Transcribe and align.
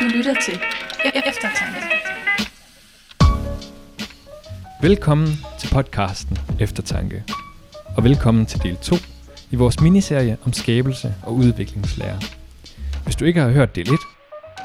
Du 0.00 0.04
lytter 0.04 0.34
til 0.44 0.54
e- 0.54 1.08
e- 1.08 1.28
Eftertanke. 1.28 1.80
Velkommen 4.82 5.28
til 5.58 5.68
podcasten 5.72 6.38
Eftertanke. 6.60 7.24
Og 7.96 8.04
velkommen 8.04 8.46
til 8.46 8.62
del 8.62 8.76
2 8.76 8.96
i 9.50 9.56
vores 9.56 9.80
miniserie 9.80 10.36
om 10.44 10.52
skabelse 10.52 11.14
og 11.22 11.34
udviklingslære. 11.34 12.20
Hvis 13.04 13.16
du 13.16 13.24
ikke 13.24 13.40
har 13.40 13.48
hørt 13.50 13.74
del 13.74 13.92
1, 13.92 13.98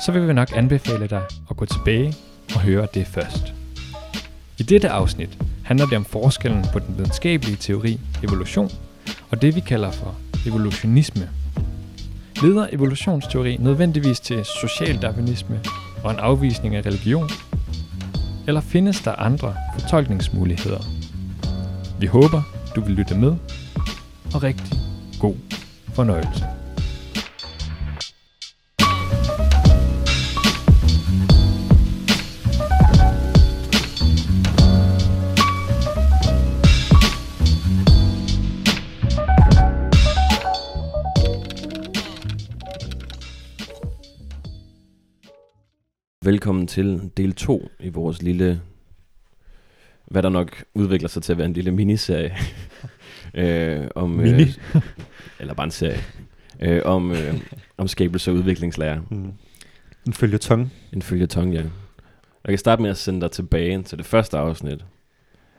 så 0.06 0.12
vil 0.12 0.28
vi 0.28 0.34
nok 0.34 0.50
anbefale 0.56 1.08
dig 1.08 1.24
at 1.50 1.58
gå 1.58 1.66
tilbage 1.66 2.14
og 2.56 2.62
høre 2.62 2.88
det 2.94 3.08
først. 3.08 3.54
I 4.58 4.64
dette 4.64 4.90
afsnit 4.90 5.38
handler 5.66 5.86
det 5.86 5.98
om 5.98 6.06
forskellen 6.06 6.66
på 6.74 6.80
den 6.80 6.98
videnskabelige 6.98 7.56
teori 7.58 8.00
evolution 8.24 8.72
og 9.30 9.42
det 9.42 9.56
vi 9.56 9.60
kalder 9.60 9.92
for 9.92 10.16
evolutionisme. 10.48 11.30
Leder 12.44 12.68
evolutionsteori 12.72 13.58
nødvendigvis 13.58 14.20
til 14.20 14.46
social 14.46 15.02
darwinisme 15.02 15.62
og 16.04 16.12
en 16.12 16.20
afvisning 16.20 16.76
af 16.76 16.86
religion? 16.86 17.30
Eller 18.48 18.62
findes 18.62 19.02
der 19.02 19.12
andre 19.12 19.56
fortolkningsmuligheder? 19.80 20.80
Vi 22.00 22.06
håber, 22.06 22.42
du 22.76 22.82
vil 22.82 22.96
lytte 22.96 23.16
med, 23.16 23.36
og 24.34 24.44
rigtig 24.44 24.78
god 25.20 25.36
fornøjelse. 25.94 26.46
Velkommen 46.44 46.68
til 46.68 47.12
del 47.18 47.34
2 47.34 47.70
i 47.80 47.90
vores 47.90 48.22
lille, 48.22 48.62
hvad 50.06 50.24
der 50.24 50.30
nok 50.30 50.64
udvikler 50.74 51.10
sig 51.10 51.24
til 51.24 51.32
at 51.32 51.38
være 51.38 51.46
en 51.48 51.54
lille 51.54 51.72
miniserie. 51.72 52.36
øh, 53.34 53.88
om, 53.96 54.10
Mini? 54.10 54.42
Øh, 54.42 54.82
eller 55.40 55.54
bare 55.54 55.64
en 55.64 55.72
serie. 55.72 56.00
Øh, 56.60 56.82
om, 56.86 57.12
øh, 57.12 57.34
om 57.78 57.88
skabelse 57.88 58.32
og 58.32 58.36
udviklingslære. 58.36 59.02
Mm. 59.10 59.34
En 60.08 60.14
følgetong. 60.14 60.74
En 60.94 61.02
følgetong, 61.02 61.54
ja. 61.54 61.62
Jeg 62.44 62.50
kan 62.50 62.58
starte 62.58 62.82
med 62.82 62.90
at 62.90 62.98
sende 62.98 63.22
dig 63.22 63.32
tilbage 63.32 63.84
til 63.84 63.98
det 63.98 64.06
første 64.06 64.38
afsnit. 64.38 64.86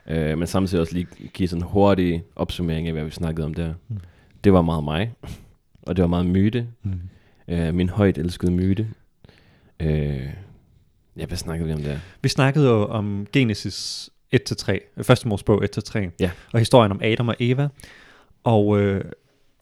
Øh, 0.07 0.37
men 0.37 0.47
samtidig 0.47 0.81
også 0.81 0.93
lige 0.93 1.07
give 1.33 1.47
sådan 1.47 1.63
en 1.63 1.67
hurtig 1.67 2.23
opsummering 2.35 2.87
af, 2.87 2.93
hvad 2.93 3.03
vi 3.03 3.11
snakkede 3.11 3.45
om 3.45 3.53
der. 3.53 3.73
Mm. 3.87 3.97
Det 4.43 4.53
var 4.53 4.61
meget 4.61 4.83
mig, 4.83 5.13
og 5.81 5.95
det 5.95 6.01
var 6.01 6.09
meget 6.09 6.25
myte. 6.25 6.67
Mm. 6.83 6.99
Øh, 7.47 7.73
min 7.73 7.89
højt 7.89 8.17
elskede 8.17 8.51
myte. 8.51 8.87
Øh, 9.79 10.29
ja, 11.17 11.25
hvad 11.25 11.37
snakkede 11.37 11.67
vi 11.67 11.73
om 11.73 11.81
der? 11.81 11.97
Vi 12.21 12.29
snakkede 12.29 12.67
jo 12.67 12.85
om 12.85 13.27
Genesis 13.33 14.09
1-3, 14.35 14.71
øh, 14.97 15.03
første 15.03 15.27
Mosebog 15.27 15.63
1-3, 15.63 15.99
Ja. 16.19 16.31
og 16.53 16.59
historien 16.59 16.91
om 16.91 16.99
Adam 17.03 17.27
og 17.27 17.35
Eva. 17.39 17.67
Og 18.43 18.79
øh, 18.81 19.03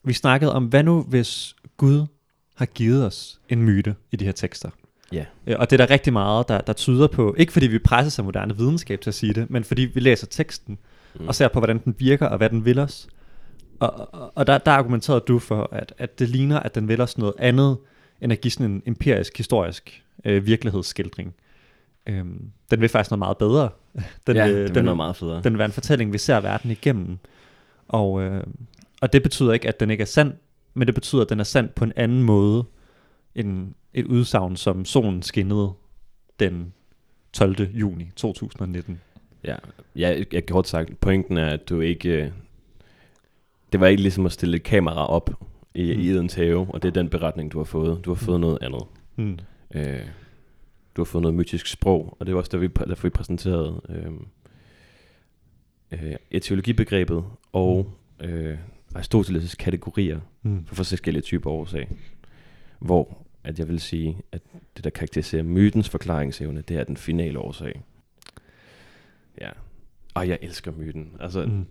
vi 0.04 0.12
snakkede 0.12 0.52
om, 0.54 0.64
hvad 0.64 0.82
nu 0.82 1.02
hvis 1.02 1.56
Gud 1.76 2.06
har 2.54 2.66
givet 2.66 3.06
os 3.06 3.40
en 3.48 3.62
myte 3.62 3.94
i 4.12 4.16
de 4.16 4.24
her 4.24 4.32
tekster? 4.32 4.70
Ja. 5.12 5.24
Øh, 5.46 5.56
Og 5.58 5.70
det 5.70 5.80
er 5.80 5.86
der 5.86 5.94
rigtig 5.94 6.12
meget, 6.12 6.48
der, 6.48 6.60
der 6.60 6.72
tyder 6.72 7.06
på, 7.06 7.34
ikke 7.38 7.52
fordi 7.52 7.66
vi 7.66 7.78
presser 7.78 8.10
sig 8.10 8.24
moderne 8.24 8.56
videnskab 8.56 9.00
til 9.00 9.10
at 9.10 9.14
sige 9.14 9.34
det, 9.34 9.50
men 9.50 9.64
fordi 9.64 9.82
vi 9.82 10.00
læser 10.00 10.26
teksten 10.26 10.78
Mm. 11.20 11.28
og 11.28 11.34
ser 11.34 11.48
på, 11.48 11.60
hvordan 11.60 11.78
den 11.84 11.94
virker 11.98 12.26
og 12.26 12.36
hvad 12.36 12.50
den 12.50 12.64
vil 12.64 12.78
os. 12.78 13.08
Og, 13.80 14.08
og, 14.14 14.32
og 14.34 14.46
der, 14.46 14.58
der 14.58 14.72
argumenterede 14.72 15.24
du 15.28 15.38
for, 15.38 15.68
at, 15.72 15.94
at 15.98 16.18
det 16.18 16.28
ligner, 16.28 16.60
at 16.60 16.74
den 16.74 16.88
vil 16.88 17.00
os 17.00 17.18
noget 17.18 17.34
andet, 17.38 17.78
end 18.20 18.32
at 18.32 18.40
give 18.40 18.50
sådan 18.50 18.70
en 18.70 18.82
empirisk, 18.86 19.36
historisk 19.36 20.02
øh, 20.24 20.46
virkelighedsskildring. 20.46 21.34
Øhm, 22.06 22.50
den 22.70 22.80
vil 22.80 22.88
faktisk 22.88 23.10
noget 23.10 23.18
meget 23.18 23.38
bedre. 23.38 23.68
Den, 24.26 24.36
ja, 24.36 24.48
det 24.48 24.62
var 24.68 24.74
den, 24.74 24.84
noget 24.84 24.96
meget 24.96 25.16
federe. 25.16 25.42
den 25.42 25.52
vil 25.52 25.58
være 25.58 25.66
en 25.66 25.72
fortælling, 25.72 26.12
vi 26.12 26.18
ser 26.18 26.40
verden 26.40 26.70
igennem. 26.70 27.18
Og, 27.88 28.22
øh, 28.22 28.44
og 29.00 29.12
det 29.12 29.22
betyder 29.22 29.52
ikke, 29.52 29.68
at 29.68 29.80
den 29.80 29.90
ikke 29.90 30.02
er 30.02 30.06
sand, 30.06 30.32
men 30.74 30.86
det 30.86 30.94
betyder, 30.94 31.22
at 31.22 31.28
den 31.28 31.40
er 31.40 31.44
sand 31.44 31.68
på 31.68 31.84
en 31.84 31.92
anden 31.96 32.22
måde, 32.22 32.64
end 33.34 33.74
et 33.94 34.06
udsagn, 34.06 34.56
som 34.56 34.84
solen 34.84 35.22
skinnede 35.22 35.72
den 36.40 36.72
12. 37.32 37.60
juni 37.74 38.10
2019. 38.16 39.00
Ja, 39.44 39.56
ja 39.96 40.22
jeg 40.32 40.46
kort 40.46 40.68
sagt, 40.68 41.00
pointen 41.00 41.36
er, 41.36 41.46
at 41.50 41.68
du 41.68 41.80
ikke... 41.80 42.08
øh, 42.08 42.30
Det 43.72 43.80
var 43.80 43.86
ikke 43.86 44.02
ligesom 44.02 44.26
at 44.26 44.32
stille 44.32 44.56
et 44.56 44.62
kamera 44.62 45.06
op 45.06 45.30
i, 45.74 45.82
Mm. 45.92 45.96
mm. 45.98 46.00
i 46.04 46.08
Edens 46.10 46.34
have, 46.34 46.66
og 46.74 46.82
det 46.82 46.88
er 46.88 46.92
den 46.92 47.08
beretning, 47.08 47.52
du 47.52 47.58
har 47.58 47.64
fået. 47.64 48.04
Du 48.04 48.10
har 48.10 48.14
fået 48.14 48.36
Mm. 48.36 48.40
noget 48.40 48.58
andet. 48.62 48.82
Hmm. 49.14 49.38
Øh, 49.74 50.00
du 50.96 51.00
har 51.00 51.04
fået 51.04 51.22
noget 51.22 51.34
mytisk 51.34 51.66
sprog, 51.66 52.16
og 52.20 52.26
det 52.26 52.34
var 52.34 52.40
også 52.40 52.50
der, 52.52 52.58
vi, 52.58 52.68
derfor 52.88 53.06
vi 53.06 53.10
præsenterede 53.10 53.80
øh, 53.88 54.12
øh, 55.90 56.16
etiologibegrebet 56.30 57.24
og 57.52 57.92
øh, 58.20 58.58
Aristoteles' 58.96 59.56
kategorier 59.56 60.20
Hmm. 60.42 60.66
for 60.66 60.74
forskellige 60.74 61.22
typer 61.22 61.50
årsag. 61.50 61.88
Hvor 62.78 63.24
at 63.44 63.58
jeg 63.58 63.68
vil 63.68 63.80
sige, 63.80 64.18
at 64.32 64.40
det 64.76 64.84
der 64.84 64.90
karakteriserer 64.90 65.42
mytens 65.42 65.88
forklaringsevne, 65.88 66.60
det 66.60 66.76
er 66.76 66.84
den 66.84 66.96
finale 66.96 67.38
årsag. 67.38 67.82
Ja. 69.40 69.50
Og 70.14 70.28
jeg 70.28 70.38
elsker 70.42 70.72
myten. 70.72 71.12
Altså, 71.20 71.44
mm. 71.46 71.66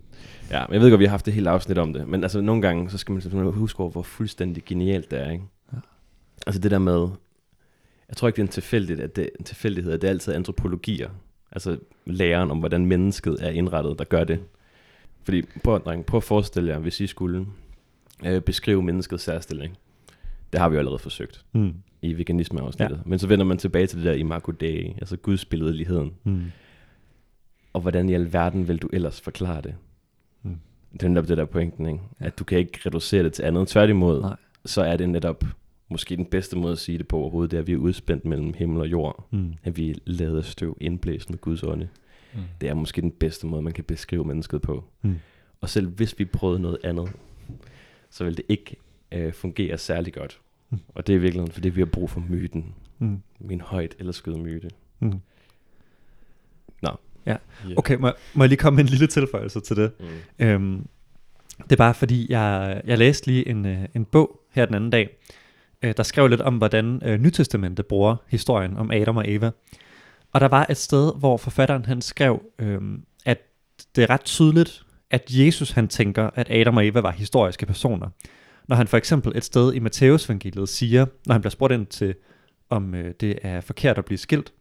Ja, 0.50 0.64
jeg 0.72 0.80
ved 0.80 0.90
godt, 0.90 0.98
vi 0.98 1.04
har 1.04 1.10
haft 1.10 1.26
det 1.26 1.34
hele 1.34 1.50
afsnit 1.50 1.78
om 1.78 1.92
det, 1.92 2.08
men 2.08 2.22
altså 2.22 2.40
nogle 2.40 2.62
gange, 2.62 2.90
så 2.90 2.98
skal 2.98 3.12
man 3.32 3.52
huske 3.52 3.80
over, 3.80 3.90
hvor 3.90 4.02
fuldstændig 4.02 4.64
genialt 4.64 5.10
det 5.10 5.20
er, 5.20 5.30
ikke? 5.30 5.44
Ja. 5.72 5.78
Altså 6.46 6.60
det 6.60 6.70
der 6.70 6.78
med, 6.78 7.08
jeg 8.08 8.16
tror 8.16 8.28
ikke, 8.28 8.36
det 8.36 8.42
er 8.42 8.46
en 8.46 8.52
tilfældighed, 8.52 9.04
at 9.04 9.16
det, 9.16 9.30
en 9.38 9.44
tilfældighed, 9.44 9.92
at 9.92 10.02
det 10.02 10.08
er 10.08 10.12
altid 10.12 10.34
antropologier, 10.34 11.10
altså 11.52 11.78
læren 12.06 12.50
om, 12.50 12.58
hvordan 12.58 12.86
mennesket 12.86 13.36
er 13.40 13.50
indrettet, 13.50 13.98
der 13.98 14.04
gør 14.04 14.24
det. 14.24 14.40
Fordi, 15.22 15.42
prøv, 15.64 15.84
dreng, 15.84 16.06
prøv 16.06 16.18
at 16.18 16.24
forestille 16.24 16.70
jer, 16.70 16.78
hvis 16.78 17.00
I 17.00 17.06
skulle 17.06 17.46
øh, 18.26 18.40
beskrive 18.42 18.82
menneskets 18.82 19.24
særstilling. 19.24 19.76
Det 20.52 20.60
har 20.60 20.68
vi 20.68 20.74
jo 20.74 20.78
allerede 20.78 20.98
forsøgt 20.98 21.44
Hmm. 21.52 21.74
i 22.02 22.18
veganisme-afsnittet. 22.18 22.96
Ja. 22.96 23.02
Men 23.06 23.18
så 23.18 23.26
vender 23.26 23.44
man 23.44 23.58
tilbage 23.58 23.86
til 23.86 23.98
det 23.98 24.06
der 24.06 24.12
imago 24.12 24.52
Dei, 24.52 24.94
altså 24.98 25.16
Guds 25.16 25.44
billedligheden. 25.44 26.12
Hmm. 26.22 26.44
Og 27.72 27.80
hvordan 27.80 28.08
i 28.08 28.14
alverden 28.14 28.68
vil 28.68 28.78
du 28.78 28.88
ellers 28.92 29.20
forklare 29.20 29.62
det? 29.62 29.74
Mm. 30.42 30.56
Det 30.92 31.02
er 31.02 31.08
netop 31.08 31.28
det 31.28 31.36
der 31.38 31.44
pointen, 31.44 31.86
ikke? 31.86 32.00
Ja. 32.20 32.26
At 32.26 32.38
du 32.38 32.44
kan 32.44 32.58
ikke 32.58 32.78
reducere 32.86 33.22
det 33.22 33.32
til 33.32 33.42
andet. 33.42 33.68
Tværtimod, 33.68 34.20
Nej. 34.20 34.36
så 34.64 34.82
er 34.82 34.96
det 34.96 35.08
netop 35.08 35.44
måske 35.94 36.16
den 36.16 36.26
bedste 36.26 36.56
måde 36.56 36.72
at 36.72 36.78
sige 36.78 36.98
det 36.98 37.08
på 37.08 37.18
overhovedet, 37.18 37.50
det 37.50 37.56
er, 37.56 37.60
at 37.60 37.66
vi 37.66 37.72
er 37.72 37.76
udspændt 37.76 38.24
mellem 38.24 38.54
himmel 38.54 38.80
og 38.80 38.90
jord. 38.90 39.26
Hmm. 39.30 39.54
At 39.64 39.76
vi 39.76 39.90
er 39.90 40.36
af 40.36 40.44
støv 40.44 40.76
indblæst 40.80 41.30
med 41.30 41.38
Guds 41.38 41.62
ånde. 41.62 41.88
Mm. 42.34 42.40
Det 42.60 42.68
er 42.68 42.74
måske 42.74 43.00
den 43.00 43.10
bedste 43.10 43.46
måde, 43.46 43.62
man 43.62 43.72
kan 43.72 43.84
beskrive 43.84 44.24
mennesket 44.24 44.62
på. 44.62 44.84
Mm. 45.02 45.18
Og 45.60 45.68
selv 45.68 45.88
hvis 45.88 46.18
vi 46.18 46.24
prøvede 46.24 46.60
noget 46.60 46.78
andet, 46.84 47.12
så 48.10 48.24
vil 48.24 48.36
det 48.36 48.44
ikke 48.48 48.76
øh, 49.12 49.32
fungere 49.32 49.78
særlig 49.78 50.14
godt. 50.14 50.40
Mm. 50.70 50.78
Og 50.88 51.06
det 51.06 51.12
er 51.12 51.16
i 51.16 51.20
virkeligheden, 51.20 51.52
fordi 51.52 51.68
vi 51.68 51.80
har 51.80 51.86
brug 51.86 52.10
for 52.10 52.20
myten. 52.28 52.74
Hmm. 52.98 53.22
Min 53.40 53.60
højt 53.60 53.94
elskede 53.98 54.38
myte. 54.38 54.70
Hmm. 54.98 55.20
Yeah. 57.28 57.38
Okay, 57.76 57.96
må, 57.96 58.12
må 58.34 58.44
jeg 58.44 58.48
lige 58.48 58.58
komme 58.58 58.76
med 58.76 58.84
en 58.84 58.90
lille 58.90 59.06
tilføjelse 59.06 59.60
til 59.60 59.76
det? 59.76 59.92
Mm. 60.00 60.46
Øhm, 60.46 60.86
det 61.62 61.72
er 61.72 61.76
bare 61.76 61.94
fordi, 61.94 62.26
jeg, 62.32 62.82
jeg 62.84 62.98
læste 62.98 63.26
lige 63.26 63.48
en, 63.48 63.66
øh, 63.66 63.84
en 63.94 64.04
bog 64.04 64.40
her 64.50 64.66
den 64.66 64.74
anden 64.74 64.90
dag, 64.90 65.16
øh, 65.84 65.94
der 65.96 66.02
skrev 66.02 66.28
lidt 66.28 66.40
om, 66.40 66.56
hvordan 66.56 67.00
øh, 67.04 67.20
Nytestamentet 67.20 67.86
bruger 67.86 68.16
historien 68.28 68.76
om 68.76 68.90
Adam 68.90 69.16
og 69.16 69.24
Eva. 69.30 69.50
Og 70.32 70.40
der 70.40 70.48
var 70.48 70.66
et 70.70 70.76
sted, 70.76 71.12
hvor 71.18 71.36
forfatteren 71.36 71.84
han 71.84 72.02
skrev, 72.02 72.42
øhm, 72.58 73.04
at 73.24 73.38
det 73.96 74.04
er 74.04 74.10
ret 74.10 74.24
tydeligt, 74.24 74.82
at 75.10 75.22
Jesus 75.30 75.70
han 75.70 75.88
tænker, 75.88 76.30
at 76.34 76.50
Adam 76.50 76.76
og 76.76 76.86
Eva 76.86 77.00
var 77.00 77.10
historiske 77.10 77.66
personer. 77.66 78.08
Når 78.68 78.76
han 78.76 78.88
for 78.88 78.96
eksempel 78.96 79.32
et 79.36 79.44
sted 79.44 79.74
i 79.74 79.78
Matteus 79.78 80.26
evangeliet 80.26 80.68
siger, 80.68 81.06
når 81.26 81.32
han 81.32 81.40
bliver 81.40 81.50
spurgt 81.50 81.72
ind 81.72 81.86
til, 81.86 82.14
om 82.70 82.94
øh, 82.94 83.14
det 83.20 83.38
er 83.42 83.60
forkert 83.60 83.98
at 83.98 84.04
blive 84.04 84.18
skilt, 84.18 84.52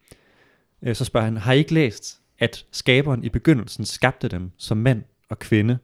øh, 0.81 0.95
så 0.95 1.05
spørger 1.05 1.25
han, 1.25 1.37
har 1.37 1.53
I 1.53 1.57
ikke 1.57 1.73
læst, 1.73 2.19
at 2.39 2.65
skaberen 2.71 3.23
i 3.23 3.29
begyndelsen 3.29 3.85
skabte 3.85 4.27
dem 4.27 4.51
som 4.57 4.77
mand 4.77 5.03
og 5.29 5.39
kvinde, 5.39 5.77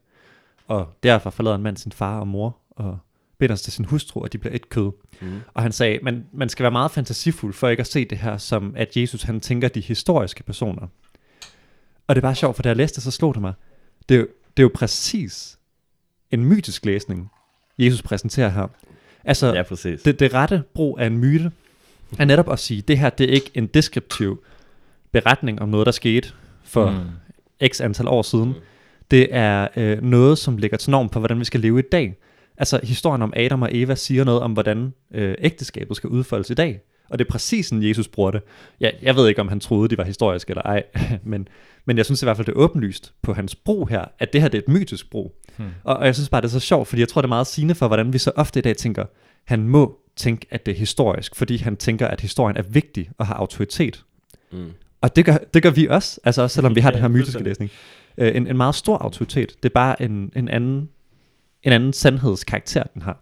og 0.68 0.88
derfor 1.04 1.30
forlader 1.30 1.56
en 1.56 1.64
mand 1.64 1.78
sin 1.78 1.92
far 1.92 2.20
og 2.20 2.28
mor 2.28 2.58
og 2.70 2.98
binder 3.40 3.56
sig 3.56 3.64
til 3.64 3.74
sin 3.74 3.86
hustru, 3.86 4.22
og 4.22 4.34
de 4.34 4.38
bliver 4.38 4.56
et 4.56 4.70
kød. 4.70 4.92
Mm. 5.22 5.40
Og 5.54 5.62
han 5.64 5.72
sagde, 5.72 6.00
man, 6.04 6.26
man 6.34 6.50
skal 6.50 6.64
være 6.64 6.72
meget 6.72 6.92
fantasifuld 6.92 7.54
for 7.54 7.68
ikke 7.70 7.82
at 7.82 7.88
se 7.88 8.06
det 8.06 8.18
her 8.18 8.38
som, 8.38 8.74
at 8.78 8.98
Jesus 8.98 9.24
han 9.24 9.40
tænker 9.40 9.68
de 9.68 9.80
historiske 9.82 10.44
personer. 10.44 10.88
Og 12.08 12.16
det 12.16 12.22
er 12.22 12.28
bare 12.28 12.36
sjovt, 12.36 12.56
for 12.56 12.64
da 12.64 12.70
jeg 12.70 12.76
læste 12.76 12.96
det, 12.96 13.04
så 13.04 13.12
slog 13.12 13.34
det 13.34 13.42
mig. 13.42 13.54
Det 14.10 14.16
er, 14.16 14.20
jo, 14.20 14.28
det 14.58 14.64
er 14.64 14.66
jo 14.66 14.72
præcis 14.74 15.58
en 16.32 16.46
mytisk 16.46 16.86
læsning, 16.86 17.32
Jesus 17.78 18.02
præsenterer 18.02 18.50
her. 18.50 18.68
Altså, 19.24 19.54
Ja, 19.54 19.64
præcis. 19.64 20.02
det, 20.02 20.20
det 20.20 20.34
rette 20.34 20.64
brug 20.74 21.00
af 21.00 21.06
en 21.08 21.18
myte 21.18 21.52
er 22.20 22.26
netop 22.26 22.52
at 22.52 22.60
sige, 22.60 22.82
det 22.82 22.98
her 22.98 23.10
det 23.10 23.30
er 23.30 23.34
ikke 23.34 23.52
en 23.54 23.68
deskriptiv 23.68 24.44
beretning 25.12 25.62
om 25.62 25.70
noget, 25.70 25.86
der 25.86 25.92
skete 25.92 26.30
for 26.64 26.92
Mm. 26.92 27.68
x 27.68 27.82
antal 27.82 28.08
år 28.08 28.22
siden. 28.22 28.54
Det 29.12 29.28
er 29.32 29.68
øh, 29.76 30.02
noget, 30.04 30.38
som 30.38 30.58
ligger 30.58 30.78
til 30.78 30.92
norm 30.92 31.10
for, 31.10 31.20
hvordan 31.20 31.40
vi 31.40 31.46
skal 31.46 31.60
leve 31.60 31.80
i 31.80 31.84
dag. 31.92 32.16
Altså 32.60 32.80
historien 32.84 33.22
om 33.22 33.34
Adam 33.36 33.62
og 33.62 33.70
Eva 33.72 33.96
siger 33.96 34.24
noget 34.24 34.42
om, 34.42 34.54
hvordan 34.54 34.94
øh, 35.14 35.36
ægteskabet 35.40 35.98
skal 35.98 36.10
udfoldes 36.10 36.50
i 36.50 36.54
dag. 36.54 36.82
Og 37.10 37.20
det 37.20 37.26
er 37.26 37.30
præcis 37.30 37.66
sådan, 37.66 37.84
Jesus 37.84 38.08
bruger 38.08 38.32
det. 38.32 38.42
Jeg, 38.80 38.94
jeg 39.02 39.16
ved 39.16 39.28
ikke, 39.28 39.42
om 39.42 39.48
han 39.48 39.60
troede, 39.60 39.90
de 39.90 39.98
var 39.98 40.04
historiske 40.04 40.52
eller 40.52 40.62
ej, 40.62 40.84
men, 41.24 41.48
men 41.86 41.98
jeg 41.98 42.06
synes 42.06 42.22
i 42.22 42.26
hvert 42.26 42.38
fald, 42.38 42.46
det 42.46 42.52
er 42.52 42.58
åbenlyst 42.58 43.14
på 43.22 43.34
hans 43.34 43.56
brug 43.56 43.90
her, 43.90 44.06
at 44.20 44.34
det 44.34 44.42
her 44.42 44.48
det 44.48 44.58
er 44.58 44.62
et 44.62 44.68
mytisk 44.68 45.10
brug. 45.10 45.36
Hmm. 45.58 45.68
Og, 45.84 45.98
og 45.98 46.06
jeg 46.06 46.16
synes 46.16 46.30
bare, 46.30 46.42
det 46.42 46.48
er 46.48 46.52
så 46.52 46.60
sjovt, 46.60 46.88
fordi 46.88 47.00
jeg 47.00 47.08
tror, 47.08 47.22
det 47.22 47.26
er 47.26 47.30
meget 47.30 47.48
sigende 47.48 47.76
for, 47.76 47.88
hvordan 47.88 48.14
vi 48.14 48.18
så 48.18 48.32
ofte 48.36 48.60
i 48.60 48.62
dag 48.62 48.78
tænker, 48.78 49.06
han 49.46 49.68
må 49.68 50.00
tænke, 50.16 50.48
at 50.52 50.66
det 50.66 50.72
er 50.72 50.76
historisk, 50.76 51.36
fordi 51.36 51.58
han 51.58 51.78
tænker, 51.78 52.08
at 52.08 52.22
historien 52.22 52.58
er 52.58 52.62
vigtig 52.62 53.10
og 53.18 53.28
har 53.28 53.34
autoritet. 53.34 54.06
Mm. 54.52 54.72
Og 55.02 55.16
det 55.16 55.26
gør, 55.26 55.38
det 55.54 55.64
gør 55.64 55.70
vi 55.70 55.88
også, 55.88 56.20
altså 56.24 56.42
også 56.42 56.54
selvom 56.54 56.76
vi 56.76 56.82
har 56.82 56.90
Ja, 56.90 56.94
den 56.94 57.02
her 57.02 57.08
mytiske 57.08 57.44
læsning. 57.44 57.72
Øh, 58.18 58.36
en, 58.36 58.48
en 58.48 58.58
meget 58.58 58.76
stor 58.76 58.98
autoritet. 58.98 59.56
Det 59.64 59.70
er 59.70 59.74
bare 59.74 60.02
en, 60.02 60.32
en, 60.36 60.48
anden, 60.48 60.90
en 61.64 61.72
anden 61.72 61.94
sandhedskarakter, 61.94 62.84
den 62.94 63.02
har. 63.02 63.18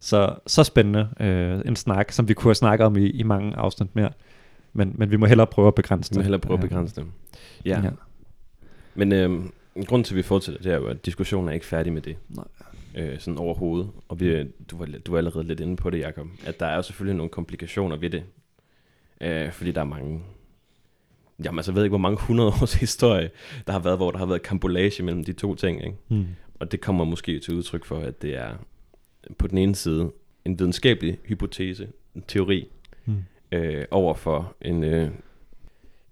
Så, 0.00 0.34
så 0.46 0.64
spændende 0.64 1.08
øh, 1.20 1.60
en 1.66 1.76
snak, 1.76 2.12
som 2.12 2.28
vi 2.28 2.34
kunne 2.34 2.48
have 2.48 2.54
snakket 2.54 2.86
om 2.86 2.96
i, 2.96 3.10
i 3.10 3.22
mange 3.22 3.56
afsnit 3.56 3.96
mere. 3.96 4.10
Men, 4.72 4.92
men 4.98 5.10
vi 5.10 5.16
må 5.16 5.26
hellere 5.26 5.46
prøve 5.46 5.68
at 5.68 5.74
begrænse 5.74 6.10
Vi 6.10 6.14
det. 6.14 6.18
må 6.18 6.22
hellere 6.22 6.40
prøve 6.40 6.58
at 6.58 6.64
Øh, 6.64 6.68
begrænse 6.70 6.96
dem. 6.96 7.10
Ja. 7.64 7.80
Ja. 7.84 7.90
Men 8.94 9.12
øhm, 9.12 9.52
grunden 9.86 10.04
til, 10.04 10.14
at 10.14 10.16
vi 10.16 10.22
fortsætter, 10.22 10.62
det 10.62 10.72
er 10.72 10.76
jo, 10.76 10.86
at 10.86 11.06
diskussionen 11.06 11.48
er 11.48 11.52
ikke 11.52 11.66
færdig 11.66 11.92
med 11.92 12.02
det. 12.02 12.16
Nej. 12.28 12.44
Øh, 12.94 13.18
sådan 13.20 13.38
overhovedet. 13.38 13.90
Og 14.08 14.20
vi, 14.20 14.44
du, 14.70 14.76
var, 14.76 14.86
du 15.06 15.10
var 15.12 15.18
allerede 15.18 15.44
lidt 15.44 15.60
inde 15.60 15.76
på 15.76 15.90
det, 15.90 15.98
Jacob. 16.00 16.26
At 16.46 16.60
der 16.60 16.66
er 16.66 16.76
jo 16.76 16.82
selvfølgelig 16.82 17.16
nogle 17.16 17.30
komplikationer 17.30 17.96
ved 17.96 18.10
det. 18.10 18.22
Øh, 19.20 19.52
fordi 19.52 19.72
der 19.72 19.80
er 19.80 19.84
mange... 19.84 20.22
Jamen 21.44 21.58
altså, 21.58 21.72
jeg 21.72 21.76
ved 21.76 21.84
ikke, 21.84 21.90
hvor 21.90 21.98
mange 21.98 22.18
hundrede 22.20 22.48
års 22.62 22.74
historie, 22.74 23.30
der 23.66 23.72
har 23.72 23.80
været, 23.80 23.96
hvor 23.98 24.10
der 24.10 24.18
har 24.18 24.26
været 24.26 24.42
kambolage 24.42 25.02
mellem 25.02 25.24
de 25.24 25.32
to 25.32 25.54
ting. 25.54 25.84
Ikke? 25.84 25.96
Hmm. 26.08 26.26
Og 26.60 26.72
det 26.72 26.80
kommer 26.80 27.04
måske 27.04 27.40
til 27.40 27.54
udtryk 27.54 27.84
for, 27.84 27.98
at 28.00 28.22
det 28.22 28.36
er 28.36 28.54
på 29.38 29.46
den 29.48 29.58
ene 29.58 29.74
side 29.74 30.12
en 30.44 30.58
videnskabelig 30.58 31.18
hypotese, 31.24 31.88
en 32.14 32.22
teori, 32.28 32.68
Hmm. 33.04 33.24
øh, 33.52 33.84
over 33.90 34.14
for 34.14 34.56
en... 34.62 34.84
Øh, 34.84 35.10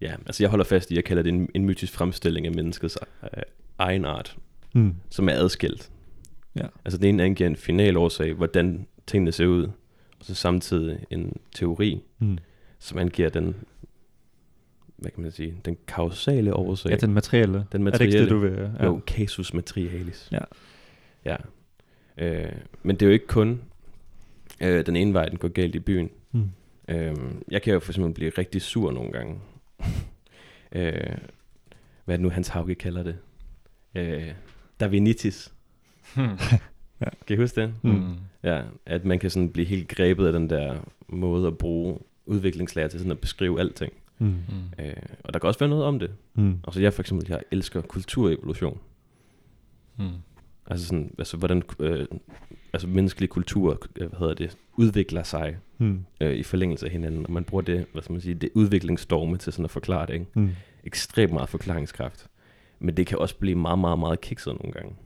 ja, 0.01 0.13
altså 0.27 0.43
jeg 0.43 0.51
holder 0.51 0.65
fast 0.65 0.91
i, 0.91 0.95
jeg 0.95 1.05
kalder 1.05 1.23
det 1.23 1.33
en, 1.33 1.49
en 1.55 1.65
mytisk 1.65 1.93
fremstilling 1.93 2.47
af 2.47 2.53
menneskets 2.55 2.99
øh, 3.23 3.43
egen 3.79 4.05
art, 4.05 4.37
Hmm. 4.73 4.95
som 5.11 5.29
er 5.29 5.33
adskilt. 5.33 5.91
Ja. 6.57 6.67
Altså 6.85 6.99
den 6.99 7.09
ene 7.09 7.23
angiver 7.25 7.51
en 7.51 7.57
final 7.57 7.97
årsag, 7.97 8.33
hvordan 8.33 8.87
tingene 9.07 9.33
ser 9.33 9.47
ud, 9.47 9.65
og 10.19 10.25
så 10.25 10.35
samtidig 10.35 10.99
en 11.11 11.37
teori, 11.55 12.01
Hmm. 12.19 12.39
som 12.79 12.99
angiver 12.99 13.29
den, 13.29 13.57
hvad 15.05 15.13
kan 15.13 15.23
man 15.23 15.33
sige, 15.33 15.55
den 15.65 15.77
kausale 15.87 16.55
årsag. 16.55 16.91
Ja, 16.91 16.97
den 16.97 17.15
materielle. 17.15 17.67
Den 17.73 17.87
Er 17.87 17.91
det 17.91 18.01
ikke 18.01 18.19
det, 18.19 18.31
du 18.31 18.35
materielle. 18.39 18.63
vil? 18.63 18.75
Ja. 18.81 18.85
Jo, 18.85 19.01
casus 19.07 19.55
materialis. 19.55 20.29
Ja. 20.33 20.39
Ja. 21.25 21.37
Øh, 22.19 22.53
men 22.83 22.97
det 22.97 23.03
er 23.03 23.07
jo 23.07 23.13
ikke 23.13 23.27
kun 23.27 23.61
øh, 24.61 24.87
den 24.87 24.97
ene 24.97 25.15
vej, 25.15 25.29
den 25.29 25.39
går 25.39 25.49
galt 25.49 25.75
i 25.75 25.79
byen. 25.79 26.11
Hmm. 26.31 26.51
Øh, 26.89 27.17
jeg 27.51 27.63
kan 27.63 27.73
jo 27.73 27.81
for 27.81 27.93
eksempel 27.93 28.13
blive 28.15 28.31
rigtig 28.39 28.63
sur 28.63 28.93
nogle 28.93 29.13
gange. 29.13 29.39
øh, 30.73 31.17
hvad 32.05 32.15
er 32.15 32.17
det 32.17 32.21
nu, 32.21 32.31
Hans 32.31 32.49
Hauge 32.49 32.75
kalder 32.75 33.03
det? 33.03 33.17
Øh, 33.95 34.33
Darwinitis. 34.81 35.53
Hmm. 36.15 36.29
Kan 37.27 37.37
I 37.37 37.41
huske 37.41 37.61
det? 37.61 37.75
Mm. 37.83 38.15
Ja, 38.43 38.63
at 38.87 39.05
man 39.05 39.19
kan 39.19 39.31
sådan 39.31 39.49
blive 39.51 39.67
helt 39.67 39.89
grebet 39.89 40.27
af 40.27 40.33
den 40.33 40.51
der 40.51 40.77
måde 41.09 41.47
at 41.47 41.59
bruge 41.59 41.99
udviklingslærer 42.27 42.89
til 42.89 43.01
sådan 43.01 43.13
at 43.13 43.19
beskrive 43.19 43.61
alting. 43.61 43.93
Hmm. 44.29 44.85
Øh, 44.87 44.95
og 45.25 45.35
der 45.35 45.39
kan 45.39 45.47
også 45.49 45.59
være 45.61 45.69
noget 45.69 45.85
om 45.85 45.99
det. 45.99 46.11
Hmm. 46.33 46.59
Altså 46.67 46.81
jeg 46.81 46.93
for 46.93 47.03
eksempel, 47.03 47.27
jeg 47.29 47.41
elsker 47.51 47.81
kulturevolution. 47.81 48.79
Hmm. 49.97 50.09
Altså 50.67 50.87
sådan, 50.87 51.15
altså 51.19 51.37
hvordan 51.37 51.63
øh, 51.81 52.07
altså 52.73 52.89
menneskelig 52.89 53.29
kultur, 53.31 53.79
øh, 53.97 54.09
hvad 54.09 54.19
hedder 54.19 54.35
det, 54.35 54.57
udvikler 54.77 55.23
sig 55.23 55.57
Hmm. 55.77 56.05
øh, 56.21 56.35
i 56.35 56.43
forlængelse 56.43 56.87
af 56.87 56.93
hinanden, 56.93 57.27
og 57.27 57.33
man 57.33 57.45
bruger 57.45 57.63
det, 57.63 57.87
hvad 57.93 58.03
skal 58.03 58.13
man 58.13 58.21
sige, 58.21 58.35
det 58.35 58.51
udviklingsstorme 58.55 59.37
til 59.37 59.53
sådan 59.53 59.65
at 59.65 59.71
forklare 59.71 60.07
det, 60.07 60.13
ikke? 60.15 60.27
Hmm. 60.35 60.51
Ekstremt 60.85 61.33
meget 61.33 61.49
forklaringskraft. 61.49 62.27
Men 62.79 62.97
det 62.97 63.07
kan 63.07 63.19
også 63.19 63.37
blive 63.39 63.57
meget, 63.57 63.79
meget, 63.79 63.99
meget 63.99 64.21
kikset 64.21 64.53
nogle 64.63 64.73
gange, 64.73 64.97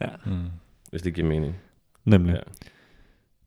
Ja, 0.00 0.08
Hmm. 0.24 0.44
hvis 0.90 1.02
det 1.02 1.14
giver 1.14 1.28
mening. 1.28 1.56
nemlig. 2.04 2.32
Ja. 2.34 2.40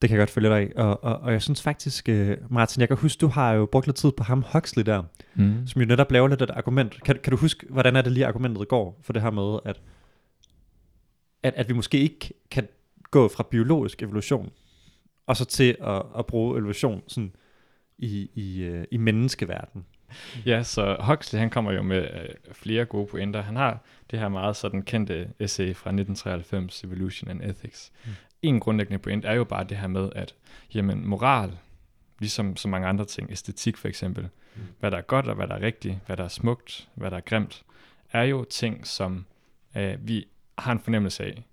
Det 0.03 0.09
kan 0.09 0.17
jeg 0.17 0.21
godt 0.21 0.29
følge 0.29 0.49
dig 0.49 0.63
i. 0.69 0.71
Og, 0.75 1.03
og, 1.03 1.19
og 1.19 1.31
jeg 1.31 1.41
synes 1.41 1.61
faktisk, 1.61 2.09
uh, 2.11 2.51
Martin, 2.53 2.79
jeg 2.81 2.87
kan 2.87 2.97
huske, 2.97 3.19
du 3.19 3.27
har 3.27 3.53
jo 3.53 3.65
brugt 3.65 3.87
lidt 3.87 3.95
tid 3.95 4.11
på 4.11 4.23
ham 4.23 4.45
Huxley 4.53 4.83
der, 4.83 5.03
Hmm. 5.33 5.67
som 5.67 5.81
jo 5.81 5.87
netop 5.87 6.11
laver 6.11 6.27
lidt 6.27 6.41
et 6.41 6.49
argument. 6.49 7.03
Kan, 7.03 7.19
kan 7.23 7.31
du 7.31 7.37
huske, 7.37 7.65
hvordan 7.69 7.95
er 7.95 8.01
det 8.01 8.11
lige 8.11 8.25
argumentet 8.25 8.67
går 8.67 8.99
for 9.01 9.13
det 9.13 9.21
her 9.21 9.31
med, 9.31 9.59
at, 9.65 9.81
at, 11.43 11.53
at 11.55 11.69
vi 11.69 11.73
måske 11.73 11.99
ikke 11.99 12.33
kan 12.51 12.67
gå 13.11 13.27
fra 13.27 13.43
biologisk 13.51 14.03
evolution, 14.03 14.51
og 15.27 15.37
så 15.37 15.45
til 15.45 15.75
at, 15.81 16.01
at 16.17 16.25
bruge 16.25 16.57
evolution 16.57 17.03
sådan 17.07 17.31
i, 17.97 18.29
i, 18.33 18.69
uh, 18.69 18.83
i 18.91 18.97
menneskeverden. 18.97 19.85
Ja, 20.45 20.63
så 20.63 20.97
Huxley 20.99 21.39
han 21.39 21.49
kommer 21.49 21.71
jo 21.71 21.81
med 21.81 22.01
øh, 22.01 22.29
flere 22.51 22.85
gode 22.85 23.07
pointer. 23.07 23.41
Han 23.41 23.55
har 23.55 23.83
det 24.11 24.19
her 24.19 24.29
meget 24.29 24.55
sådan 24.55 24.81
kendte 24.81 25.27
essay 25.39 25.75
fra 25.75 25.89
1993, 25.89 26.83
Evolution 26.83 27.29
and 27.29 27.41
Ethics. 27.41 27.91
Mm. 28.05 28.11
Mm. 28.43 28.49
En 28.49 28.59
grundlæggende 28.59 28.99
point 28.99 29.25
er 29.25 29.33
jo 29.33 29.43
bare 29.43 29.63
det 29.63 29.77
her 29.77 29.87
med, 29.87 30.09
at 30.15 30.35
jamen, 30.73 31.07
moral, 31.07 31.57
ligesom 32.19 32.55
så 32.57 32.67
mange 32.67 32.87
andre 32.87 33.05
ting, 33.05 33.31
æstetik 33.31 33.77
for 33.77 33.87
eksempel, 33.87 34.29
Mm. 34.55 34.61
mm. 34.61 34.67
hvad 34.79 34.91
der 34.91 34.97
er 34.97 35.01
godt 35.01 35.27
og 35.27 35.35
hvad 35.35 35.47
der 35.47 35.55
er 35.55 35.61
rigtigt, 35.61 35.97
hvad 36.05 36.17
der 36.17 36.23
er 36.23 36.27
smukt, 36.27 36.89
hvad 36.95 37.11
der 37.11 37.17
er 37.17 37.21
grimt, 37.21 37.63
er 38.11 38.23
jo 38.23 38.43
ting, 38.43 38.87
som 38.87 39.25
øh, 39.77 40.07
vi 40.07 40.27
har 40.57 40.71
en 40.71 40.79
fornemmelse 40.79 41.23
af, 41.23 41.43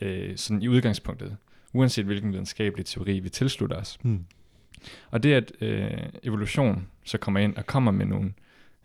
øh, 0.00 0.36
sådan 0.36 0.62
i 0.62 0.68
udgangspunktet, 0.68 1.36
uanset 1.72 2.04
hvilken 2.04 2.32
videnskabelig 2.32 2.86
teori 2.86 3.18
vi 3.20 3.28
tilslutter 3.28 3.76
os. 3.76 3.98
Hmm. 4.02 4.24
Og 5.10 5.22
det, 5.22 5.32
at 5.32 5.52
øh, 5.60 5.98
evolution 6.22 6.88
så 7.04 7.18
kommer 7.18 7.40
ind 7.40 7.56
og 7.56 7.66
kommer 7.66 7.92
med 7.92 8.06
nogle 8.06 8.32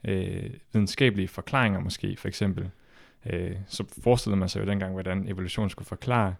øh, 0.04 0.50
videnskabelige 0.74 1.28
forklaringer 1.28 1.80
måske, 1.80 2.18
for 2.18 2.28
eksempel, 2.28 2.70
øh, 3.26 3.56
så 3.68 3.84
forestillede 4.04 4.40
man 4.40 4.50
sig 4.50 4.60
jo 4.60 4.66
dengang, 4.66 4.94
hvordan 4.94 5.28
evolution 5.28 5.70
skulle 5.70 5.88
forklare 5.88 6.36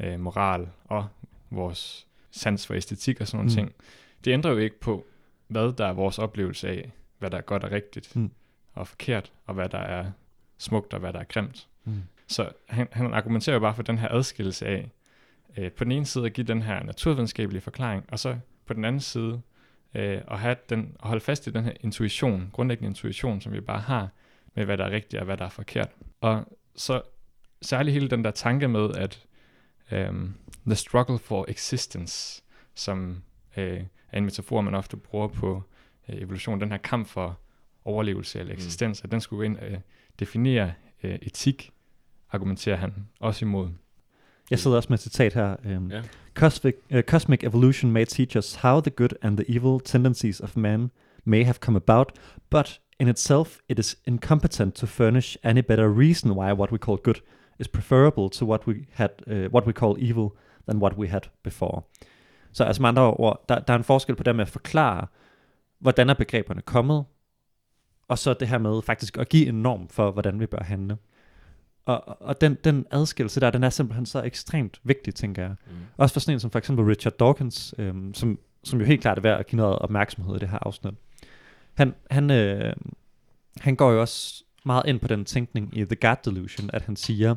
øh, 0.00 0.20
moral 0.20 0.68
og 0.84 1.06
vores 1.50 2.06
sans 2.30 2.66
for 2.66 2.74
æstetik 2.74 3.20
og 3.20 3.26
sådan 3.26 3.36
nogle 3.38 3.50
Mm. 3.50 3.62
mm. 3.62 3.66
ting. 3.66 3.74
Det 4.24 4.32
ændrer 4.32 4.50
jo 4.50 4.56
ikke 4.58 4.80
på, 4.80 5.06
hvad 5.48 5.72
der 5.72 5.86
er 5.86 5.92
vores 5.92 6.18
oplevelse 6.18 6.68
af, 6.68 6.90
hvad 7.18 7.30
der 7.30 7.36
er 7.38 7.42
godt 7.42 7.64
og 7.64 7.70
rigtigt 7.70 8.16
Mm. 8.16 8.30
og 8.72 8.88
forkert, 8.88 9.32
og 9.46 9.54
hvad 9.54 9.68
der 9.68 9.78
er 9.78 10.10
smukt 10.58 10.94
og 10.94 11.00
hvad 11.00 11.12
der 11.12 11.18
er 11.18 11.24
grimt. 11.24 11.68
Hmm. 11.84 12.02
Så 12.26 12.48
han, 12.68 12.88
han 12.92 13.14
argumenterer 13.14 13.54
jo 13.54 13.60
bare 13.60 13.74
for 13.74 13.82
den 13.82 13.98
her 13.98 14.08
adskillelse 14.08 14.66
af, 14.66 14.90
øh, 15.56 15.72
på 15.72 15.84
den 15.84 15.92
ene 15.92 16.06
side 16.06 16.26
at 16.26 16.32
give 16.32 16.46
den 16.46 16.62
her 16.62 16.82
naturvidenskabelige 16.82 17.60
forklaring, 17.62 18.04
og 18.08 18.18
så 18.18 18.38
på 18.66 18.74
den 18.74 18.84
anden 18.84 19.00
side 19.00 19.40
øh, 19.94 20.20
at, 20.30 20.38
have 20.38 20.56
den, 20.70 20.96
at 21.02 21.08
holde 21.08 21.20
fast 21.20 21.46
i 21.46 21.50
den 21.50 21.64
her 21.64 21.72
intuition, 21.80 22.50
grundlæggende 22.52 22.88
intuition, 22.88 23.40
som 23.40 23.52
vi 23.52 23.60
bare 23.60 23.80
har, 23.80 24.08
med 24.54 24.64
hvad 24.64 24.78
der 24.78 24.84
er 24.84 24.90
rigtigt 24.90 25.20
og 25.20 25.24
hvad 25.24 25.36
der 25.36 25.44
er 25.44 25.48
forkert. 25.48 25.88
Og 26.20 26.44
så 26.76 27.02
særligt 27.62 27.92
hele 27.94 28.08
den 28.10 28.24
der 28.24 28.30
tanke 28.30 28.68
med, 28.68 28.94
at 28.94 29.25
um, 29.92 30.34
the 30.66 30.74
struggle 30.76 31.18
for 31.18 31.44
existence, 31.48 32.42
som 32.74 33.22
øh, 33.56 33.80
er 34.12 34.18
en 34.18 34.24
metafor, 34.24 34.60
man 34.60 34.74
ofte 34.74 34.96
bruger 34.96 35.28
på 35.28 35.62
øh, 36.08 36.16
evolution, 36.22 36.60
den 36.60 36.70
her 36.70 36.78
kamp 36.78 37.06
for 37.08 37.38
overlevelse 37.84 38.38
eller 38.38 38.52
Mm. 38.52 38.56
eksistens, 38.58 39.04
at 39.04 39.10
den 39.10 39.20
skulle 39.20 39.46
ind 39.46 39.56
og 39.56 39.66
øh, 39.66 39.78
definere 40.18 40.72
øh, 41.02 41.18
etik, 41.22 41.72
argumenterer 42.32 42.76
han 42.76 42.92
også 43.20 43.44
imod. 43.44 43.68
Jeg 44.50 44.58
sidder 44.58 44.76
også 44.76 44.86
med 44.90 44.98
et 44.98 45.02
citat 45.02 45.34
her. 45.34 45.56
Um, 45.76 45.90
Ja. 45.90 46.02
Cosmic, 46.34 46.74
uh, 46.94 47.00
cosmic 47.00 47.42
evolution 47.44 47.92
may 47.92 48.04
teach 48.04 48.36
us 48.36 48.54
how 48.54 48.80
the 48.80 48.90
good 48.90 49.08
and 49.22 49.36
the 49.38 49.50
evil 49.56 49.80
tendencies 49.80 50.40
of 50.40 50.56
man 50.56 50.90
may 51.24 51.44
have 51.44 51.54
come 51.60 51.76
about, 51.76 52.12
but 52.50 52.80
in 53.00 53.08
itself 53.08 53.58
it 53.68 53.78
is 53.78 53.96
incompetent 54.06 54.74
to 54.74 54.86
furnish 54.86 55.36
any 55.44 55.60
better 55.62 55.88
reason 55.98 56.30
why 56.30 56.52
what 56.52 56.72
we 56.72 56.78
call 56.78 56.96
good 57.02 57.20
is 57.58 57.68
preferable 57.68 58.30
to 58.30 58.46
what 58.46 58.66
we 58.66 58.74
had, 58.92 59.08
uh, 59.26 59.52
what 59.54 59.66
we 59.66 59.72
call 59.72 59.96
evil 59.98 60.28
than 60.68 60.78
what 60.78 60.96
we 60.96 61.08
had 61.08 61.20
before. 61.42 61.82
Så 62.52 62.64
altså 62.64 62.82
med 62.82 62.88
andre 62.88 63.14
ord, 63.14 63.44
der, 63.48 63.58
der 63.58 63.72
er 63.72 63.78
en 63.78 63.84
forskel 63.84 64.16
på 64.16 64.22
det 64.22 64.36
med 64.36 64.42
at 64.42 64.48
forklare, 64.48 65.06
hvordan 65.78 66.10
er 66.10 66.14
begreberne 66.14 66.62
kommet, 66.62 67.04
og 68.08 68.18
så 68.18 68.34
det 68.34 68.48
her 68.48 68.58
med 68.58 68.82
faktisk 68.82 69.18
at 69.18 69.28
give 69.28 69.46
en 69.48 69.62
norm 69.62 69.88
for, 69.88 70.10
hvordan 70.10 70.40
vi 70.40 70.46
bør 70.46 70.62
handle. 70.62 70.96
Og, 71.86 72.22
og 72.22 72.40
den, 72.40 72.56
den 72.64 72.86
adskillelse 72.90 73.40
der, 73.40 73.50
den 73.50 73.64
er 73.64 73.70
simpelthen 73.70 74.06
så 74.06 74.22
ekstremt 74.22 74.80
vigtig, 74.84 75.14
tænker 75.14 75.42
jeg. 75.42 75.54
Mm. 75.66 75.76
Også 75.96 76.12
for 76.12 76.20
sådan 76.20 76.34
en 76.34 76.40
som 76.40 76.50
for 76.50 76.58
eksempel 76.58 76.84
Richard 76.84 77.12
Dawkins, 77.12 77.74
øhm, 77.78 78.14
som, 78.14 78.38
som 78.64 78.80
jo 78.80 78.86
helt 78.86 79.00
klart 79.00 79.18
er 79.18 79.22
værd 79.22 79.40
at 79.40 79.46
give 79.46 79.56
noget 79.56 79.78
opmærksomhed 79.78 80.36
i 80.36 80.38
det 80.38 80.48
her 80.48 80.58
afsnit. 80.62 80.94
Han, 81.74 81.94
han, 82.10 82.30
øh, 82.30 82.72
han 83.60 83.76
går 83.76 83.92
jo 83.92 84.00
også 84.00 84.44
meget 84.66 84.86
ind 84.86 85.00
på 85.00 85.08
den 85.08 85.24
tænkning 85.24 85.76
i 85.76 85.84
The 85.84 85.96
God 85.96 86.16
Delusion, 86.24 86.70
at 86.72 86.82
han 86.82 86.96
siger, 86.96 87.34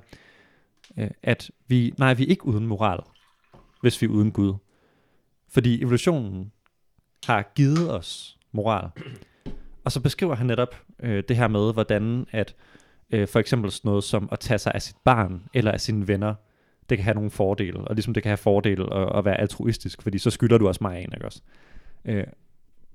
øh, 0.97 1.09
at 1.23 1.51
vi, 1.67 1.93
nej, 1.97 2.13
vi 2.13 2.23
er 2.23 2.27
ikke 2.27 2.45
uden 2.45 2.67
moral, 2.67 2.99
hvis 3.81 4.01
vi 4.01 4.05
er 4.05 4.11
uden 4.11 4.31
Gud. 4.31 4.53
Fordi 5.49 5.81
evolutionen 5.81 6.51
har 7.25 7.51
givet 7.55 7.93
os 7.93 8.37
moral. 8.51 8.89
Og 9.83 9.91
så 9.91 10.01
beskriver 10.01 10.35
han 10.35 10.47
netop 10.47 10.75
øh, 10.99 11.23
det 11.27 11.37
her 11.37 11.47
med, 11.47 11.73
hvordan 11.73 12.25
at 12.31 12.55
øh, 13.09 13.27
for 13.27 13.39
eksempel 13.39 13.71
sådan 13.71 13.89
noget 13.89 14.03
som 14.03 14.29
at 14.31 14.39
tage 14.39 14.57
sig 14.57 14.71
af 14.75 14.81
sit 14.81 14.95
barn 15.03 15.43
eller 15.53 15.71
af 15.71 15.81
sine 15.81 16.07
venner, 16.07 16.35
det 16.89 16.97
kan 16.97 17.03
have 17.03 17.15
nogle 17.15 17.31
fordele, 17.31 17.79
og 17.79 17.95
ligesom 17.95 18.13
det 18.13 18.23
kan 18.23 18.29
have 18.29 18.37
fordele 18.37 18.93
at, 18.93 19.17
at 19.17 19.25
være 19.25 19.39
altruistisk, 19.39 20.01
fordi 20.01 20.17
så 20.17 20.29
skylder 20.29 20.57
du 20.57 20.67
også 20.67 20.79
mig 20.81 21.03
en, 21.03 21.11
ikke 21.13 21.25
også? 21.25 21.41
Øh, 22.05 22.23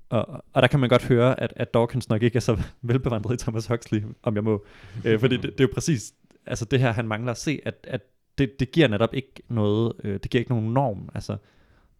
og, 0.09 0.43
og 0.53 0.61
der 0.61 0.67
kan 0.67 0.79
man 0.79 0.89
godt 0.89 1.03
høre, 1.05 1.39
at, 1.39 1.53
at 1.55 1.73
Dawkins 1.73 2.09
nok 2.09 2.23
ikke 2.23 2.35
er 2.35 2.41
så 2.41 2.61
velbevandret 2.81 3.41
i 3.41 3.43
Thomas 3.43 3.67
Huxley, 3.67 4.03
om 4.23 4.35
jeg 4.35 4.43
må. 4.43 4.65
øh, 5.05 5.19
fordi 5.19 5.35
det, 5.37 5.43
det 5.43 5.59
er 5.59 5.63
jo 5.63 5.69
præcis 5.73 6.13
altså 6.45 6.65
det 6.65 6.79
her, 6.79 6.91
han 6.91 7.07
mangler 7.07 7.31
at 7.31 7.37
se, 7.37 7.59
at, 7.65 7.75
at 7.83 8.01
det, 8.37 8.59
det 8.59 8.71
giver 8.71 8.87
netop 8.87 9.13
ikke 9.13 9.31
noget, 9.49 9.93
øh, 10.03 10.19
det 10.23 10.31
giver 10.31 10.39
ikke 10.39 10.51
nogen 10.51 10.73
norm. 10.73 11.09
Altså, 11.15 11.37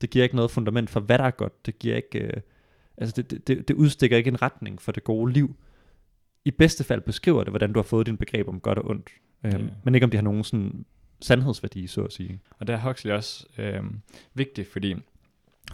det 0.02 0.10
giver 0.10 0.24
ikke 0.24 0.36
noget 0.36 0.52
fundament 0.52 0.90
for, 0.90 1.00
hvad 1.00 1.18
der 1.18 1.24
er 1.24 1.32
godt. 1.32 1.66
Det 1.66 1.80
giver 1.80 1.96
ikke, 1.96 2.20
øh, 2.20 2.42
altså 2.98 3.22
det, 3.22 3.48
det, 3.48 3.68
det 3.68 3.74
udstikker 3.74 4.18
ikke 4.18 4.28
en 4.28 4.42
retning 4.42 4.82
for 4.82 4.92
det 4.92 5.04
gode 5.04 5.34
liv. 5.34 5.56
I 6.46 6.52
bedste 6.52 6.84
fald 6.84 7.02
beskriver 7.02 7.44
det, 7.44 7.52
hvordan 7.52 7.74
du 7.74 7.80
har 7.80 7.84
fået 7.84 8.06
din 8.08 8.18
begreb 8.18 8.48
om 8.48 8.60
godt 8.60 8.78
og 8.78 8.90
ondt. 8.90 9.10
Øh, 9.44 9.54
Ja. 9.54 9.58
Men 9.84 9.96
ikke 9.96 10.04
om 10.06 10.10
det 10.10 10.18
har 10.18 10.24
nogen 10.24 10.44
sådan 10.44 10.86
sandhedsværdi, 11.22 11.88
så 11.88 12.02
at 12.04 12.14
sige. 12.14 12.40
Og 12.60 12.68
der 12.68 12.78
er 12.78 12.88
Huxley 12.88 13.14
også 13.14 13.46
øh, 13.58 13.84
vigtig, 14.34 14.68
fordi 14.68 14.96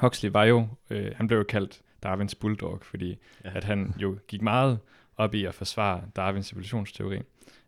Huxley 0.01 0.31
var 0.31 0.43
jo, 0.43 0.67
øh, 0.89 1.11
han 1.15 1.27
blev 1.27 1.37
jo 1.37 1.43
kaldt 1.43 1.81
Darwins 2.03 2.35
bulldog, 2.35 2.79
fordi 2.83 3.17
Ja. 3.43 3.51
at 3.55 3.63
han 3.63 3.93
jo 3.97 4.17
gik 4.27 4.41
meget 4.41 4.79
op 5.17 5.33
i 5.33 5.45
at 5.45 5.53
forsvare 5.55 6.03
Darwins 6.15 6.51
evolutionsteori 6.51 7.21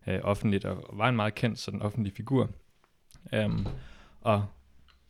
øh, 0.07 0.19
offentligt, 0.23 0.65
og 0.65 0.89
var 0.97 1.09
en 1.09 1.15
meget 1.15 1.35
kendt 1.35 1.59
sådan 1.59 1.81
offentlig 1.81 2.13
figur. 2.13 2.49
Um, 3.45 3.67
og 4.21 4.45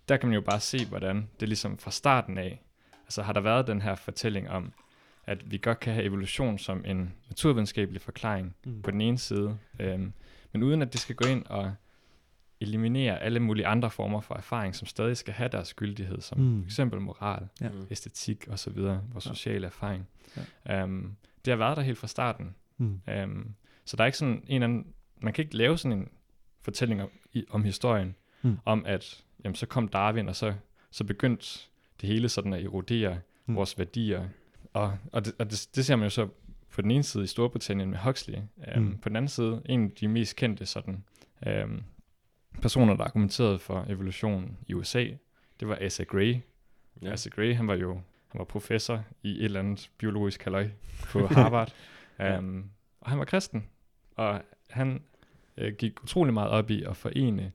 der 0.10 0.18
kan 0.18 0.30
man 0.30 0.34
jo 0.36 0.42
bare 0.42 0.60
se, 0.60 0.86
hvordan 0.86 1.30
det 1.40 1.48
ligesom 1.48 1.78
fra 1.78 1.92
starten 1.92 2.38
af, 2.38 2.62
altså 3.06 3.22
har 3.22 3.34
der 3.34 3.42
været 3.42 3.68
den 3.68 3.82
her 3.82 3.96
fortælling 3.96 4.50
om, 4.50 4.74
at 5.26 5.52
vi 5.52 5.58
godt 5.58 5.80
kan 5.80 5.94
have 5.94 6.06
evolution 6.06 6.58
som 6.58 6.84
en 6.86 7.14
naturvidenskabelig 7.30 8.02
forklaring 8.02 8.56
Mm. 8.66 8.82
på 8.82 8.92
den 8.92 9.02
ene 9.02 9.18
side, 9.18 9.58
øhm, 9.80 10.14
men 10.52 10.64
uden 10.64 10.82
at 10.82 10.94
det 10.94 11.02
skal 11.02 11.16
gå 11.16 11.28
ind 11.28 11.46
og 11.46 11.74
eliminere 12.64 13.20
alle 13.22 13.40
mulige 13.40 13.68
andre 13.68 13.90
former 13.92 14.22
for 14.22 14.36
erfaring, 14.36 14.76
som 14.76 14.88
stadig 14.88 15.18
skal 15.18 15.34
have 15.34 15.50
deres 15.50 15.74
gyldighed, 15.74 16.22
som 16.22 16.40
Mm. 16.40 16.62
for 16.62 16.66
eksempel 16.68 17.02
moral, 17.02 17.48
Ja. 17.62 17.70
Mm. 17.70 17.88
æstetik 17.92 18.46
osv., 18.52 18.78
vores 18.78 19.26
Ja. 19.26 19.34
sociale 19.34 19.66
erfaring. 19.68 20.08
Ja. 20.68 20.84
Um, 20.84 21.16
det 21.46 21.52
har 21.52 21.58
været 21.58 21.78
der 21.78 21.84
helt 21.84 21.98
fra 21.98 22.08
starten. 22.08 22.56
Mm. 22.78 23.02
Um, 23.24 23.56
så 23.86 23.98
der 23.98 24.04
er 24.04 24.06
ikke 24.06 24.18
sådan 24.18 24.34
en 24.48 24.64
eller 24.64 24.64
anden, 24.68 24.86
man 25.22 25.34
kan 25.34 25.44
ikke 25.46 25.58
lave 25.58 25.78
sådan 25.78 25.98
en 25.98 26.10
fortælling 26.62 27.02
om, 27.02 27.10
i, 27.34 27.46
om 27.50 27.64
historien, 27.64 28.16
Mm. 28.42 28.58
om 28.66 28.84
at 28.86 29.24
jamen, 29.44 29.56
så 29.56 29.66
kom 29.66 29.88
Darwin, 29.88 30.30
og 30.30 30.36
så, 30.36 30.54
så 30.92 31.04
begyndte 31.04 31.60
det 32.02 32.10
hele 32.10 32.30
sådan 32.30 32.54
at 32.54 32.64
erodere 32.64 33.20
Mm. 33.46 33.56
vores 33.56 33.80
værdier. 33.80 34.28
Og, 34.74 34.98
og, 35.12 35.26
det, 35.26 35.34
og 35.40 35.52
det, 35.52 35.68
det 35.76 35.86
ser 35.86 35.96
man 35.96 36.04
jo 36.06 36.10
så 36.10 36.28
på 36.74 36.82
den 36.82 36.92
ene 36.92 37.04
side 37.04 37.24
i 37.24 37.28
Storbritannien 37.28 37.90
med 37.90 37.98
Huxley. 37.98 38.38
Um, 38.78 38.84
mm. 38.84 38.98
På 38.98 39.10
den 39.10 39.16
anden 39.16 39.30
side, 39.30 39.62
en 39.66 39.84
af 39.86 39.92
de 39.92 40.08
mest 40.08 40.36
kendte 40.36 40.66
sådan, 40.66 41.04
um, 41.66 41.84
personer, 42.62 42.96
der 42.96 43.04
argumenterede 43.04 43.60
for 43.60 43.86
evolution 43.90 44.58
i 44.68 44.74
USA, 44.74 45.06
det 45.60 45.68
var 45.68 45.78
Asa 45.82 46.04
Gray. 46.04 46.38
Ja. 47.02 47.12
Asa 47.12 47.30
Gray, 47.30 47.56
han 47.56 47.68
var 47.68 47.76
jo 47.76 48.02
han 48.28 48.40
var 48.40 48.46
professor 48.46 49.04
i 49.24 49.30
et 49.38 49.44
eller 49.46 49.60
andet 49.60 49.92
biologisk 49.98 50.44
halløj 50.44 50.70
på 51.12 51.28
Harvard. 51.28 51.74
Ja. 52.20 52.38
um, 52.38 52.70
og 53.02 53.10
han 53.10 53.20
var 53.20 53.26
kristen. 53.26 53.70
Og 54.16 54.42
han 54.70 55.02
øh, 55.58 55.74
gik 55.74 56.04
utrolig 56.04 56.34
meget 56.34 56.50
op 56.50 56.70
i 56.70 56.84
at 56.84 56.98
forene 56.98 57.52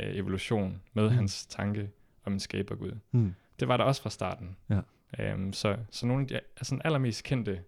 øh, 0.00 0.16
evolution 0.16 0.80
med 0.92 1.08
mm. 1.08 1.14
hans 1.14 1.46
tanke 1.46 1.90
om 2.24 2.32
en 2.32 2.40
skabergud. 2.40 2.92
Mm. 3.12 3.34
Det 3.60 3.68
var 3.68 3.76
der 3.76 3.84
også 3.84 4.02
fra 4.02 4.10
starten. 4.10 4.56
Ja. 4.70 5.34
Um, 5.34 5.52
så, 5.52 5.76
så 5.90 6.06
nogle 6.06 6.22
af 6.22 6.28
de 6.28 6.40
altså, 6.56 6.78
allermest 6.84 7.24
kendte 7.24 7.62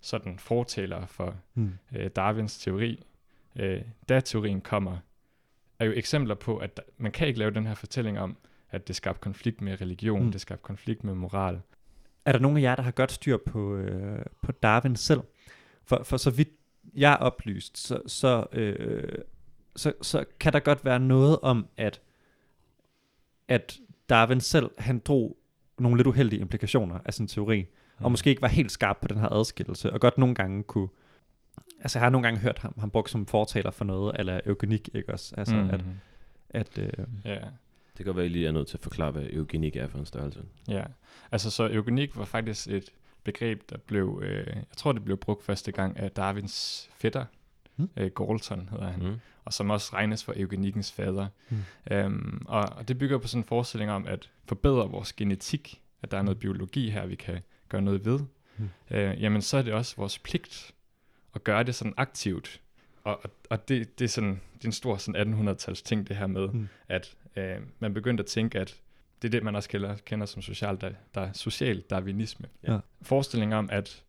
sådan 0.00 0.38
fortalere 0.38 1.06
for 1.06 1.34
Mm. 1.54 1.72
øh, 1.96 2.10
Darwins 2.10 2.58
teori, 2.58 3.02
øh, 3.56 3.82
da 4.08 4.20
teorien 4.20 4.60
kommer, 4.60 4.98
er 5.84 5.88
jo 5.88 5.96
eksempler 5.96 6.34
på, 6.34 6.56
at 6.56 6.76
der, 6.76 6.82
man 6.98 7.12
kan 7.12 7.26
ikke 7.28 7.38
lave 7.38 7.50
den 7.50 7.66
her 7.66 7.74
fortælling 7.74 8.20
om, 8.20 8.36
at 8.70 8.88
det 8.88 8.96
skabte 8.96 9.20
konflikt 9.20 9.60
med 9.60 9.80
religion, 9.80 10.24
Mm. 10.24 10.32
det 10.32 10.40
skabte 10.40 10.62
konflikt 10.62 11.04
med 11.04 11.14
moral. 11.14 11.60
Er 12.24 12.32
der 12.32 12.38
nogen 12.38 12.56
af 12.56 12.62
jer, 12.62 12.74
der 12.76 12.82
har 12.82 12.90
godt 12.90 13.12
styr 13.12 13.36
på, 13.46 13.76
øh, 13.76 14.24
på 14.42 14.52
Darwin 14.52 14.96
selv? 14.96 15.20
For, 15.84 16.00
for 16.04 16.16
så 16.16 16.30
vidt 16.30 16.48
jeg 16.94 17.12
er 17.12 17.16
oplyst, 17.16 17.78
så, 17.78 18.00
så, 18.06 18.46
øh, 18.52 19.18
så, 19.76 19.92
så 20.02 20.24
kan 20.40 20.52
der 20.52 20.58
godt 20.60 20.84
være 20.84 21.00
noget 21.00 21.38
om, 21.42 21.66
at, 21.76 22.00
at 23.48 23.78
Darwin 24.08 24.40
selv, 24.40 24.70
han 24.78 24.98
drog 24.98 25.36
nogle 25.78 25.96
lidt 25.96 26.06
uheldige 26.06 26.40
implikationer 26.40 26.98
af 27.04 27.14
sin 27.14 27.28
teori, 27.28 27.62
mm. 27.98 28.04
og 28.04 28.10
måske 28.10 28.30
ikke 28.30 28.42
var 28.42 28.48
helt 28.48 28.72
skarp 28.72 28.98
på 29.02 29.08
den 29.08 29.18
her 29.18 29.28
adskillelse, 29.28 29.92
og 29.92 30.00
godt 30.00 30.18
nogle 30.18 30.34
gange 30.34 30.62
kunne... 30.62 30.88
Altså, 31.80 31.98
jeg 31.98 32.04
har 32.06 32.10
nogle 32.10 32.26
gange 32.26 32.40
hørt 32.40 32.58
ham, 32.58 32.74
ham 32.78 32.90
brugt 32.90 33.10
som 33.10 33.26
fortaler 33.26 33.70
for 33.70 33.84
noget, 33.84 34.16
eller 34.18 34.40
eugenik, 34.46 34.88
ikke 34.94 35.12
også? 35.12 35.34
Altså, 35.36 35.54
mm. 35.56 35.70
at, 35.70 35.80
at 36.50 36.78
øh, 36.78 36.92
Ja, 37.24 37.38
Det 37.98 38.04
kan 38.04 38.16
være, 38.16 38.24
at 38.24 38.30
I 38.30 38.32
lige 38.32 38.46
er 38.46 38.52
nødt 38.52 38.68
til 38.68 38.76
at 38.76 38.82
forklare, 38.82 39.10
hvad 39.10 39.22
eugenik 39.32 39.76
er 39.76 39.88
for 39.88 39.98
en 39.98 40.06
størrelse. 40.06 40.42
ja. 40.68 40.84
Altså, 41.32 41.50
så 41.50 41.68
eugenik 41.72 42.16
var 42.16 42.24
faktisk 42.24 42.68
et 42.68 42.90
begreb, 43.24 43.70
der 43.70 43.76
blev, 43.78 44.22
øh, 44.24 44.46
jeg 44.46 44.64
tror, 44.76 44.92
det 44.92 45.04
blev 45.04 45.16
brugt 45.16 45.44
første 45.44 45.72
gang 45.72 45.98
af 45.98 46.10
Darwins 46.10 46.88
fætter, 46.96 47.24
Mm. 47.76 47.88
øh, 47.96 48.10
Galton 48.16 48.68
hedder 48.72 48.90
han, 48.90 49.02
Mm. 49.02 49.14
og 49.44 49.52
som 49.52 49.70
også 49.70 49.90
regnes 49.96 50.24
for 50.24 50.32
eugenikkens 50.36 50.92
fader. 50.92 51.26
Mm. 51.50 51.56
Øhm, 51.90 52.42
og, 52.48 52.60
og 52.76 52.88
det 52.88 52.98
bygger 52.98 53.18
på 53.18 53.28
sådan 53.28 53.40
en 53.40 53.44
forestilling 53.44 53.90
om 53.90 54.06
at 54.06 54.30
forbedre 54.44 54.90
vores 54.90 55.12
genetik, 55.12 55.82
at 56.02 56.10
der 56.10 56.18
er 56.18 56.22
noget 56.22 56.36
Mm. 56.36 56.40
biologi 56.40 56.90
her, 56.90 57.06
vi 57.06 57.14
kan 57.14 57.40
gøre 57.68 57.82
noget 57.82 58.04
ved. 58.04 58.20
Mm. 58.58 58.68
Øh, 58.90 59.22
jamen 59.22 59.42
så 59.42 59.56
er 59.56 59.62
det 59.62 59.72
også 59.72 59.96
vores 59.96 60.18
pligt 60.18 60.74
at 61.34 61.44
gøre 61.44 61.62
det 61.62 61.74
sådan 61.74 61.94
aktivt. 61.96 62.60
Og, 63.04 63.20
og, 63.50 63.68
det, 63.68 63.98
det, 63.98 64.04
er 64.04 64.08
sådan, 64.08 64.40
det 64.54 64.64
er 64.64 64.68
en 64.68 64.72
stor 64.72 64.96
sådan 64.96 65.48
1800-tals 65.48 65.82
ting, 65.82 66.08
det 66.08 66.16
her 66.16 66.26
med, 66.26 66.48
Mm. 66.48 66.68
at 66.88 67.14
øh, 67.36 67.56
man 67.78 67.94
begyndte 67.94 68.22
at 68.22 68.26
tænke, 68.26 68.60
at 68.60 68.80
det 69.22 69.28
er 69.28 69.30
det, 69.30 69.42
man 69.42 69.56
også 69.56 69.68
kender, 69.68 69.96
kender 69.96 70.26
som 70.26 70.42
social, 70.42 70.80
der, 70.80 70.90
der 71.14 71.32
social 71.32 71.80
darwinisme. 71.80 72.46
Ja. 72.68 72.78
Forestilling 73.02 73.54
om, 73.54 73.68
at 73.72 74.02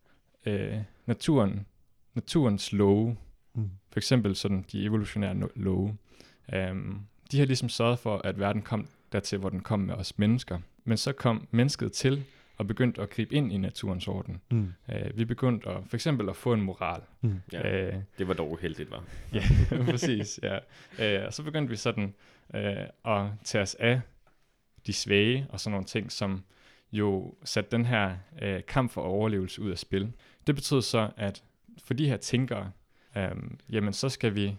øh, 0.46 0.77
naturen, 1.05 1.65
naturens 2.13 2.74
love, 2.74 3.17
mm. 3.53 3.70
for 3.91 4.00
eksempel 4.00 4.36
sådan 4.36 4.65
de 4.72 4.84
evolutionære 4.84 5.36
love, 5.55 5.98
øhm, 6.53 7.00
de 7.32 7.39
har 7.39 7.46
ligesom 7.46 7.70
sørget 7.70 8.00
for, 8.00 8.17
at 8.17 8.39
verden 8.39 8.62
kom 8.62 8.88
dertil, 9.12 9.38
hvor 9.38 9.50
den 9.50 9.60
kom 9.60 9.79
med 9.79 9.96
os 9.96 10.17
mennesker. 10.17 10.60
Men 10.84 10.98
så 10.98 11.12
kom 11.13 11.48
mennesket 11.51 11.91
til 11.91 12.24
og 12.57 12.67
begyndte 12.67 13.01
at 13.01 13.09
gribe 13.09 13.35
ind 13.35 13.53
i 13.53 13.57
naturens 13.57 14.07
orden. 14.07 14.41
Mm. 14.51 14.74
Øh, 14.91 15.17
vi 15.17 15.25
begyndte 15.25 15.69
at, 15.69 15.77
for 15.88 15.97
eksempel 15.97 16.29
at 16.29 16.35
få 16.35 16.53
en 16.53 16.62
moral. 16.62 17.01
Mm. 17.21 17.41
Ja, 17.53 17.85
Øh, 17.88 17.93
det 18.17 18.27
var 18.27 18.33
dog 18.33 18.51
uheldigt, 18.51 18.91
var. 18.91 19.03
ja, 19.33 19.43
præcis. 19.91 20.39
Ja. 20.43 20.57
Øh, 21.19 21.25
og 21.25 21.33
så 21.33 21.43
begyndte 21.43 21.69
vi 21.69 21.75
sådan 21.75 22.13
øh, 22.55 22.77
at 23.05 23.25
tage 23.43 23.62
os 23.62 23.75
af 23.75 24.01
de 24.88 24.93
svage 24.93 25.47
og 25.50 25.59
sådan 25.59 25.71
nogle 25.71 25.85
ting, 25.85 26.12
som 26.12 26.43
jo 26.91 27.35
satte 27.43 27.71
den 27.71 27.85
her 27.85 28.15
øh, 28.41 28.62
kamp 28.67 28.91
for 28.91 29.01
overlevelse 29.01 29.62
ud 29.62 29.71
af 29.71 29.77
spil. 29.77 30.12
Det 30.47 30.55
betød 30.55 30.81
så, 30.81 31.09
at 31.17 31.43
for 31.83 31.93
de 31.93 32.07
her 32.07 32.17
tænkere, 32.17 32.71
øh, 33.17 33.31
jamen 33.69 33.93
så 33.93 34.09
skal 34.09 34.35
vi, 34.35 34.55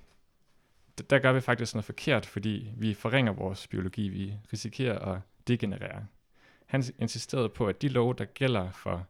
d- 1.01 1.05
der 1.11 1.19
gør 1.19 1.33
vi 1.33 1.41
faktisk 1.41 1.75
noget 1.75 1.85
forkert, 1.85 2.27
fordi 2.27 2.71
vi 2.77 2.95
forringer 2.95 3.33
vores 3.33 3.67
biologi, 3.67 4.09
vi 4.09 4.35
risikerer 4.53 4.99
at 4.99 5.21
degenerere. 5.49 6.07
Han 6.67 6.85
insisterede 6.99 7.49
på, 7.49 7.67
at 7.67 7.83
de 7.83 7.89
love, 7.89 8.15
der 8.19 8.25
gælder 8.25 8.71
for 8.71 9.07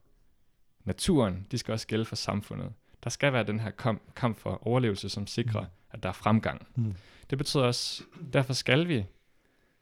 naturen, 0.85 1.47
de 1.51 1.59
skal 1.59 1.73
også 1.73 1.87
gælde 1.87 2.05
for 2.05 2.17
samfundet. 2.17 2.73
Der 3.05 3.11
skal 3.11 3.33
være 3.33 3.45
den 3.45 3.61
her 3.61 3.71
kamp, 3.71 4.03
kamp 4.17 4.39
for 4.39 4.67
overlevelse, 4.67 5.09
som 5.09 5.27
sikrer, 5.27 5.61
Mm. 5.61 5.67
at 5.91 6.03
der 6.03 6.09
er 6.09 6.13
fremgang. 6.13 6.67
Mm. 6.77 6.95
Det 7.31 7.39
betyder 7.39 7.65
også, 7.65 8.03
derfor 8.33 8.53
skal 8.53 8.89
vi 8.89 9.05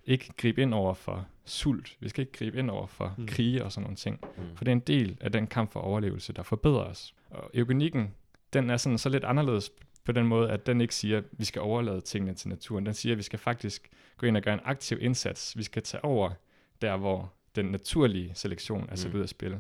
ikke 0.05 0.33
gribe 0.37 0.63
ind 0.63 0.75
over 0.75 0.95
for 0.95 1.27
sult. 1.45 1.97
Vi 2.01 2.09
skal 2.09 2.21
ikke 2.23 2.33
gribe 2.33 2.59
ind 2.59 2.71
over 2.71 2.87
for 2.87 3.15
Mm. 3.19 3.27
krige 3.27 3.65
og 3.65 3.73
sådan 3.73 3.83
nogle 3.83 3.97
ting. 3.97 4.21
Mm. 4.37 4.57
For 4.57 4.65
det 4.65 4.71
er 4.71 4.77
en 4.77 4.81
del 4.81 5.19
af 5.21 5.33
den 5.33 5.47
kamp 5.47 5.73
for 5.73 5.81
overlevelse, 5.81 6.33
der 6.33 6.43
forbedrer 6.43 6.85
os. 6.85 7.15
Og 7.31 7.51
eugenikken, 7.55 8.15
den 8.53 8.71
er 8.71 8.77
sådan 8.77 8.99
så 8.99 9.09
lidt 9.09 9.25
anderledes 9.25 9.71
på 10.05 10.13
den 10.13 10.27
måde, 10.27 10.51
at 10.51 10.67
den 10.67 10.81
ikke 10.81 10.95
siger, 10.95 11.19
at 11.19 11.25
vi 11.33 11.45
skal 11.45 11.63
overlade 11.63 12.01
tingene 12.01 12.35
til 12.35 12.49
naturen. 12.49 12.87
Den 12.87 12.95
siger, 12.95 13.13
at 13.13 13.19
vi 13.19 13.23
skal 13.23 13.39
faktisk 13.39 13.91
gå 14.17 14.27
ind 14.27 14.37
og 14.37 14.43
gøre 14.43 14.55
en 14.55 14.61
aktiv 14.65 14.99
indsats. 15.01 15.57
Vi 15.59 15.63
skal 15.63 15.83
tage 15.83 16.05
over 16.05 16.31
der, 16.83 16.97
hvor 16.97 17.33
den 17.57 17.65
naturlige 17.65 18.31
selektion 18.35 18.89
er 18.89 18.97
sat 18.97 19.11
Mm. 19.13 19.17
ud 19.19 19.23
af 19.23 19.29
spil. 19.29 19.59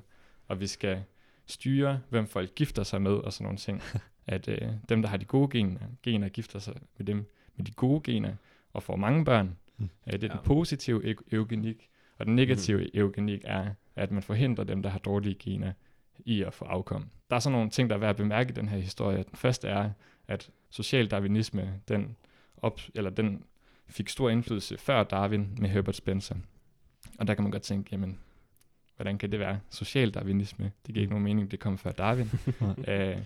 Og 0.48 0.60
vi 0.60 0.66
skal 0.66 1.02
styre, 1.46 2.00
hvem 2.08 2.26
folk 2.26 2.54
gifter 2.54 2.82
sig 2.82 3.02
med 3.02 3.12
og 3.12 3.32
sådan 3.32 3.44
nogle 3.44 3.58
ting. 3.58 3.82
At 4.26 4.48
øh, 4.48 4.68
dem, 4.88 5.02
der 5.02 5.08
har 5.08 5.16
de 5.16 5.24
gode 5.24 5.48
gener, 5.48 5.80
gener, 6.02 6.28
gifter 6.28 6.58
sig 6.58 6.74
med 6.98 7.06
dem 7.06 7.30
med 7.56 7.64
de 7.66 7.72
gode 7.72 8.00
gener 8.04 8.34
og 8.72 8.82
får 8.82 8.96
mange 8.96 9.24
børn. 9.24 9.56
Mm. 9.78 9.84
Øh, 10.06 10.12
det 10.12 10.24
er 10.24 10.28
Ja. 10.28 10.32
den 10.32 10.40
positive 10.44 11.10
eu- 11.14 11.22
eugenik. 11.32 11.88
Og 12.18 12.26
den 12.26 12.36
negative 12.36 12.78
mm. 12.82 12.88
eugenik 12.94 13.40
er, 13.44 13.70
at 13.96 14.10
man 14.10 14.22
forhindrer 14.22 14.64
dem, 14.64 14.82
der 14.82 14.90
har 14.90 14.98
dårlige 14.98 15.34
gener, 15.34 15.72
i 16.24 16.42
at 16.42 16.54
få 16.54 16.64
afkom. 16.64 17.08
Der 17.30 17.36
er 17.36 17.40
sådan 17.40 17.52
nogle 17.58 17.70
ting, 17.70 17.90
der 17.90 17.96
er 17.96 18.00
værd 18.00 18.10
at 18.10 18.16
bemærke 18.16 18.50
i 18.50 18.52
den 18.54 18.68
her 18.68 18.78
historie. 18.78 19.16
Den 19.16 19.34
første 19.36 19.68
er, 19.68 19.90
at 20.28 20.50
social 20.70 21.06
darwinisme, 21.06 21.80
den, 21.88 22.16
op, 22.56 22.80
eller 22.94 23.10
den 23.10 23.44
fik 23.88 24.08
stor 24.08 24.30
indflydelse 24.30 24.78
før 24.78 25.02
Darwin 25.02 25.48
med 25.60 25.68
Herbert 25.70 25.96
Spencer. 25.96 26.34
Og 27.18 27.26
der 27.26 27.34
kan 27.34 27.42
man 27.44 27.50
godt 27.50 27.62
tænke, 27.62 27.88
jamen, 27.92 28.18
hvordan 28.96 29.18
kan 29.18 29.32
det 29.32 29.40
være? 29.40 29.60
Social 29.70 30.10
darwinisme, 30.10 30.72
det 30.86 30.94
giver 30.94 31.02
ikke 31.02 31.10
nogen 31.12 31.24
mening, 31.24 31.50
det 31.50 31.60
kom 31.60 31.78
før 31.78 31.92
Darwin. 31.92 32.30
øh, 32.88 33.18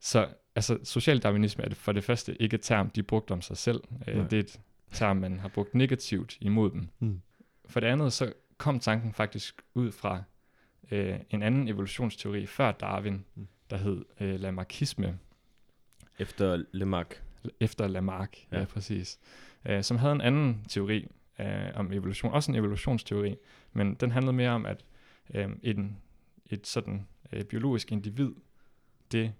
så 0.00 0.28
altså, 0.54 0.78
social 0.84 1.18
darwinisme 1.18 1.64
er 1.64 1.68
det 1.68 1.76
for 1.76 1.92
det 1.92 2.04
første 2.04 2.42
ikke 2.42 2.54
et 2.54 2.60
term, 2.62 2.90
de 2.90 3.02
brugte 3.02 3.32
om 3.32 3.40
sig 3.42 3.56
selv. 3.56 3.80
Øh, 4.08 4.16
Nej. 4.16 4.28
det 4.28 4.36
er 4.36 4.40
et 4.42 4.60
term, 4.92 5.16
man 5.16 5.38
har 5.38 5.48
brugt 5.48 5.74
negativt 5.74 6.36
imod 6.40 6.70
dem. 6.70 6.88
Mm. 6.98 7.20
For 7.66 7.80
det 7.80 7.86
andet, 7.86 8.12
så 8.12 8.32
kom 8.58 8.80
tanken 8.80 9.12
faktisk 9.12 9.62
ud 9.74 9.92
fra 9.92 10.22
øh, 10.90 11.18
en 11.30 11.42
anden 11.42 11.68
evolutionsteori 11.68 12.46
før 12.46 12.72
Darwin, 12.72 13.24
Mm. 13.34 13.46
der 13.70 13.76
hed 13.76 14.04
øh, 14.20 14.40
Lamarckisme, 14.40 15.18
Efter 16.18 16.64
Lamarck. 16.72 17.22
efter 17.60 17.88
Lamarck, 17.88 18.36
ja, 18.52 18.56
Ja. 18.56 18.60
ja 18.60 18.66
præcis, 18.66 19.18
øh, 19.66 19.82
som 19.82 19.96
havde 19.96 20.12
en 20.12 20.20
anden 20.20 20.64
teori 20.68 21.08
øh, 21.42 21.70
om 21.74 21.92
evolution, 21.92 22.32
også 22.32 22.50
en 22.52 22.56
evolutionsteori, 22.56 23.36
men 23.72 23.94
den 23.94 24.10
handlede 24.10 24.32
mere 24.32 24.50
om, 24.50 24.66
at 24.66 24.84
øh, 25.34 25.48
en, 25.62 25.96
et 26.46 26.66
sådan 26.66 27.06
øh, 27.32 27.44
biologisk 27.44 27.92
individ, 27.92 28.30
det 29.12 29.32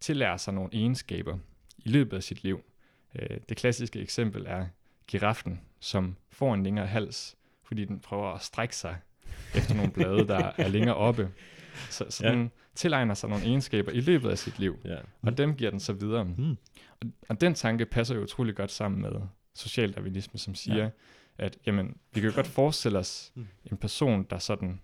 tillærer 0.00 0.36
sig 0.36 0.54
nogle 0.54 0.70
egenskaber 0.72 1.38
i 1.78 1.88
løbet 1.88 2.16
af 2.16 2.22
sit 2.22 2.42
liv. 2.44 2.60
Øh, 3.14 3.36
det 3.48 3.56
klassiske 3.56 4.00
eksempel 4.00 4.44
er 4.46 4.66
giraffen, 5.06 5.60
som 5.80 6.16
får 6.30 6.54
en 6.54 6.62
længere 6.62 6.86
hals, 6.86 7.36
fordi 7.62 7.84
den 7.84 8.00
prøver 8.00 8.32
at 8.32 8.42
strække 8.42 8.76
sig 8.76 8.96
efter 9.54 9.74
nogle 9.74 9.92
blade, 9.92 10.28
der 10.28 10.52
er 10.58 10.68
længere 10.68 10.94
oppe. 10.94 11.30
Så, 11.90 12.04
så 12.10 12.26
Ja. 12.26 12.32
den 12.32 12.50
tilegner 12.74 13.14
sig 13.14 13.28
nogle 13.30 13.44
egenskaber 13.44 13.92
i 13.92 14.00
løbet 14.00 14.30
af 14.30 14.38
sit 14.38 14.58
liv, 14.58 14.78
Ja. 14.84 14.96
og 15.22 15.38
dem 15.38 15.54
giver 15.56 15.70
den 15.70 15.80
så 15.80 15.92
videre. 15.92 16.24
Mm. 16.24 16.50
Og, 17.00 17.06
og 17.28 17.40
den 17.40 17.54
tanke 17.54 17.86
passer 17.86 18.14
jo 18.14 18.22
utrolig 18.22 18.56
godt 18.56 18.70
sammen 18.70 19.02
med 19.02 19.10
socialdarwinisme, 19.54 20.38
som 20.38 20.54
siger, 20.54 20.82
ja. 20.82 20.90
At 21.38 21.58
jamen, 21.66 21.96
vi 22.14 22.20
kan 22.20 22.30
jo 22.30 22.34
godt 22.34 22.46
forestille 22.46 22.98
os 22.98 23.32
Mm. 23.34 23.46
en 23.70 23.76
person, 23.76 24.22
der 24.30 24.38
sådan 24.38 24.80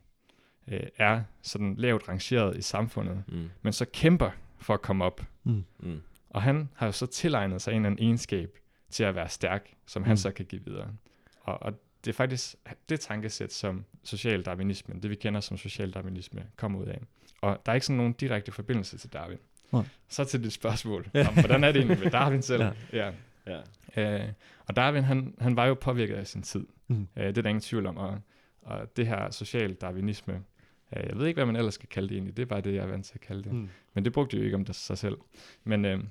øh, 0.68 0.80
er 0.96 1.22
sådan 1.42 1.74
lavt 1.78 2.08
rangeret 2.08 2.56
i 2.56 2.62
samfundet, 2.62 3.22
Mm. 3.28 3.50
men 3.62 3.72
så 3.72 3.84
kæmper 3.92 4.30
for 4.58 4.74
at 4.74 4.82
komme 4.82 5.04
op. 5.04 5.20
Mm. 5.44 5.64
Mm. 5.78 6.00
Og 6.30 6.42
han 6.42 6.68
har 6.74 6.86
jo 6.86 6.92
så 6.92 7.06
tilegnet 7.06 7.62
sig 7.62 7.70
en 7.70 7.76
eller 7.76 7.90
anden 7.90 8.04
egenskab 8.06 8.58
til 8.90 9.04
at 9.04 9.14
være 9.14 9.28
stærk, 9.28 9.70
som 9.86 10.02
han 10.04 10.12
Mm. 10.12 10.16
så 10.16 10.30
kan 10.30 10.44
give 10.46 10.64
videre. 10.64 10.88
Og, 11.40 11.62
og 11.62 11.72
det 12.04 12.10
er 12.10 12.14
faktisk 12.14 12.54
det 12.88 13.00
tankesæt, 13.00 13.52
som 13.52 13.84
socialdarwinismen, 14.04 15.02
det 15.02 15.10
vi 15.10 15.14
kender 15.14 15.40
som 15.40 15.56
socialdarwinisme, 15.56 16.46
kommer 16.56 16.78
ud 16.80 16.86
af. 16.86 17.00
Og 17.40 17.62
der 17.66 17.72
er 17.72 17.74
ikke 17.74 17.86
sådan 17.86 17.96
nogen 17.96 18.12
direkte 18.12 18.52
forbindelse 18.52 18.98
til 18.98 19.12
Darwin. 19.12 19.38
Nej. 19.72 19.84
Så 20.08 20.24
til 20.24 20.44
dit 20.44 20.52
spørgsmål, 20.52 21.10
om 21.28 21.34
hvordan 21.34 21.64
er 21.64 21.72
det 21.72 21.78
egentlig 21.80 21.98
med 21.98 22.10
Darwin 22.10 22.42
selv? 22.42 22.62
Ja. 22.62 22.70
ja. 22.92 23.12
Ja. 23.96 24.24
Øh, 24.24 24.32
og 24.66 24.76
Darwin, 24.76 25.04
han, 25.04 25.34
han 25.38 25.56
var 25.56 25.66
jo 25.66 25.74
påvirket 25.74 26.14
af 26.14 26.26
sin 26.26 26.42
tid. 26.42 26.66
Mm. 26.88 27.08
Øh, 27.16 27.26
det 27.26 27.38
er 27.38 27.42
der 27.42 27.48
ingen 27.48 27.60
tvivl 27.60 27.86
om. 27.86 27.96
Og, 27.96 28.18
og 28.62 28.96
det 28.96 29.06
her 29.06 29.30
social-darwinisme, 29.30 30.32
øh, 30.96 31.06
jeg 31.08 31.18
ved 31.18 31.26
ikke, 31.26 31.38
hvad 31.38 31.46
man 31.46 31.56
ellers 31.56 31.74
skal 31.74 31.88
kalde 31.88 32.08
det 32.08 32.14
egentlig. 32.14 32.36
Det 32.36 32.42
er 32.42 32.46
bare 32.46 32.60
det, 32.60 32.74
jeg 32.74 32.82
er 32.82 32.86
vant 32.86 33.06
til 33.06 33.14
at 33.14 33.20
kalde 33.20 33.42
det. 33.42 33.52
Mm. 33.52 33.68
Men 33.94 34.04
det 34.04 34.12
brugte 34.12 34.36
jo 34.36 34.42
ikke 34.42 34.56
om 34.56 34.64
det 34.64 34.74
sig 34.74 34.98
selv. 34.98 35.18
Men 35.64 35.84
øh, 35.84 36.04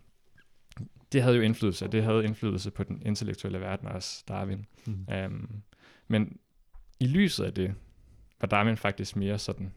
det 1.11 1.21
havde 1.21 1.35
jo 1.35 1.41
indflydelse, 1.41 1.85
og 1.85 1.91
det 1.91 2.03
havde 2.03 2.23
indflydelse 2.23 2.71
på 2.71 2.83
den 2.83 3.01
intellektuelle 3.05 3.59
verden 3.59 3.87
også, 3.87 4.23
Darwin. 4.27 4.65
Mm. 4.85 5.07
Um, 5.25 5.61
men 6.07 6.39
i 6.99 7.07
lyset 7.07 7.43
af 7.43 7.53
det, 7.53 7.75
var 8.41 8.47
Darwin 8.47 8.77
faktisk 8.77 9.15
mere 9.15 9.39
sådan 9.39 9.73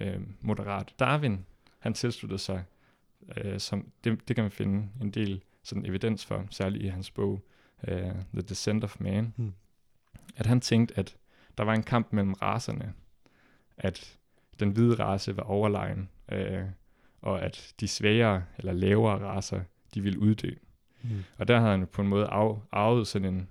øh, 0.00 0.20
moderat. 0.40 0.94
Darwin, 0.98 1.46
han 1.78 1.94
tilsluttede 1.94 2.38
sig, 2.38 2.64
øh, 3.36 3.60
som, 3.60 3.92
det, 4.04 4.28
det 4.28 4.36
kan 4.36 4.44
man 4.44 4.50
finde 4.50 4.88
en 5.00 5.10
del 5.10 5.42
sådan 5.66 5.86
evidens 5.86 6.24
for, 6.24 6.44
særligt 6.50 6.84
i 6.84 6.86
hans 6.86 7.10
bog, 7.10 7.40
øh, 7.88 8.10
The 8.32 8.42
Descent 8.48 8.84
of 8.84 9.00
Man, 9.00 9.34
Mm. 9.36 9.52
at 10.36 10.46
han 10.46 10.60
tænkte, 10.60 10.98
at 10.98 11.16
der 11.58 11.64
var 11.64 11.74
en 11.74 11.82
kamp 11.82 12.12
mellem 12.12 12.32
racerne, 12.32 12.92
at 13.76 14.18
den 14.60 14.70
hvide 14.70 14.94
race 14.94 15.36
var 15.36 15.42
overlegen, 15.42 16.08
øh, 16.32 16.62
og 17.22 17.42
at 17.42 17.74
de 17.80 17.88
svagere 17.88 18.44
eller 18.58 18.72
lavere 18.72 19.18
racer, 19.18 19.60
de 19.94 20.00
ville 20.00 20.18
uddø. 20.18 20.50
Mm. 21.02 21.10
Og 21.38 21.48
der 21.48 21.58
havde 21.58 21.70
han 21.70 21.86
på 21.86 22.02
en 22.02 22.08
måde 22.08 22.26
arv, 22.26 22.62
arvet 22.72 23.06
sådan 23.06 23.34
en 23.34 23.48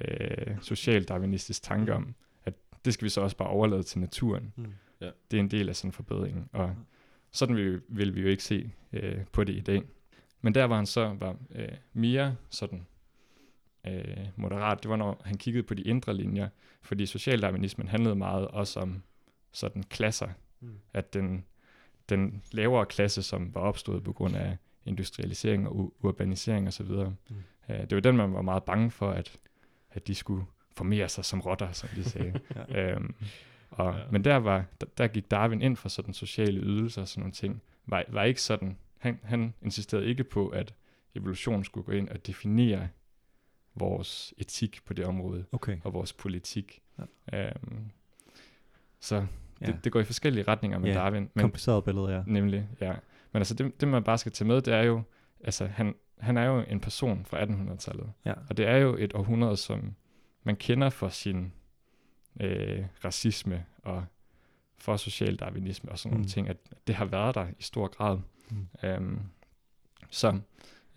øh, 0.00 0.56
social-darwinistisk 0.60 1.62
tanke 1.62 1.94
om, 1.94 2.14
at 2.44 2.54
det 2.84 2.94
skal 2.94 3.04
vi 3.04 3.10
så 3.10 3.20
også 3.20 3.36
bare 3.36 3.48
overlade 3.48 3.82
til 3.82 4.00
naturen. 4.00 4.52
Mm. 4.56 4.72
Det 5.30 5.36
er 5.36 5.40
en 5.40 5.50
del 5.50 5.68
af 5.68 5.76
sådan 5.76 5.88
en 5.88 5.92
forbedring, 5.92 6.48
og 6.52 6.74
sådan 7.32 7.56
vil, 7.56 7.82
vil 7.88 8.14
vi 8.14 8.20
jo 8.20 8.28
ikke 8.28 8.42
se 8.44 8.72
øh, 8.92 9.24
på 9.32 9.44
det 9.44 9.52
i 9.54 9.60
dag. 9.60 9.82
Men 10.40 10.54
der 10.54 10.64
var 10.64 10.76
han 10.76 10.86
så 10.86 11.16
var 11.18 11.36
øh, 11.54 11.68
mere 11.92 12.36
sådan 12.50 12.86
øh, 13.86 14.26
moderat, 14.36 14.82
det 14.82 14.90
var 14.90 14.96
når 14.96 15.22
han 15.24 15.36
kiggede 15.36 15.62
på 15.62 15.74
de 15.74 15.82
indre 15.82 16.14
linjer, 16.14 16.48
fordi 16.82 17.06
socialdarwinismen 17.06 17.88
handlede 17.88 18.14
meget 18.14 18.48
også 18.48 18.80
om 18.80 19.02
sådan 19.52 19.82
klasser, 19.82 20.28
Mm. 20.60 20.74
at 20.94 21.14
den, 21.14 21.44
den 22.08 22.42
lavere 22.52 22.86
klasse, 22.86 23.22
som 23.22 23.54
var 23.54 23.60
opstået 23.60 24.04
på 24.04 24.12
grund 24.12 24.36
af 24.36 24.56
industrialisering 24.86 25.68
og 25.68 25.94
urbanisering 26.00 26.68
osv., 26.68 26.86
mm. 26.86 27.14
øh, 27.68 27.80
det 27.80 27.94
var 27.94 28.00
den, 28.00 28.16
man 28.16 28.34
var 28.34 28.42
meget 28.42 28.62
bange 28.64 28.90
for, 28.90 29.10
at, 29.10 29.36
at 29.90 30.06
de 30.06 30.14
skulle 30.14 30.44
formere 30.76 31.08
sig 31.08 31.24
som 31.24 31.40
rotter, 31.40 31.72
som 31.72 31.88
de 31.88 32.04
sagde. 32.04 32.40
Ja. 32.68 32.92
øhm, 32.92 33.14
og, 33.70 33.94
ja. 33.94 34.00
Men 34.10 34.24
der, 34.24 34.36
var, 34.36 34.64
der, 34.80 34.86
der 34.98 35.06
gik 35.06 35.30
Darwin 35.30 35.62
ind 35.62 35.76
for 35.76 35.88
sådan 35.88 36.14
sociale 36.14 36.60
ydelser 36.60 37.02
og 37.02 37.08
sådan 37.08 37.20
nogle 37.20 37.32
ting. 37.32 37.62
Var, 37.86 38.04
var 38.08 38.24
ikke 38.24 38.42
sådan, 38.42 38.78
han, 38.98 39.20
han 39.22 39.54
insisterede 39.62 40.06
ikke 40.06 40.24
på, 40.24 40.48
at 40.48 40.74
evolution 41.14 41.64
skulle 41.64 41.84
gå 41.84 41.92
ind 41.92 42.08
og 42.08 42.26
definere 42.26 42.88
vores 43.74 44.34
etik 44.38 44.80
på 44.84 44.92
det 44.94 45.04
område 45.04 45.44
Okay. 45.52 45.78
og 45.84 45.92
vores 45.94 46.12
politik. 46.12 46.82
Ja. 47.32 47.48
Øhm, 47.48 47.90
så 49.00 49.26
Ja. 49.60 49.66
det, 49.66 49.84
det 49.84 49.92
går 49.92 50.00
i 50.00 50.04
forskellige 50.04 50.44
retninger 50.48 50.78
med 50.78 50.88
Ja, 50.88 50.94
Darwin. 50.94 51.30
Men, 51.34 51.42
Kompliceret 51.42 51.84
billede, 51.84 52.08
ja. 52.16 52.22
Nemlig, 52.26 52.68
ja. 52.80 52.92
Men 53.32 53.40
altså 53.40 53.54
det, 53.54 53.80
det, 53.80 53.88
man 53.88 54.04
bare 54.04 54.18
skal 54.18 54.32
tage 54.32 54.48
med, 54.48 54.60
det 54.62 54.74
er 54.74 54.82
jo, 54.82 55.02
altså 55.44 55.66
han, 55.66 55.94
han 56.18 56.36
er 56.36 56.44
jo 56.44 56.60
en 56.68 56.80
person 56.80 57.24
fra 57.24 57.44
1800-tallet. 57.44 58.12
Ja. 58.24 58.34
Og 58.48 58.56
det 58.56 58.66
er 58.66 58.76
jo 58.76 58.96
et 58.98 59.14
århundrede, 59.14 59.56
som 59.56 59.94
man 60.44 60.56
kender 60.56 60.90
for 60.90 61.08
sin 61.08 61.52
øh, 62.40 62.84
racisme 63.04 63.64
og 63.82 64.04
for 64.80 64.96
socialdarwinisme 64.96 65.90
og 65.92 65.98
sådan 65.98 66.12
nogle 66.12 66.22
Mm. 66.24 66.28
ting, 66.28 66.48
at 66.48 66.56
det 66.86 66.94
har 66.94 67.04
været 67.04 67.34
der 67.34 67.46
i 67.58 67.62
stor 67.62 67.86
grad. 67.86 68.18
Mm. 68.50 68.66
Øhm, 68.88 69.18
så, 70.10 70.38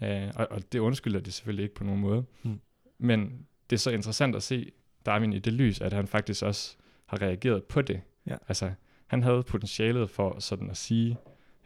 øh, 0.03 0.31
og, 0.35 0.47
og 0.51 0.71
det 0.71 0.79
undskylder 0.79 1.19
det 1.19 1.33
selvfølgelig 1.33 1.63
ikke 1.63 1.75
på 1.75 1.83
nogen 1.83 2.01
måde. 2.01 2.25
Mm. 2.43 2.59
Men 2.97 3.45
det 3.69 3.75
er 3.75 3.79
så 3.79 3.91
interessant 3.91 4.35
at 4.35 4.43
se 4.43 4.71
Darwin 5.05 5.33
i 5.33 5.39
det 5.39 5.53
lys, 5.53 5.81
at 5.81 5.93
han 5.93 6.07
faktisk 6.07 6.43
også 6.43 6.75
har 7.05 7.21
reageret 7.21 7.63
på 7.63 7.81
det. 7.81 8.01
Ja. 8.27 8.35
Altså, 8.47 8.71
han 9.07 9.23
havde 9.23 9.43
potentialet 9.43 10.09
for 10.09 10.39
sådan 10.39 10.69
at 10.69 10.77
sige, 10.77 11.17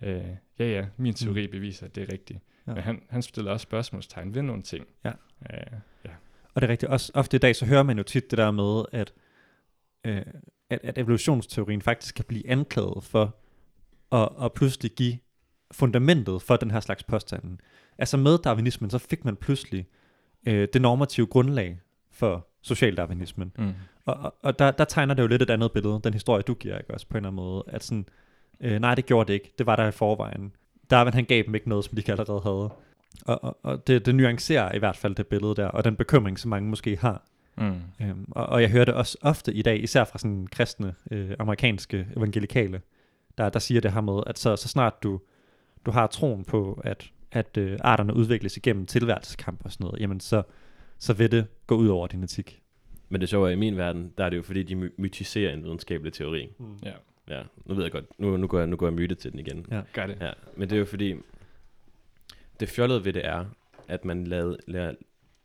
øh, 0.02 0.24
ja 0.60 0.66
ja, 0.66 0.86
min 0.98 1.14
teori 1.14 1.48
beviser, 1.48 1.86
at 1.86 1.96
det 1.96 2.04
er 2.10 2.14
rigtigt. 2.14 2.40
Ja. 2.68 2.72
Ja. 2.72 2.76
Men 2.76 2.84
han, 2.84 3.02
han 3.10 3.22
stiller 3.22 3.52
også 3.52 3.64
spørgsmålstegn 3.64 4.36
ved 4.36 4.42
nogle 4.42 4.62
ting. 4.64 4.86
Ja. 5.04 5.12
Øh, 5.54 5.80
ja. 6.06 6.10
Og 6.54 6.62
det 6.62 6.68
er 6.68 6.72
rigtigt. 6.72 6.92
Også 6.92 7.12
ofte 7.16 7.38
i 7.38 7.40
dag, 7.40 7.56
så 7.56 7.66
hører 7.66 7.84
man 7.84 7.98
jo 7.98 8.04
tit 8.04 8.32
det 8.32 8.38
der 8.38 8.52
med, 8.52 8.86
at, 8.92 9.14
øh, 10.06 10.22
at, 10.70 10.80
at 10.84 10.98
evolutionsteorien 10.98 11.82
faktisk 11.82 12.16
kan 12.16 12.26
blive 12.28 12.50
anklaget 12.50 13.04
for 13.04 13.36
at, 14.12 14.30
at 14.42 14.54
pludselig 14.54 14.92
give 14.92 15.18
fundamentet 15.72 16.42
for 16.42 16.56
den 16.56 16.72
her 16.72 16.80
slags 16.80 17.04
påstanden. 17.04 17.60
Altså 17.98 18.18
med 18.18 18.38
darwinismen, 18.38 18.90
så 18.90 18.98
fik 18.98 19.26
man 19.26 19.36
pludselig 19.36 19.88
øh, 20.48 20.68
det 20.74 20.82
normative 20.82 21.28
grundlag 21.28 21.80
for 22.12 22.48
socialdarwinismen. 22.62 23.52
Mm. 23.58 23.74
Og, 24.06 24.16
og, 24.16 24.36
og 24.42 24.60
der, 24.60 24.72
der 24.72 24.86
tegner 24.86 25.14
det 25.14 25.24
jo 25.24 25.28
lidt 25.28 25.42
et 25.42 25.50
andet 25.50 25.72
billede, 25.72 26.00
den 26.04 26.14
historie, 26.14 26.42
du 26.42 26.54
giver, 26.54 26.78
ikke 26.78 26.94
også 26.94 27.08
på 27.08 27.14
en 27.14 27.18
eller 27.18 27.30
anden 27.30 27.44
måde, 27.44 27.64
at 27.68 27.84
sådan, 27.84 28.06
øh, 28.60 28.80
nej, 28.80 28.96
det 28.96 29.06
gjorde 29.06 29.28
det 29.28 29.34
ikke, 29.34 29.54
det 29.58 29.66
var 29.66 29.76
der 29.76 29.88
i 29.88 29.92
forvejen. 29.92 30.52
Darwin, 30.90 31.14
han 31.14 31.26
gav 31.26 31.44
dem 31.44 31.56
ikke 31.56 31.70
noget, 31.70 31.86
som 31.86 31.96
de 31.96 32.00
ikke 32.00 32.12
allerede 32.12 32.42
havde. 32.42 32.70
Og, 33.26 33.44
og, 33.44 33.58
og 33.64 33.88
det, 33.88 34.06
det 34.06 34.16
nuancerer 34.16 34.76
i 34.76 34.80
hvert 34.80 34.98
fald 34.98 35.16
det 35.16 35.28
billede 35.28 35.56
der, 35.56 35.68
og 35.68 35.84
den 35.84 35.96
bekymring, 35.96 36.40
som 36.40 36.50
mange 36.50 36.70
måske 36.70 36.98
har. 36.98 37.24
Mm. 37.58 37.82
Øhm, 38.02 38.26
og, 38.32 38.46
og 38.46 38.62
jeg 38.62 38.70
hører 38.70 38.86
det 38.86 38.94
også 38.94 39.18
ofte 39.22 39.54
i 39.54 39.62
dag, 39.62 39.84
især 39.84 40.04
fra 40.04 40.20
sådan 40.20 40.48
kristne, 40.48 40.96
øh, 41.12 41.32
amerikanske 41.40 42.08
evangelikale, 42.18 42.82
der, 43.38 43.50
der 43.50 43.60
siger 43.60 43.82
det 43.82 43.94
her 43.94 44.02
med, 44.02 44.24
at 44.28 44.40
så, 44.40 44.56
så 44.56 44.68
snart 44.68 45.04
du, 45.04 45.22
du 45.86 45.92
har 45.92 46.08
troen 46.08 46.44
på, 46.44 46.82
at, 46.84 47.12
at 47.32 47.58
øh, 47.58 47.80
arterne 47.82 48.14
udvikles 48.16 48.58
igennem 48.58 48.86
tilværelseskamp 48.86 49.62
og 49.66 49.72
sådan 49.72 49.84
noget, 49.86 50.02
jamen 50.02 50.20
så, 50.20 50.44
så 50.98 51.14
vil 51.14 51.32
det 51.32 51.48
gå 51.68 51.76
ud 51.76 51.88
over 51.88 52.08
din 52.08 52.24
etik. 52.24 52.62
Men 53.10 53.22
det 53.22 53.30
sjove 53.30 53.48
er, 53.48 53.52
i 53.52 53.56
min 53.56 53.78
verden, 53.78 54.14
der 54.18 54.26
er 54.26 54.30
det 54.30 54.38
jo 54.38 54.42
fordi, 54.42 54.64
de 54.64 54.76
my- 54.76 54.94
mytiserer 54.98 55.54
en 55.54 55.64
videnskabelig 55.64 56.14
teori. 56.14 56.50
Ja, 56.84 56.92
Ja, 57.30 57.44
nu 57.66 57.76
ved 57.76 57.84
jeg 57.84 57.92
godt, 57.92 58.06
nu, 58.20 58.38
nu, 58.38 58.48
går, 58.48 58.58
jeg, 58.60 58.68
nu 58.68 58.76
går 58.76 58.86
jeg 58.88 58.94
myte 58.94 59.16
til 59.16 59.32
den 59.32 59.40
igen. 59.40 59.66
Ja. 59.72 59.82
gør 59.94 60.08
det. 60.08 60.18
Ja, 60.22 60.32
men 60.58 60.70
det 60.70 60.76
er 60.76 60.80
jo 60.80 60.86
fordi, 60.86 61.16
det 62.60 62.70
fjollede 62.70 63.06
ved 63.06 63.14
det 63.14 63.26
er, 63.26 63.46
at 63.88 64.06
man, 64.06 64.28
lavede, 64.28 64.58
lader, 64.68 64.94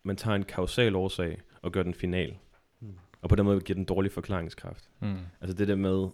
man 0.02 0.16
tager 0.16 0.34
en 0.34 0.42
kausal 0.42 0.96
årsag 0.96 1.38
og 1.62 1.72
gør 1.72 1.82
den 1.82 1.94
final. 1.94 2.36
Mm. 2.80 2.88
Og 3.22 3.28
på 3.28 3.36
den 3.36 3.44
måde 3.44 3.60
giver 3.60 3.74
den 3.74 3.84
dårlig 3.84 4.12
forklaringskraft. 4.12 4.90
Mm. 5.00 5.16
Altså 5.40 5.54
det 5.56 5.68
der 5.68 5.76
med, 5.76 6.08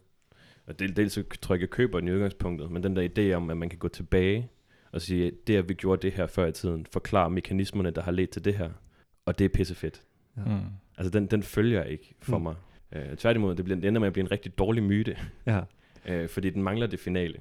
og 0.67 0.79
del, 0.79 0.97
dels 0.97 1.13
så 1.13 1.23
tror 1.41 1.55
jeg 1.55 1.57
ikke, 1.63 1.63
jeg 1.65 1.71
køber 1.71 2.01
den 2.01 2.09
i 2.09 2.13
udgangspunktet, 2.13 2.71
men 2.71 2.83
den 2.83 2.97
der 2.97 3.09
idé 3.19 3.35
om, 3.37 3.51
at 3.51 3.57
man 3.57 3.69
kan 3.69 3.79
gå 3.79 3.89
tilbage 3.89 4.49
og 4.93 5.03
sige, 5.03 5.33
det 5.47 5.57
at 5.57 5.69
vi 5.69 5.75
gjorde 5.75 6.03
det 6.03 6.13
her 6.13 6.27
før 6.27 6.47
i 6.47 6.53
tiden, 6.53 6.87
forklare 6.93 7.31
mekanismerne, 7.31 7.91
der 7.91 8.03
har 8.03 8.13
ledt 8.13 8.31
til 8.31 8.45
det 8.45 8.55
her. 8.55 8.71
Og 9.27 9.39
det 9.39 9.45
er 9.45 9.49
pissefedt. 9.49 10.03
Mm. 10.37 10.61
Altså 10.99 11.11
den, 11.11 11.27
den 11.27 11.43
følger 11.43 11.83
ikke 11.85 12.15
for 12.21 12.39
Mm. 12.39 12.43
mig. 12.43 12.55
Øh, 12.93 13.17
tværtimod, 13.17 13.55
det, 13.55 13.65
bliver, 13.65 13.81
det 13.81 13.89
ender 13.89 14.01
med 14.01 14.07
at 14.07 14.13
blive 14.13 14.25
en 14.25 14.31
rigtig 14.31 14.59
dårlig 14.59 14.83
myte, 14.83 15.17
Ja. 15.47 15.61
øh, 16.09 16.29
fordi 16.29 16.51
den 16.51 16.63
mangler 16.63 16.87
det 16.87 17.01
finale. 17.01 17.39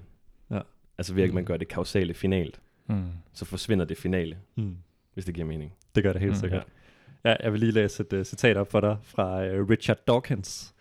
Ja. 0.52 0.60
Altså 0.98 1.14
ved 1.14 1.24
at 1.24 1.34
man 1.34 1.42
Mm. 1.44 1.46
gør 1.46 1.58
det 1.58 1.68
kausale 1.68 2.14
finalt, 2.14 2.62
Mm. 2.88 3.04
så 3.34 3.46
forsvinder 3.46 3.86
det 3.86 3.98
finale, 3.98 4.38
Mm. 4.56 4.78
hvis 5.14 5.26
det 5.26 5.36
giver 5.36 5.48
mening. 5.48 5.74
Det 5.96 6.04
gør 6.04 6.12
det 6.14 6.22
helt 6.22 6.32
Mm. 6.34 6.36
sikkert. 6.40 6.64
Ja, 6.68 6.85
jeg 7.26 7.52
vil 7.52 7.60
lige 7.60 7.72
læse 7.72 8.04
et 8.04 8.14
uh, 8.14 8.24
citat 8.24 8.58
op 8.58 8.72
for 8.72 8.80
dig 8.80 8.98
fra 9.02 9.46
uh, 9.46 9.70
Richard 9.70 9.98
Dawkins, 10.08 10.74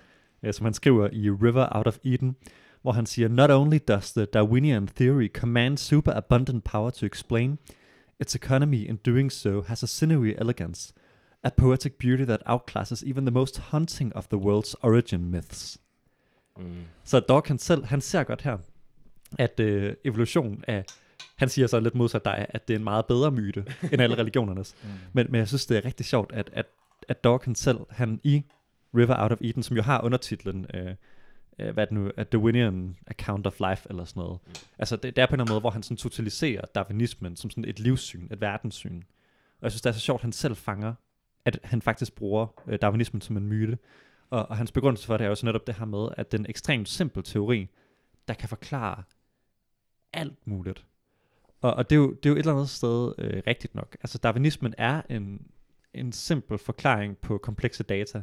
uh, 0.46 0.52
som 0.52 0.64
han 0.64 0.74
skriver 0.74 1.08
i 1.12 1.30
River 1.30 1.68
Out 1.76 1.86
of 1.86 1.98
Eden. 2.04 2.36
hvor 2.84 2.92
han 2.92 3.06
siger, 3.06 3.28
Not 3.28 3.50
only 3.50 3.78
does 3.88 4.12
the 4.12 4.24
Darwinian 4.24 4.86
theory 4.86 5.28
command 5.32 5.78
superabundant 5.78 6.64
power 6.64 6.90
to 6.90 7.06
explain, 7.06 7.58
its 8.20 8.34
economy 8.34 8.88
in 8.88 8.96
doing 8.96 9.32
so 9.32 9.62
has 9.62 9.82
a 9.82 9.86
sinewy 9.86 10.34
elegance, 10.38 10.92
a 11.44 11.50
poetic 11.50 11.92
beauty 11.98 12.24
that 12.24 12.42
outclasses 12.46 13.02
even 13.02 13.24
the 13.26 13.30
most 13.30 13.58
haunting 13.58 14.12
of 14.16 14.28
the 14.28 14.38
world's 14.38 14.74
origin 14.82 15.30
myths. 15.30 15.78
Mm. 16.58 16.84
Så 17.04 17.20
Dawkins 17.20 17.62
selv, 17.62 17.84
han 17.84 18.00
ser 18.00 18.24
godt 18.24 18.42
her, 18.42 18.58
at 19.38 19.60
øh, 19.60 19.94
evolution 20.04 20.64
er, 20.68 20.82
han 21.36 21.48
siger 21.48 21.66
så 21.66 21.80
lidt 21.80 21.94
modsat 21.94 22.24
dig, 22.24 22.46
at 22.48 22.68
det 22.68 22.74
er 22.74 22.78
en 22.78 22.84
meget 22.84 23.06
bedre 23.06 23.30
myte 23.30 23.64
end 23.92 24.02
alle 24.02 24.18
religionernes. 24.22 24.76
Mm. 24.82 24.88
Men, 25.12 25.26
men 25.30 25.38
jeg 25.38 25.48
synes, 25.48 25.66
det 25.66 25.76
er 25.76 25.84
rigtig 25.84 26.06
sjovt, 26.06 26.32
at, 26.32 26.50
at, 26.52 26.66
at 27.08 27.24
Dawkins 27.24 27.58
selv, 27.58 27.78
han 27.90 28.20
i 28.22 28.44
River 28.96 29.22
Out 29.22 29.32
of 29.32 29.38
Eden, 29.40 29.62
som 29.62 29.76
jo 29.76 29.82
har 29.82 30.00
undertitlen, 30.04 30.66
øh, 30.74 30.94
øh, 31.58 31.74
hvad 31.74 31.86
det 31.86 31.92
nu, 31.92 32.10
A 32.16 32.22
Darwinian 32.22 32.96
Account 33.06 33.46
of 33.46 33.60
Life, 33.60 33.86
eller 33.90 34.04
sådan 34.04 34.20
noget. 34.20 34.38
Mm. 34.46 34.52
Altså, 34.78 34.96
det, 34.96 35.16
det 35.16 35.22
er 35.22 35.26
på 35.26 35.34
en 35.34 35.34
eller 35.34 35.44
anden 35.44 35.52
måde, 35.52 35.60
hvor 35.60 35.70
han 35.70 35.82
sådan 35.82 35.96
totaliserer 35.96 36.64
darwinismen 36.74 37.36
som 37.36 37.50
sådan 37.50 37.64
et 37.64 37.80
livssyn, 37.80 38.28
et 38.30 38.40
verdenssyn. 38.40 39.02
Og 39.58 39.62
jeg 39.62 39.72
synes, 39.72 39.82
det 39.82 39.90
er 39.90 39.94
så 39.94 40.00
sjovt, 40.00 40.18
at 40.18 40.22
han 40.22 40.32
selv 40.32 40.56
fanger, 40.56 40.94
at 41.44 41.58
han 41.64 41.82
faktisk 41.82 42.14
bruger 42.14 42.46
øh, 42.66 42.78
darwinismen 42.82 43.20
som 43.20 43.36
en 43.36 43.46
myte. 43.46 43.78
Og, 44.30 44.48
og 44.48 44.56
hans 44.56 44.72
begrundelse 44.72 45.06
for 45.06 45.16
det 45.16 45.24
er 45.24 45.28
jo 45.28 45.34
så 45.34 45.46
netop 45.46 45.66
det 45.66 45.74
her 45.74 45.84
med, 45.84 46.08
at 46.16 46.32
den 46.32 46.46
ekstremt 46.48 46.88
simpel 46.88 47.22
teori, 47.22 47.68
der 48.28 48.34
kan 48.34 48.48
forklare 48.48 49.02
alt 50.12 50.46
muligt. 50.46 50.84
Og, 51.64 51.74
og 51.74 51.90
det, 51.90 51.96
er 51.96 52.00
jo, 52.00 52.10
det 52.10 52.26
er 52.26 52.30
jo 52.30 52.34
et 52.34 52.38
eller 52.38 52.52
andet 52.52 52.68
sted 52.68 53.14
øh, 53.18 53.42
rigtigt 53.46 53.74
nok. 53.74 53.96
Altså 54.00 54.18
darwinismen 54.18 54.74
er 54.78 55.02
en, 55.10 55.46
en 55.94 56.12
simpel 56.12 56.58
forklaring 56.58 57.18
på 57.18 57.38
komplekse 57.38 57.82
data. 57.82 58.22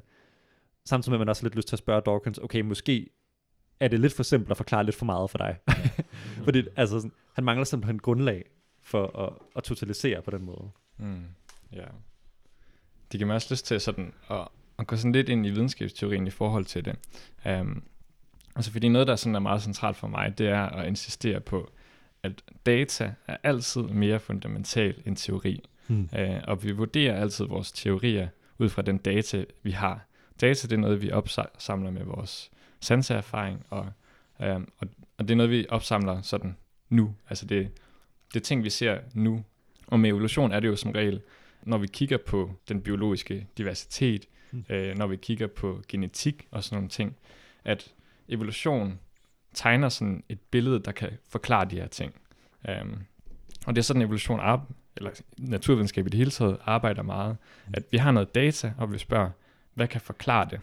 Samtidig 0.86 1.12
med, 1.12 1.18
at 1.18 1.20
man 1.20 1.30
også 1.30 1.42
har 1.42 1.46
lidt 1.46 1.56
lyst 1.56 1.68
til 1.68 1.76
at 1.76 1.80
spørge 1.80 2.02
Dawkins, 2.02 2.38
okay, 2.38 2.62
måske 2.62 3.10
er 3.80 3.88
det 3.88 4.00
lidt 4.00 4.14
for 4.14 4.24
simpelt 4.24 4.52
at 4.52 4.58
forklare 4.58 4.84
lidt 4.84 4.96
for 4.96 5.06
meget 5.06 5.30
for 5.30 5.38
dig. 5.38 5.58
Fordi 6.46 6.64
altså, 6.76 7.00
sådan, 7.00 7.12
han 7.34 7.44
mangler 7.44 7.64
simpelthen 7.64 8.00
grundlag 8.00 8.46
for 8.82 9.20
at, 9.20 9.34
at 9.56 9.64
totalisere 9.64 10.22
på 10.22 10.32
den 10.32 10.46
måde. 10.46 10.72
Mm. 10.98 11.26
Ja. 11.74 11.86
Det 13.12 13.20
giver 13.20 13.26
mig 13.26 13.36
også 13.36 13.54
lyst 13.54 13.66
til 13.66 13.82
sådan 13.82 14.14
at, 14.30 14.48
at 14.80 14.88
gå 14.88 14.96
sådan 14.96 15.12
lidt 15.12 15.30
ind 15.30 15.46
i 15.46 15.50
videnskabsteorien 15.50 16.28
i 16.28 16.32
forhold 16.32 16.66
til 16.66 16.86
det. 16.86 16.96
Um, 17.46 17.84
altså 18.56 18.72
fordi 18.72 18.90
noget, 18.90 19.08
der 19.08 19.16
sådan 19.16 19.36
er 19.36 19.40
meget 19.40 19.62
centralt 19.62 19.98
for 19.98 20.08
mig, 20.08 20.38
det 20.38 20.48
er 20.48 20.62
at 20.62 20.88
insistere 20.88 21.40
på, 21.40 21.72
at 22.24 22.44
data 22.66 23.14
er 23.28 23.38
altid 23.44 23.82
mere 23.82 24.20
fundamental 24.20 25.02
end 25.06 25.16
teori. 25.16 25.64
Hmm. 25.88 26.10
Uh, 26.20 26.38
og 26.44 26.64
vi 26.64 26.72
vurderer 26.72 27.22
altid 27.22 27.46
vores 27.46 27.72
teorier 27.72 28.28
ud 28.58 28.70
fra 28.70 28.82
den 28.82 28.98
data, 28.98 29.46
vi 29.64 29.72
har. 29.72 30.06
Data 30.42 30.68
det 30.68 30.74
er 30.74 30.78
noget, 30.80 31.02
vi 31.02 31.12
opsamler 31.12 31.92
med 31.92 32.04
vores 32.04 32.52
sanseerfaring, 32.80 33.66
og, 33.70 33.92
um, 34.40 34.68
og, 34.78 34.88
og 35.18 35.28
det 35.28 35.32
er 35.32 35.36
noget, 35.36 35.52
vi 35.52 35.66
opsamler 35.70 36.22
sådan 36.22 36.58
nu. 36.90 37.16
Altså 37.30 37.46
det, 37.46 37.72
det 38.34 38.40
er 38.40 38.44
ting, 38.44 38.64
vi 38.64 38.70
ser 38.70 39.00
nu. 39.14 39.44
Og 39.88 40.00
med 40.00 40.10
evolution 40.10 40.52
er 40.52 40.60
det 40.60 40.68
jo 40.68 40.76
som 40.76 40.92
regel, 40.92 41.22
når 41.64 41.78
vi 41.78 41.88
kigger 41.88 42.18
på 42.18 42.52
den 42.70 42.82
biologiske 42.82 43.48
diversitet, 43.58 44.28
Mm. 44.52 44.66
øh, 44.70 44.98
når 44.98 45.08
vi 45.08 45.16
kigger 45.16 45.48
på 45.48 45.82
genetik 45.88 46.48
og 46.52 46.64
sådan 46.64 46.76
nogle 46.76 46.90
ting, 46.90 47.18
at 47.64 47.94
evolution 48.30 49.00
tegner 49.54 49.90
sådan 49.90 50.24
et 50.30 50.40
billede, 50.40 50.80
der 50.80 50.92
kan 50.92 51.10
forklare 51.30 51.66
de 51.66 51.76
her 51.76 51.88
ting. 51.88 52.14
Um, 52.82 53.04
og 53.66 53.76
det 53.76 53.82
er 53.82 53.84
sådan, 53.84 54.02
evolution 54.02 54.40
ar- 54.40 54.66
eller 54.98 55.12
naturvidenskab 55.38 56.08
i 56.08 56.10
det 56.10 56.18
hele 56.18 56.32
taget 56.32 56.58
arbejder 56.66 57.02
meget, 57.02 57.38
at 57.74 57.84
vi 57.92 57.98
har 57.98 58.12
noget 58.12 58.36
data, 58.36 58.74
og 58.78 58.94
vi 58.94 58.98
spørger, 58.98 59.30
hvad 59.74 59.88
kan 59.88 60.02
forklare 60.02 60.48
det? 60.50 60.60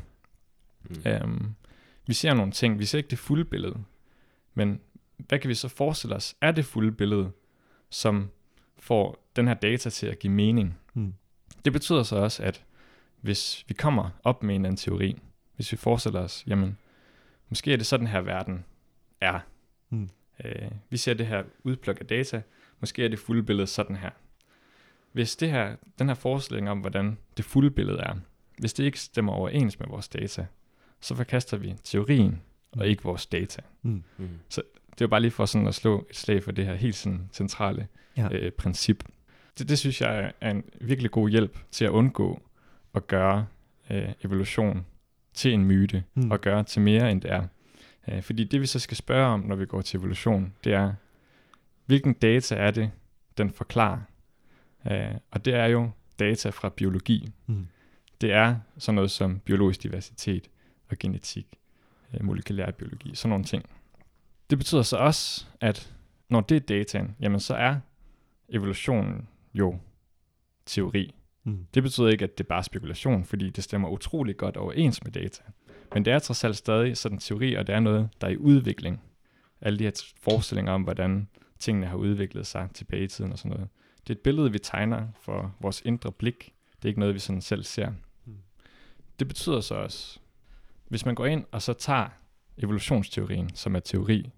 Mm. 0.83 1.24
Um, 1.24 1.55
vi 2.07 2.14
ser 2.14 2.35
nogle 2.35 2.53
ting, 2.53 2.79
vi 2.79 2.85
ser 2.85 2.98
ikke 2.98 3.11
det 3.11 3.18
fulde 3.18 3.44
billede, 3.44 3.77
men 4.55 4.81
hvad 5.16 5.38
kan 5.38 5.48
vi 5.48 5.55
så 5.55 5.68
forestille 5.68 6.16
os 6.16 6.37
er 6.40 6.53
det 6.53 6.64
fulde 6.64 6.92
billede, 6.92 7.31
som 7.90 8.31
får 8.79 9.29
den 9.37 9.48
her 9.48 9.55
data 9.55 9.90
til 9.90 10.07
at 10.07 10.18
give 10.18 10.33
mening? 10.33 10.79
Hmm. 10.92 11.14
Det 11.64 11.72
betyder 11.72 12.03
så 12.03 12.16
også, 12.16 12.42
at 12.42 12.64
hvis 13.20 13.64
vi 13.68 13.74
kommer 13.74 14.11
op 14.24 14.42
med 14.42 14.55
en 14.55 14.61
eller 14.61 14.68
anden 14.68 14.77
teori, 14.77 15.18
hvis 15.57 15.72
vi 15.72 15.77
forestiller 15.77 16.20
os, 16.20 16.44
jamen, 16.46 16.79
måske 17.48 17.72
er 17.72 17.77
det 17.77 17.87
sådan 17.87 18.07
her 18.07 18.20
verden 18.20 18.64
er. 19.20 19.40
Hmm. 19.88 20.09
Øh, 20.44 20.70
vi 20.90 20.96
ser 20.96 21.14
det 21.14 21.26
her 21.26 21.42
udpluk 21.64 22.00
af 22.00 22.07
data, 22.07 22.42
måske 22.81 23.04
er 23.04 23.09
det 23.09 23.18
fulde 23.18 23.42
billede 23.42 23.66
sådan 23.66 23.96
her. 23.96 24.11
Hvis 25.12 25.37
det 25.37 25.50
her, 25.50 25.76
den 25.98 26.09
her 26.09 26.14
forestilling 26.14 26.70
om, 26.70 26.78
hvordan 26.81 27.18
det 27.37 27.44
fulde 27.44 27.70
billede 27.70 27.98
er, 27.98 28.14
hvis 28.59 28.72
det 28.72 28.85
ikke 28.85 29.00
stemmer 29.00 29.33
overens 29.33 29.78
med 29.81 29.87
vores 29.88 30.09
data, 30.09 30.46
så 31.00 31.14
forkaster 31.14 31.57
vi 31.57 31.74
teorien 31.85 32.40
og 32.72 32.87
ikke 32.87 33.02
vores 33.02 33.26
data. 33.26 33.62
Hmm. 33.83 34.02
Mm. 34.18 34.28
Det 34.98 35.04
er 35.04 35.07
bare 35.09 35.20
lige 35.20 35.31
for 35.31 35.46
sådan 35.46 35.66
at 35.66 35.74
slå 35.74 36.07
et 36.11 36.16
slag 36.16 36.42
for 36.42 36.52
det 36.52 36.66
her 36.66 36.74
helt 36.74 36.94
sådan 36.94 37.28
centrale 37.33 37.88
Ja. 38.16 38.28
øh, 38.33 38.52
princip. 38.52 39.04
Det, 39.59 39.68
det 39.68 39.78
synes 39.78 40.00
jeg 40.00 40.33
er- 40.40 40.50
en 40.50 40.64
virkelig 40.81 41.11
god 41.11 41.28
hjælp 41.31 41.59
til 41.70 41.85
at 41.85 41.90
undgå 41.90 42.42
at 42.94 43.07
gøre 43.07 43.46
øh, 43.90 44.09
evolution 44.24 44.87
til 45.35 45.52
en 45.52 45.64
myte, 45.64 46.04
Hmm. 46.14 46.24
mm. 46.24 46.31
og 46.31 46.40
gøre 46.40 46.64
til 46.64 46.83
mere 46.83 47.11
end 47.11 47.20
det 47.20 47.33
er. 47.33 47.46
Øh, 48.12 48.23
fordi 48.23 48.44
det 48.44 48.61
vi 48.61 48.66
så 48.66 48.79
skal 48.79 48.97
spørge 48.97 49.27
om, 49.27 49.40
når 49.40 49.57
vi 49.57 49.66
går 49.66 49.81
til 49.81 49.99
evolution, 49.99 50.55
det 50.64 50.73
er, 50.73 50.94
hvilken 51.87 52.12
data 52.12 52.55
er 52.55 52.71
det, 52.71 52.90
den 53.38 53.51
forklarer? 53.51 54.01
Øh, 54.90 55.14
og 55.31 55.44
det 55.44 55.55
er 55.55 55.66
jo 55.66 55.90
data 56.18 56.51
fra 56.51 56.68
biologi. 56.68 57.33
Hmm. 57.47 57.66
Det 58.21 58.33
er 58.33 58.57
sådan 58.79 58.94
noget 58.94 59.11
som 59.11 59.38
biologisk 59.38 59.83
diversitet 59.83 60.49
og 60.90 60.99
genetik, 60.99 61.47
øh, 62.14 62.25
molekylær 62.25 62.71
biologi, 62.71 63.14
sådan 63.14 63.29
nogle 63.29 63.44
ting. 63.44 63.64
Det 64.51 64.59
betyder 64.59 64.83
så 64.83 64.97
også, 64.97 65.47
at 65.61 65.94
når 66.29 66.40
det 66.40 66.57
er 66.57 66.61
dataen, 66.61 67.16
jamen 67.21 67.40
så 67.40 67.55
er 67.55 67.77
evolutionen 68.49 69.29
jo 69.55 69.79
teori. 70.66 71.14
Hmm. 71.42 71.66
Det 71.75 71.83
betyder 71.83 72.09
ikke, 72.09 72.25
at 72.25 72.38
det 72.38 72.44
er 72.44 72.49
bare 72.49 72.64
spekulation, 72.64 73.25
fordi 73.25 73.51
det 73.51 73.64
stemmer 73.64 73.88
utrolig 73.88 74.37
godt 74.37 74.57
overens 74.57 75.05
med 75.05 75.12
data. 75.12 75.42
Men 75.94 76.05
det 76.05 76.12
er 76.12 76.18
trods 76.18 76.44
alt 76.44 76.57
stadig 76.57 76.96
sådan 76.96 77.18
teori, 77.18 77.55
og 77.55 77.66
det 77.66 77.74
er 77.74 77.81
noget, 77.81 78.09
der 78.20 78.27
er 78.27 78.31
i 78.31 78.37
udvikling. 78.37 79.03
Alle 79.61 79.79
de 79.79 79.85
her 79.85 80.03
forestillinger 80.20 80.72
om, 80.72 80.83
hvordan 80.83 81.29
tingene 81.59 81.87
har 81.87 81.96
udviklet 81.96 82.46
sig 82.46 82.68
tilbage 82.74 83.05
i 83.05 83.09
tiden 83.09 83.33
og 83.33 83.38
sådan 83.38 83.51
noget. 83.51 83.68
Det 84.01 84.11
er 84.11 84.14
et 84.14 84.22
billede, 84.22 84.53
vi 84.53 84.59
tegner 84.59 85.09
for 85.20 85.55
vores 85.61 85.83
indre 85.85 86.12
blik. 86.12 86.55
Det 86.77 86.85
er 86.85 86.88
ikke 86.88 87.01
noget, 87.01 87.14
vi 87.14 87.18
sådan 87.18 87.42
selv 87.42 87.64
ser. 87.64 87.92
Det 89.18 89.29
betyder 89.29 89.61
så 89.61 89.74
også, 89.74 90.18
hvis 90.88 91.07
man 91.07 91.14
går 91.14 91.27
ind 91.27 91.44
og 91.53 91.62
så 91.62 91.72
tager 91.72 92.09
evolutionsteorien, 92.59 93.55
som 93.55 93.77
er 93.77 93.81
teori, 93.81 94.31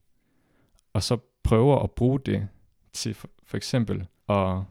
og 0.92 1.02
så 1.02 1.18
prøver 1.42 1.82
at 1.82 1.90
bruge 1.90 2.20
det 2.20 2.48
til 2.92 3.14
for, 3.14 3.28
for 3.42 3.56
eksempel 3.56 4.06
at 4.28 4.62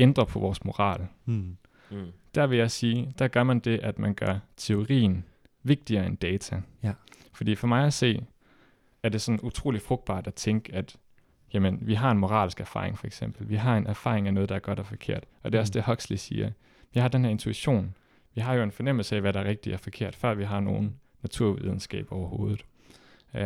ændre 0.00 0.26
på 0.26 0.38
vores 0.38 0.64
moral, 0.64 1.06
Hmm. 1.24 1.56
Mm. 1.90 2.06
der 2.34 2.46
vil 2.46 2.58
jeg 2.58 2.70
sige, 2.70 3.14
der 3.18 3.28
gør 3.28 3.42
man 3.42 3.58
det, 3.58 3.78
at 3.78 3.98
man 3.98 4.14
gør 4.14 4.38
teorien 4.56 5.24
vigtigere 5.62 6.06
end 6.06 6.16
data. 6.16 6.60
Ja. 6.82 6.92
Fordi 7.32 7.54
for 7.54 7.66
mig 7.66 7.84
at 7.86 7.92
se, 7.92 8.20
er 9.02 9.08
det 9.08 9.20
sådan 9.20 9.40
utrolig 9.42 9.82
frugtbart 9.82 10.26
at 10.26 10.34
tænke, 10.34 10.74
at 10.74 10.96
jamen, 11.54 11.78
vi 11.86 11.94
har 11.94 12.10
en 12.10 12.18
moralsk 12.18 12.60
erfaring 12.60 12.98
for 12.98 13.06
eksempel. 13.06 13.48
Vi 13.48 13.56
har 13.56 13.76
en 13.76 13.86
erfaring 13.86 14.26
af 14.26 14.34
noget, 14.34 14.48
der 14.48 14.54
er 14.54 14.58
godt 14.58 14.78
og 14.78 14.86
forkert. 14.86 15.24
Og 15.42 15.52
det 15.52 15.58
er 15.58 15.60
også 15.62 15.70
Mm. 15.70 15.72
det, 15.72 15.84
Huxley 15.84 16.16
siger. 16.16 16.50
Vi 16.94 17.00
har 17.00 17.08
den 17.08 17.24
her 17.24 17.30
intuition. 17.30 17.94
Vi 18.34 18.40
har 18.40 18.54
jo 18.54 18.62
en 18.62 18.70
fornemmelse 18.72 19.14
af, 19.14 19.20
hvad 19.20 19.32
der 19.32 19.40
er 19.40 19.44
rigtigt 19.44 19.74
og 19.74 19.80
forkert, 19.80 20.14
før 20.16 20.34
vi 20.34 20.44
har 20.44 20.60
nogen 20.60 20.94
naturvidenskab 21.22 22.12
overhovedet. 22.12 22.64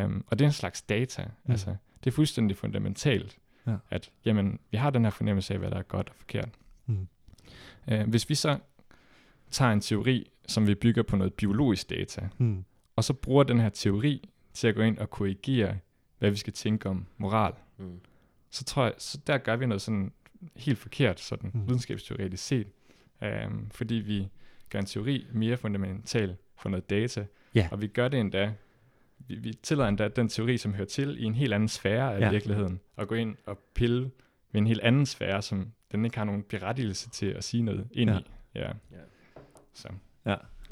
Um, 0.04 0.24
og 0.26 0.38
det 0.38 0.44
er 0.44 0.48
en 0.48 0.52
slags 0.52 0.82
data. 0.82 1.22
Mm. 1.22 1.30
Mm. 1.44 1.50
Altså, 1.50 1.76
det 2.04 2.10
er 2.10 2.14
fuldstændig 2.14 2.56
fundamentalt, 2.56 3.38
Ja. 3.66 3.76
at 3.90 4.10
jamen, 4.24 4.58
vi 4.70 4.76
har 4.76 4.90
den 4.90 5.04
her 5.04 5.10
fornemmelse 5.10 5.52
af, 5.54 5.58
hvad 5.60 5.70
der 5.70 5.76
er 5.78 5.82
godt 5.82 6.08
og 6.08 6.14
forkert. 6.14 6.48
Hmm. 6.86 7.08
Uh, 7.92 8.00
hvis 8.00 8.28
vi 8.28 8.34
så 8.34 8.58
tager 9.52 9.72
en 9.72 9.80
teori, 9.80 10.30
som 10.48 10.66
vi 10.66 10.74
bygger 10.74 11.02
på 11.02 11.16
noget 11.16 11.34
biologisk 11.34 11.90
data, 11.90 12.28
Hmm. 12.38 12.64
og 12.96 13.04
så 13.04 13.12
bruger 13.12 13.42
den 13.44 13.60
her 13.60 13.68
teori 13.68 14.28
til 14.52 14.68
at 14.68 14.74
gå 14.74 14.82
ind 14.82 14.98
og 14.98 15.10
korrigere, 15.10 15.78
hvad 16.18 16.30
vi 16.30 16.36
skal 16.36 16.52
tænke 16.52 16.88
om 16.88 17.06
moral, 17.18 17.52
Mm. 17.78 18.00
så 18.50 18.64
tror 18.64 18.84
jeg, 18.84 18.94
så 18.98 19.18
der 19.26 19.38
gør 19.38 19.56
vi 19.56 19.66
noget 19.66 19.82
sådan 19.82 20.12
helt 20.56 20.78
forkert, 20.78 21.20
sådan 21.20 21.50
Mm. 21.54 21.60
mm. 21.60 21.66
videnskabsteoretisk 21.68 22.44
set. 22.46 22.66
Um, 23.46 23.68
fordi 23.70 23.94
vi 23.94 24.28
gør 24.70 24.78
en 24.78 24.86
teori 24.86 25.26
mere 25.32 25.56
fundamental 25.56 26.36
for 26.56 26.68
noget 26.68 26.90
data, 26.90 27.26
Ja. 27.54 27.68
og 27.72 27.80
vi 27.80 27.86
gør 27.86 28.08
det 28.08 28.20
endda, 28.20 28.52
vi, 29.18 29.34
vi 29.34 29.52
tillader 29.62 29.88
endda 29.88 30.08
den 30.08 30.28
teori, 30.28 30.58
som 30.58 30.74
hører 30.74 30.86
til 30.88 31.16
i 31.22 31.24
en 31.24 31.34
helt 31.34 31.54
anden 31.54 31.68
sfære 31.68 32.14
af 32.14 32.20
ja. 32.20 32.30
virkeligheden, 32.30 32.80
og 32.96 33.08
gå 33.08 33.14
ind 33.14 33.36
og 33.46 33.58
pille 33.74 34.00
ved 34.52 34.60
en 34.60 34.66
helt 34.66 34.80
anden 34.80 35.06
sfære, 35.06 35.42
som 35.42 35.72
den 35.92 36.04
ikke 36.04 36.16
har 36.18 36.24
nogen 36.24 36.42
berettigelse 36.42 37.10
til 37.10 37.26
at 37.26 37.44
sige 37.44 37.62
noget 37.62 37.88
ind 37.92 38.10
Ja. 38.10 38.18
i. 38.18 38.22
Ja. 38.54 38.68
Ja. 38.68 38.96
Så. 39.74 39.88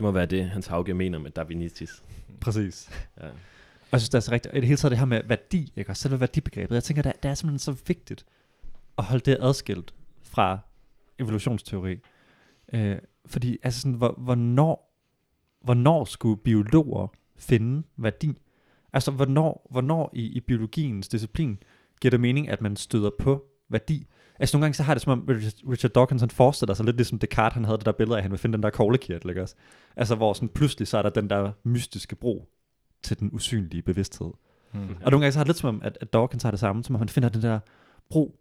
Det 0.00 0.04
må 0.04 0.10
være 0.10 0.26
det, 0.26 0.50
Hans 0.50 0.66
Hauge 0.66 0.94
mener 0.94 1.18
med 1.18 1.30
Darwinitis. 1.30 2.02
Præcis. 2.40 2.90
Ja. 3.20 3.26
Og 3.26 3.92
jeg 3.92 4.00
synes, 4.00 4.08
det 4.08 4.16
er 4.18 4.20
så 4.20 4.32
rigtigt. 4.32 4.54
I 4.54 4.56
det 4.56 4.66
hele 4.66 4.76
taget 4.76 4.90
det 4.90 4.98
her 4.98 5.06
med 5.06 5.22
værdi, 5.24 5.72
ikke? 5.76 5.90
Og 5.90 5.96
selve 5.96 6.20
værdibegrebet. 6.20 6.74
Jeg 6.74 6.84
tænker, 6.84 7.02
det 7.02 7.10
er, 7.10 7.16
det 7.22 7.30
er 7.30 7.34
simpelthen 7.34 7.58
så 7.58 7.82
vigtigt 7.86 8.26
at 8.98 9.04
holde 9.04 9.30
det 9.30 9.38
adskilt 9.40 9.94
fra 10.22 10.58
evolutionsteori. 11.18 11.98
Øh, 12.72 12.98
fordi 13.26 13.58
altså 13.62 13.80
sådan, 13.80 13.94
hvor, 13.94 14.14
hvornår, 14.18 14.96
hvornår 15.62 16.04
skulle 16.04 16.36
biologer 16.42 17.06
finde 17.36 17.82
værdi? 17.96 18.42
Altså, 18.92 19.10
hvornår, 19.10 19.66
hvornår 19.70 20.10
i, 20.12 20.26
i 20.26 20.40
biologiens 20.40 21.08
disciplin 21.08 21.62
giver 22.00 22.10
det 22.10 22.20
mening, 22.20 22.48
at 22.48 22.60
man 22.60 22.76
støder 22.76 23.10
på 23.18 23.44
værdi? 23.68 24.06
Altså, 24.40 24.56
nogle 24.56 24.64
gange 24.64 24.74
så 24.74 24.82
har 24.82 24.94
det 24.94 25.02
som 25.02 25.12
om, 25.12 25.28
Richard- 25.68 25.88
Dawkins 25.88 26.22
han 26.22 26.30
forestiller 26.30 26.74
sig 26.74 26.86
lidt 26.86 26.96
ligesom 26.96 27.18
Descartes, 27.18 27.54
han 27.54 27.64
havde 27.64 27.78
det 27.78 27.86
der 27.86 27.92
billede 27.92 28.16
af, 28.16 28.18
at 28.18 28.22
han 28.22 28.30
vil 28.30 28.38
finde 28.38 28.56
den 28.56 28.62
der 28.62 28.70
koglekirtel, 28.70 29.28
ikke 29.30 29.42
også? 29.42 29.54
Altså, 29.96 30.14
hvor 30.14 30.32
sådan 30.32 30.48
pludselig 30.48 30.88
så 30.88 30.98
er 30.98 31.02
der 31.02 31.10
den 31.10 31.30
der 31.30 31.52
mystiske 31.64 32.16
bro 32.16 32.48
til 33.02 33.18
den 33.18 33.30
usynlige 33.32 33.82
bevidsthed. 33.82 34.30
Mm. 34.72 34.80
Og 34.80 35.10
nogle 35.10 35.24
gange 35.24 35.32
så 35.32 35.38
har 35.38 35.44
det 35.44 35.48
lidt 35.48 35.58
som 35.58 35.68
om, 35.68 35.82
at, 35.84 35.98
at 36.00 36.12
Dawkins 36.12 36.42
har 36.42 36.50
det 36.50 36.60
samme, 36.60 36.84
som 36.84 36.94
om 36.94 37.00
han 37.00 37.08
finder 37.08 37.28
den 37.28 37.42
der 37.42 37.58
bro 38.10 38.36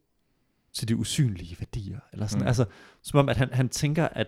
til 0.73 0.87
de 0.87 0.95
usynlige 0.95 1.55
værdier. 1.59 1.99
Eller 2.13 2.27
sådan. 2.27 2.41
Mm. 2.41 2.47
Altså, 2.47 2.65
som 3.01 3.19
om, 3.19 3.29
at 3.29 3.37
han, 3.37 3.49
han 3.53 3.69
tænker, 3.69 4.07
at, 4.11 4.27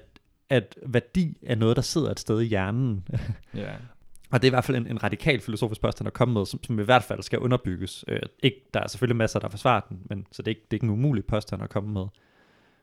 at 0.49 0.75
værdi 0.85 1.37
er 1.45 1.55
noget, 1.55 1.75
der 1.75 1.81
sidder 1.81 2.11
et 2.11 2.19
sted 2.19 2.41
i 2.41 2.45
hjernen. 2.45 3.07
Ja. 3.53 3.73
og 4.31 4.41
det 4.41 4.47
er 4.47 4.49
i 4.49 4.55
hvert 4.55 4.63
fald 4.63 4.77
en, 4.77 4.87
en 4.87 5.03
radikal 5.03 5.41
filosofisk 5.41 5.81
påstand 5.81 6.07
at 6.07 6.13
komme 6.13 6.33
med, 6.33 6.45
som, 6.45 6.63
som 6.63 6.79
i 6.79 6.83
hvert 6.83 7.03
fald 7.03 7.21
skal 7.23 7.39
underbygges. 7.39 8.05
Øh, 8.07 8.21
ikke, 8.43 8.57
der 8.73 8.79
er 8.79 8.87
selvfølgelig 8.87 9.15
masser, 9.15 9.39
der 9.39 9.49
forsvarer 9.49 9.81
den, 9.89 10.01
men, 10.05 10.27
så 10.31 10.41
det 10.41 10.47
er, 10.47 10.55
ikke, 10.55 10.61
det 10.61 10.73
er 10.73 10.75
ikke 10.75 10.83
en 10.83 10.89
umulig 10.89 11.25
påstand 11.25 11.63
at 11.63 11.69
komme 11.69 11.93
med. 11.93 12.05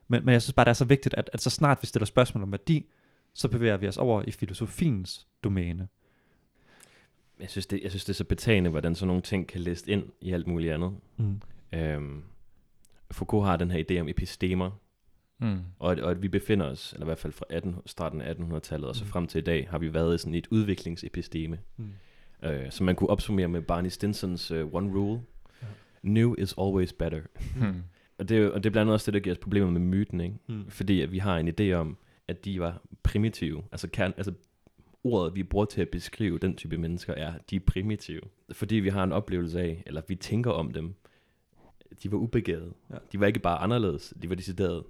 Men, 0.07 0.25
men 0.25 0.33
jeg 0.33 0.41
synes 0.41 0.53
bare, 0.53 0.65
det 0.65 0.69
er 0.69 0.73
så 0.73 0.85
vigtigt, 0.85 1.15
at, 1.17 1.29
at 1.33 1.41
så 1.41 1.49
snart 1.49 1.77
vi 1.81 1.87
stiller 1.87 2.05
spørgsmål 2.05 2.43
om 2.43 2.51
værdi, 2.51 2.85
så 3.33 3.47
bevæger 3.47 3.77
vi 3.77 3.87
os 3.87 3.97
over 3.97 4.23
i 4.27 4.31
filosofiens 4.31 5.27
domæne. 5.43 5.87
Jeg 7.39 7.49
synes, 7.49 7.65
det, 7.65 7.79
jeg 7.83 7.91
synes, 7.91 8.05
det 8.05 8.13
er 8.13 8.17
så 8.17 8.23
betagende, 8.23 8.69
hvordan 8.69 8.95
sådan 8.95 9.07
nogle 9.07 9.21
ting 9.21 9.47
kan 9.47 9.61
læse 9.61 9.91
ind 9.91 10.03
i 10.21 10.31
alt 10.31 10.47
muligt 10.47 10.73
andet. 10.73 10.95
Mm. 11.17 11.41
Øhm, 11.73 12.23
Foucault 13.11 13.45
har 13.45 13.57
den 13.57 13.71
her 13.71 13.83
idé 13.91 13.99
om 13.99 14.07
epistemer, 14.07 14.71
Mm. 15.39 15.59
og 15.79 15.91
at, 15.91 15.99
og 15.99 16.11
at 16.11 16.21
vi 16.21 16.27
befinder 16.27 16.65
os, 16.65 16.93
eller 16.93 17.05
i 17.05 17.07
hvert 17.07 17.17
fald 17.17 17.33
fra 17.33 17.45
18, 17.49 17.75
starten 17.85 18.21
af 18.21 18.33
1800-tallet 18.33 18.89
og 18.89 18.95
så 18.95 19.03
Mm. 19.03 19.09
frem 19.09 19.27
til 19.27 19.39
i 19.39 19.43
dag, 19.43 19.67
har 19.69 19.77
vi 19.79 19.93
været 19.93 20.15
i 20.15 20.17
sådan 20.17 20.35
et 20.35 20.47
udviklingepisteme, 20.51 21.59
Mm. 21.77 21.89
øh, 22.43 22.71
som 22.71 22.85
man 22.85 22.95
kunne 22.95 23.09
opsummere 23.09 23.47
med 23.47 23.61
Barney 23.61 23.89
Stinsons 23.89 24.51
uh, 24.51 24.73
One 24.73 24.93
Rule. 24.93 25.21
Ja. 25.61 25.67
New 26.03 26.35
is 26.37 26.55
always 26.57 26.93
better. 26.93 27.21
Mm. 27.57 27.83
Og 28.17 28.29
det, 28.29 28.51
og 28.51 28.63
det 28.63 28.69
er 28.69 28.71
blandt 28.71 28.77
andet 28.77 28.93
også 28.93 29.11
det, 29.11 29.13
der 29.13 29.19
giver 29.19 29.33
os 29.35 29.39
problemer 29.39 29.69
med 29.71 29.81
myten, 29.81 30.21
ikke? 30.21 30.35
Mm. 30.47 30.69
Fordi 30.69 31.01
at 31.01 31.11
vi 31.11 31.17
har 31.17 31.37
en 31.37 31.47
idé 31.59 31.71
om, 31.73 31.97
at 32.27 32.45
de 32.45 32.59
var 32.59 32.81
primitive. 33.03 33.63
Altså, 33.71 33.87
kern, 33.89 34.13
altså 34.17 34.33
ordet, 35.03 35.35
vi 35.35 35.43
bruger 35.43 35.65
til 35.65 35.81
at 35.81 35.89
beskrive 35.89 36.37
den 36.39 36.55
type 36.55 36.77
mennesker, 36.77 37.13
er, 37.13 37.33
de 37.49 37.55
er 37.55 37.59
primitive. 37.59 38.21
Fordi 38.51 38.75
vi 38.75 38.89
har 38.89 39.03
en 39.03 39.11
oplevelse 39.11 39.59
af, 39.61 39.83
eller 39.85 40.01
vi 40.07 40.15
tænker 40.15 40.51
om 40.51 40.71
dem, 40.73 40.93
de 42.03 42.11
var 42.11 42.17
ubegavede. 42.17 42.73
Ja. 42.89 42.95
De 43.11 43.19
var 43.19 43.27
ikke 43.27 43.39
bare 43.39 43.57
anderledes, 43.57 44.13
de 44.21 44.29
var 44.29 44.35
decideret 44.35 44.83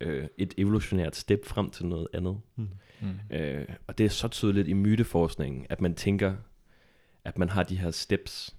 øh, 0.00 0.26
et 0.38 0.54
evolutionært 0.58 1.16
step 1.16 1.46
frem 1.46 1.70
til 1.70 1.86
noget 1.86 2.08
andet. 2.14 2.40
Mm. 2.56 2.68
Mm. 3.00 3.36
Øh, 3.36 3.64
og 3.86 3.98
det 3.98 4.06
er 4.06 4.10
så 4.10 4.28
tydeligt 4.28 4.68
i 4.68 4.72
myteforskningen, 4.72 5.66
at 5.68 5.80
man 5.80 5.94
tænker, 5.94 6.34
at 7.24 7.38
man 7.38 7.48
har 7.48 7.62
de 7.62 7.76
her 7.76 7.90
steps, 7.90 8.56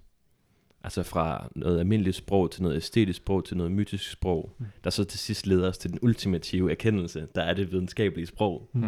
altså 0.84 1.02
fra 1.02 1.48
noget 1.56 1.78
almindeligt 1.78 2.16
sprog 2.16 2.50
til 2.50 2.62
noget 2.62 2.76
æstetisk 2.76 3.16
sprog 3.16 3.44
til 3.44 3.56
noget 3.56 3.72
mytisk 3.72 4.10
sprog, 4.10 4.54
Mm. 4.58 4.66
der 4.84 4.90
så 4.90 5.04
til 5.04 5.18
sidst 5.18 5.46
leder 5.46 5.68
os 5.68 5.78
til 5.78 5.90
den 5.90 5.98
ultimative 6.02 6.70
erkendelse, 6.70 7.28
der 7.34 7.42
er 7.42 7.54
det 7.54 7.72
videnskabelige 7.72 8.26
sprog. 8.26 8.70
Mm. 8.72 8.82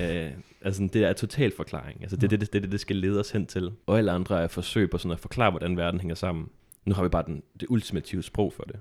Øh, 0.00 0.30
altså 0.62 0.88
det 0.92 1.04
er 1.04 1.12
total 1.12 1.52
forklaring. 1.56 2.02
Altså 2.02 2.16
det 2.16 2.24
er 2.24 2.28
det, 2.28 2.40
det, 2.40 2.52
det, 2.52 2.62
det, 2.62 2.72
det 2.72 2.80
skal 2.80 2.96
lede 2.96 3.20
os 3.20 3.30
hen 3.30 3.46
til. 3.46 3.70
Og 3.86 3.98
alle 3.98 4.12
andre 4.12 4.42
er 4.42 4.48
forsøg 4.48 4.90
på 4.90 4.98
sådan 4.98 5.12
at 5.12 5.20
forklare, 5.20 5.50
hvordan 5.50 5.76
verden 5.76 6.00
hænger 6.00 6.14
sammen. 6.14 6.48
Nu 6.84 6.94
har 6.94 7.02
vi 7.02 7.08
bare 7.08 7.24
den, 7.26 7.42
det 7.60 7.66
ultimative 7.70 8.22
sprog 8.22 8.52
for 8.52 8.62
det. 8.62 8.76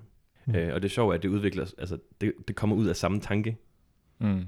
Mm. 0.49 0.55
Øh, 0.55 0.73
og 0.73 0.81
det 0.81 0.87
er 0.87 0.93
sjovt, 0.93 1.15
at 1.15 1.23
det 1.23 1.29
udvikler, 1.29 1.71
altså 1.77 1.97
det, 2.21 2.33
det 2.47 2.55
kommer 2.55 2.75
ud 2.75 2.87
af 2.87 2.95
samme 2.95 3.19
tanke, 3.19 3.57
Mm. 4.21 4.45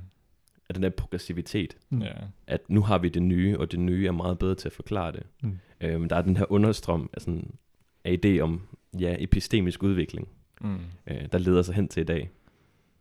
af 0.70 0.74
den 0.74 0.84
der 0.84 0.90
progressivitet. 0.90 1.78
Mm. 1.90 2.02
Ja. 2.02 2.12
At 2.48 2.62
nu 2.70 2.82
har 2.82 2.98
vi 2.98 3.10
det 3.10 3.22
nye, 3.22 3.60
og 3.60 3.72
det 3.72 3.80
nye 3.80 4.08
er 4.08 4.12
meget 4.12 4.40
bedre 4.40 4.56
til 4.56 4.68
at 4.68 4.74
forklare 4.74 5.12
det. 5.12 5.24
Mm. 5.44 5.60
Øh, 5.82 6.00
men 6.02 6.10
der 6.10 6.16
er 6.16 6.22
den 6.22 6.38
her 6.38 6.52
understrøm 6.52 7.10
af, 7.14 7.22
sådan, 7.22 7.54
af 8.06 8.20
idé 8.26 8.40
om 8.40 8.62
ja, 9.00 9.16
epistemisk 9.20 9.84
udvikling, 9.84 10.28
Mm. 10.62 10.78
øh, 11.08 11.22
der 11.32 11.38
leder 11.38 11.62
sig 11.62 11.76
hen 11.76 11.88
til 11.88 12.02
i 12.02 12.04
dag. 12.04 12.30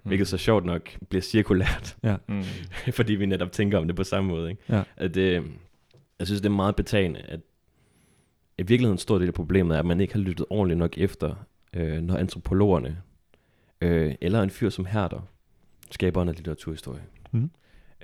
Mm. 0.05 0.09
Hvilket 0.09 0.29
så 0.29 0.39
sjovt 0.39 0.65
nok 0.65 0.97
bliver 1.09 1.23
cirkulært, 1.23 1.97
Ja. 2.03 2.17
Mm. 2.29 2.43
fordi 2.99 3.15
vi 3.15 3.27
netop 3.27 3.53
tænker 3.53 3.79
om 3.79 3.87
det 3.87 3.97
på 3.97 4.05
samme 4.05 4.29
måde. 4.31 4.51
Ikke? 4.51 4.63
Ja. 4.69 4.83
At 4.97 5.15
det, 5.15 5.33
jeg 6.19 6.27
synes, 6.27 6.41
det 6.41 6.49
er 6.49 6.53
meget 6.55 6.77
betagende, 6.77 7.21
at 7.21 7.41
i 8.59 8.63
virkeligheden 8.63 8.95
en 8.95 8.99
stor 8.99 9.19
del 9.19 9.29
af 9.29 9.35
problemet 9.35 9.75
er, 9.75 9.79
at 9.81 9.87
man 9.87 10.01
ikke 10.01 10.13
har 10.15 10.21
lyttet 10.21 10.47
ordentligt 10.51 10.79
nok 10.79 10.99
efter, 10.99 11.35
øh, 11.73 12.03
når 12.03 12.17
antropologerne, 12.17 13.03
øh, 13.81 14.15
eller 14.21 14.43
en 14.43 14.51
fyr 14.51 14.69
som 14.71 14.85
Herder, 14.87 15.21
skaberen 15.91 16.29
af 16.29 16.35
litteraturhistorie, 16.35 17.03
Mm. 17.33 17.51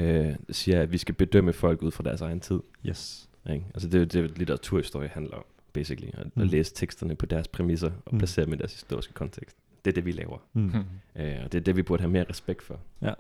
øh, 0.01 0.35
siger, 0.51 0.83
at 0.83 0.93
vi 0.93 0.99
skal 0.99 1.15
bedømme 1.15 1.53
folk 1.53 1.83
ud 1.83 1.91
fra 1.91 2.03
deres 2.05 2.21
egen 2.21 2.41
tid. 2.41 2.61
Yes. 2.89 3.29
Ikke? 3.51 3.67
Altså 3.75 3.89
det 3.89 4.01
er 4.01 4.05
det, 4.23 4.39
litteraturhistorie 4.39 5.09
handler 5.09 5.37
om, 5.37 5.45
basically. 5.73 6.11
At, 6.15 6.37
Mm. 6.37 6.43
at 6.43 6.49
læse 6.49 6.75
teksterne 6.75 7.15
på 7.17 7.27
deres 7.27 7.49
præmisser 7.49 7.91
og 8.07 8.13
Mm. 8.15 8.19
placere 8.19 8.45
dem 8.45 8.53
i 8.55 8.57
deres 8.57 8.73
historiske 8.73 9.13
kontekst. 9.15 9.57
Det 9.85 9.91
er 9.91 9.95
det, 9.95 10.05
vi 10.05 10.13
laver. 10.13 10.39
Mm. 10.53 10.71
Øh, 11.17 11.37
og 11.45 11.53
det 11.53 11.55
er 11.55 11.61
det, 11.65 11.77
vi 11.77 11.83
burde 11.83 12.01
have 12.01 12.11
mere 12.11 12.25
respekt 12.31 12.63
for. 12.63 12.81
Ja. 13.03 13.13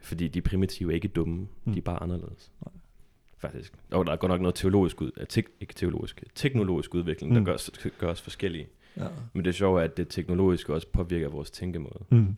Fordi 0.00 0.28
de 0.28 0.40
primitive 0.42 0.90
er 0.90 0.94
ikke 0.94 1.08
dumme, 1.08 1.48
Mm. 1.64 1.72
de 1.72 1.78
er 1.78 1.82
bare 1.82 2.02
anderledes. 2.02 2.50
Nej. 2.66 2.72
Faktisk. 3.38 3.72
Og 3.90 4.06
der 4.06 4.12
er 4.12 4.16
godt 4.16 4.30
nok 4.30 4.40
noget 4.40 4.54
teologisk 4.54 5.00
ud, 5.00 5.10
øh, 5.16 5.26
tek, 5.26 5.48
ikke 5.60 5.74
teologisk, 5.74 6.24
teknologisk 6.34 6.94
udvikling, 6.94 7.34
der 7.34 7.40
Mm. 7.40 7.44
gør, 7.46 7.54
os, 7.54 7.70
gør 7.98 8.08
os 8.08 8.20
forskellige. 8.22 8.68
Ja. 8.96 9.06
Men 9.32 9.44
det 9.44 9.54
sjove 9.54 9.80
er, 9.80 9.84
at 9.84 9.96
det 9.96 10.08
teknologiske 10.08 10.74
også 10.74 10.86
påvirker 10.92 11.28
vores 11.28 11.50
tænkemåde. 11.50 12.04
Mm. 12.10 12.36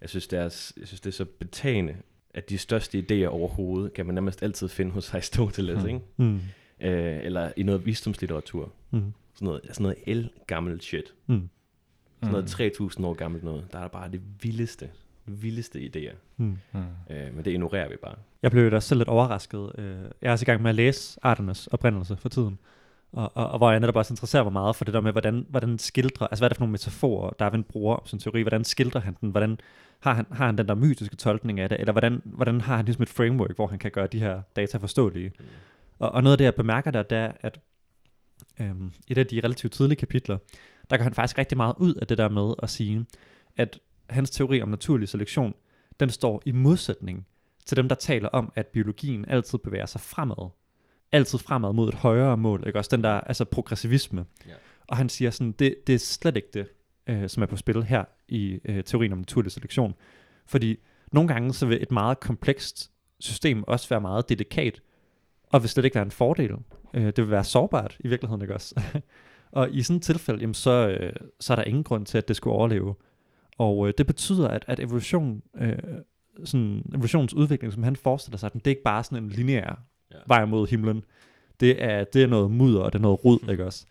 Jeg 0.00 0.08
synes, 0.10 0.26
det 0.28 0.38
er, 0.38 0.42
jeg 0.42 0.52
synes, 0.86 1.00
det 1.00 1.06
er 1.06 1.12
så 1.14 1.24
betagende, 1.24 1.96
at 2.34 2.50
de 2.50 2.58
største 2.58 2.98
idéer 3.10 3.26
overhovedet, 3.28 3.92
kan 3.94 4.06
man 4.06 4.14
nærmest 4.14 4.42
altid 4.42 4.68
finde 4.68 4.90
hos 4.92 5.14
Aristoteles, 5.14 5.82
Mm. 5.82 5.88
ikke? 5.88 6.00
Mm. 6.16 6.40
Øh, 6.80 7.20
eller 7.24 7.52
i 7.56 7.62
noget 7.62 7.86
visdomslitteratur. 7.86 8.72
Mm. 8.90 9.12
Sådan 9.34 9.46
noget, 9.46 9.60
sådan 9.64 9.82
noget 9.82 9.98
el 10.06 10.30
gammelt 10.46 10.84
shit. 10.84 11.14
Mm. 11.26 11.48
Sådan 12.20 12.32
noget 12.32 12.46
3000 12.46 13.06
år 13.06 13.14
gammelt 13.14 13.44
noget. 13.44 13.66
Der 13.72 13.78
er 13.78 13.88
bare 13.88 14.10
det 14.10 14.20
vildeste, 14.42 14.90
vildeste 15.26 15.78
idéer. 15.80 16.14
Mm. 16.36 16.58
Mm. 16.72 16.80
Øh, 17.10 17.34
men 17.34 17.44
det 17.44 17.50
ignorerer 17.50 17.88
vi 17.88 17.96
bare. 18.02 18.14
Jeg 18.42 18.50
blev 18.50 18.70
da 18.70 18.80
selv 18.80 18.98
lidt 18.98 19.08
overrasket. 19.08 19.72
Øh, 19.78 19.84
Jeg 20.22 20.28
er 20.28 20.32
også 20.32 20.44
i 20.44 20.46
gang 20.46 20.62
med 20.62 20.70
at 20.70 20.74
læse 20.74 21.18
arternes 21.22 21.66
oprindelse 21.66 22.16
for 22.16 22.28
tiden. 22.28 22.58
Og, 23.12 23.32
og, 23.34 23.50
og 23.50 23.58
hvor 23.58 23.70
jeg 23.70 23.80
netop 23.80 23.96
også 23.96 24.12
interesserer 24.12 24.42
mig 24.42 24.52
meget 24.52 24.76
for 24.76 24.84
det 24.84 24.94
der 24.94 25.00
med, 25.00 25.12
hvordan, 25.12 25.46
hvordan 25.48 25.78
skildrer, 25.78 26.26
altså 26.26 26.40
hvad 26.40 26.46
er 26.46 26.48
det 26.48 26.56
for 26.56 26.62
nogle 26.62 26.72
metaforer, 26.72 27.30
Darwin 27.30 27.62
bruger 27.62 27.96
om 27.96 28.06
sin 28.06 28.18
teori, 28.18 28.42
hvordan 28.42 28.64
skildrer 28.64 29.00
han 29.00 29.16
den, 29.20 29.30
hvordan 29.30 29.58
har 30.00 30.14
han, 30.14 30.26
har 30.32 30.46
han 30.46 30.58
den 30.58 30.68
der 30.68 30.74
mytiske 30.74 31.16
tolkning 31.16 31.60
af 31.60 31.68
det, 31.68 31.80
eller 31.80 31.92
hvordan, 31.92 32.22
hvordan 32.24 32.60
har 32.60 32.76
han 32.76 32.84
ligesom 32.84 33.02
et 33.02 33.08
framework, 33.08 33.54
hvor 33.56 33.66
han 33.66 33.78
kan 33.78 33.90
gøre 33.90 34.06
de 34.06 34.18
her 34.18 34.42
data 34.56 34.78
forståelige. 34.78 35.32
Mm. 35.38 35.44
Og, 35.98 36.12
og 36.12 36.22
noget 36.22 36.32
af 36.32 36.38
det, 36.38 36.44
jeg 36.44 36.54
bemærker 36.54 36.90
der, 36.90 37.02
det 37.02 37.18
er, 37.18 37.32
at 37.40 37.60
øhm, 38.60 38.92
et 39.08 39.18
af 39.18 39.26
de 39.26 39.40
relativt 39.44 39.72
tidlige 39.72 39.98
kapitler, 39.98 40.38
der 40.90 40.96
går 40.96 41.04
han 41.04 41.14
faktisk 41.14 41.38
rigtig 41.38 41.56
meget 41.56 41.74
ud 41.78 41.94
af 41.94 42.06
det 42.06 42.18
der 42.18 42.28
med 42.28 42.54
at 42.62 42.70
sige, 42.70 43.06
at 43.56 43.78
hans 44.10 44.30
teori 44.30 44.62
om 44.62 44.68
naturlig 44.68 45.08
selektion, 45.08 45.54
den 46.00 46.10
står 46.10 46.42
i 46.46 46.52
modsætning 46.52 47.26
til 47.66 47.76
dem, 47.76 47.88
der 47.88 47.96
taler 47.96 48.28
om, 48.28 48.52
at 48.54 48.66
biologien 48.66 49.24
altid 49.28 49.58
bevæger 49.58 49.86
sig 49.86 50.00
fremad. 50.00 50.50
Altid 51.12 51.38
fremad 51.38 51.72
mod 51.72 51.88
et 51.88 51.94
højere 51.94 52.36
mål, 52.36 52.64
ikke? 52.66 52.78
Også 52.78 52.96
den 52.96 53.04
der, 53.04 53.20
altså 53.20 53.44
progressivisme. 53.44 54.24
Ja. 54.46 54.52
Og 54.86 54.96
han 54.96 55.08
siger 55.08 55.30
sådan, 55.30 55.52
det, 55.52 55.74
det 55.86 55.94
er 55.94 55.98
slet 55.98 56.36
ikke 56.36 56.48
det, 56.54 56.66
øh, 57.06 57.28
som 57.28 57.42
er 57.42 57.46
på 57.46 57.56
spil 57.56 57.82
her 57.82 58.04
i 58.28 58.60
øh, 58.64 58.84
teorien 58.84 59.12
om 59.12 59.18
naturlig 59.18 59.52
selektion. 59.52 59.94
Fordi 60.46 60.76
nogle 61.12 61.28
gange 61.28 61.52
så 61.52 61.66
vil 61.66 61.82
et 61.82 61.90
meget 61.90 62.20
komplekst 62.20 62.90
system 63.20 63.64
også 63.66 63.88
være 63.88 64.00
meget 64.00 64.28
dedikat, 64.28 64.80
og 65.50 65.62
vil 65.62 65.70
slet 65.70 65.84
ikke 65.84 65.94
være 65.94 66.04
en 66.04 66.10
fordel. 66.10 66.52
Øh, 66.94 67.04
det 67.04 67.18
vil 67.18 67.30
være 67.30 67.44
sårbart 67.44 67.96
i 68.00 68.08
virkeligheden, 68.08 68.42
ikke 68.42 68.54
også? 68.54 68.80
og 69.50 69.70
i 69.70 69.82
sådan 69.82 69.96
et 69.96 70.02
tilfælde, 70.02 70.40
jamen, 70.40 70.54
så, 70.54 70.88
øh, 70.88 71.12
så 71.40 71.52
er 71.52 71.56
der 71.56 71.64
ingen 71.64 71.84
grund 71.84 72.06
til, 72.06 72.18
at 72.18 72.28
det 72.28 72.36
skulle 72.36 72.54
overleve. 72.56 72.94
Og 73.58 73.88
øh, 73.88 73.94
det 73.98 74.06
betyder, 74.06 74.48
at, 74.48 74.64
at 74.68 74.80
evolution, 74.80 75.42
øh, 75.56 75.78
sådan, 76.44 76.82
evolutionens 76.94 77.34
udvikling, 77.34 77.72
som 77.72 77.82
han 77.82 77.96
forestiller 77.96 78.38
sig, 78.38 78.52
den, 78.52 78.58
det 78.58 78.66
er 78.66 78.70
ikke 78.70 78.82
bare 78.82 79.04
sådan 79.04 79.24
en 79.24 79.30
lineær 79.30 79.82
Ja. 80.14 80.18
vej 80.26 80.44
mod 80.44 80.66
himlen. 80.68 81.04
Det 81.60 81.82
er, 81.84 82.04
det 82.04 82.22
er 82.22 82.26
noget 82.26 82.50
mudder, 82.50 82.80
og 82.80 82.92
det 82.92 82.98
er 82.98 83.02
noget 83.02 83.24
rod, 83.24 83.50
ikke 83.50 83.66
også? 83.66 83.84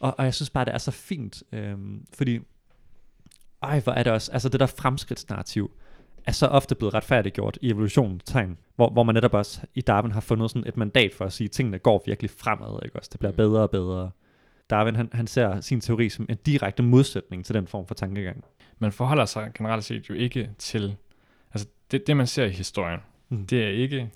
Og, 0.00 0.14
og 0.18 0.24
jeg 0.24 0.34
synes 0.34 0.50
bare, 0.50 0.64
det 0.64 0.74
er 0.74 0.78
så 0.78 0.90
fint, 0.90 1.42
øhm, 1.52 2.06
fordi, 2.14 2.40
ej, 3.62 3.80
hvor 3.80 3.92
er 3.92 4.02
det 4.02 4.12
også, 4.12 4.32
altså 4.32 4.48
det 4.48 4.60
der 4.60 4.66
fremskridtsnarrativ, 4.66 5.70
er 6.24 6.32
så 6.32 6.46
ofte 6.46 6.74
blevet 6.74 6.94
retfærdiggjort 6.94 7.58
i 7.62 7.70
evolutionens 7.70 8.24
tegn, 8.24 8.58
hvor, 8.76 8.90
hvor 8.90 9.02
man 9.02 9.14
netop 9.14 9.34
også 9.34 9.60
i 9.74 9.80
Darwin 9.80 10.12
har 10.12 10.20
fundet 10.20 10.50
sådan 10.50 10.68
et 10.68 10.76
mandat 10.76 11.14
for 11.14 11.24
at 11.24 11.32
sige, 11.32 11.44
at 11.44 11.50
tingene 11.50 11.78
går 11.78 12.02
virkelig 12.06 12.30
fremad, 12.30 12.78
ikke 12.84 12.96
også? 12.96 13.08
Det 13.12 13.18
bliver 13.20 13.30
Mm. 13.32 13.36
bedre 13.36 13.60
og 13.62 13.70
bedre. 13.70 14.10
Darwin, 14.70 14.96
han, 14.96 15.08
han 15.12 15.26
ser 15.26 15.60
sin 15.60 15.80
teori 15.80 16.08
som 16.08 16.26
en 16.28 16.36
direkte 16.46 16.82
modsætning 16.82 17.44
til 17.44 17.54
den 17.54 17.66
form 17.66 17.86
for 17.86 17.94
tankegang. 17.94 18.44
Man 18.78 18.92
forholder 18.92 19.24
sig 19.24 19.50
generelt 19.54 19.84
set 19.84 20.08
jo 20.08 20.14
ikke 20.14 20.50
til, 20.58 20.96
altså 21.54 21.68
det, 21.90 22.06
det 22.06 22.16
man 22.16 22.26
ser 22.26 22.44
i 22.44 22.50
historien, 22.50 23.00
Mm. 23.28 23.46
det 23.46 23.64
er 23.64 23.68
ikke 23.68 24.10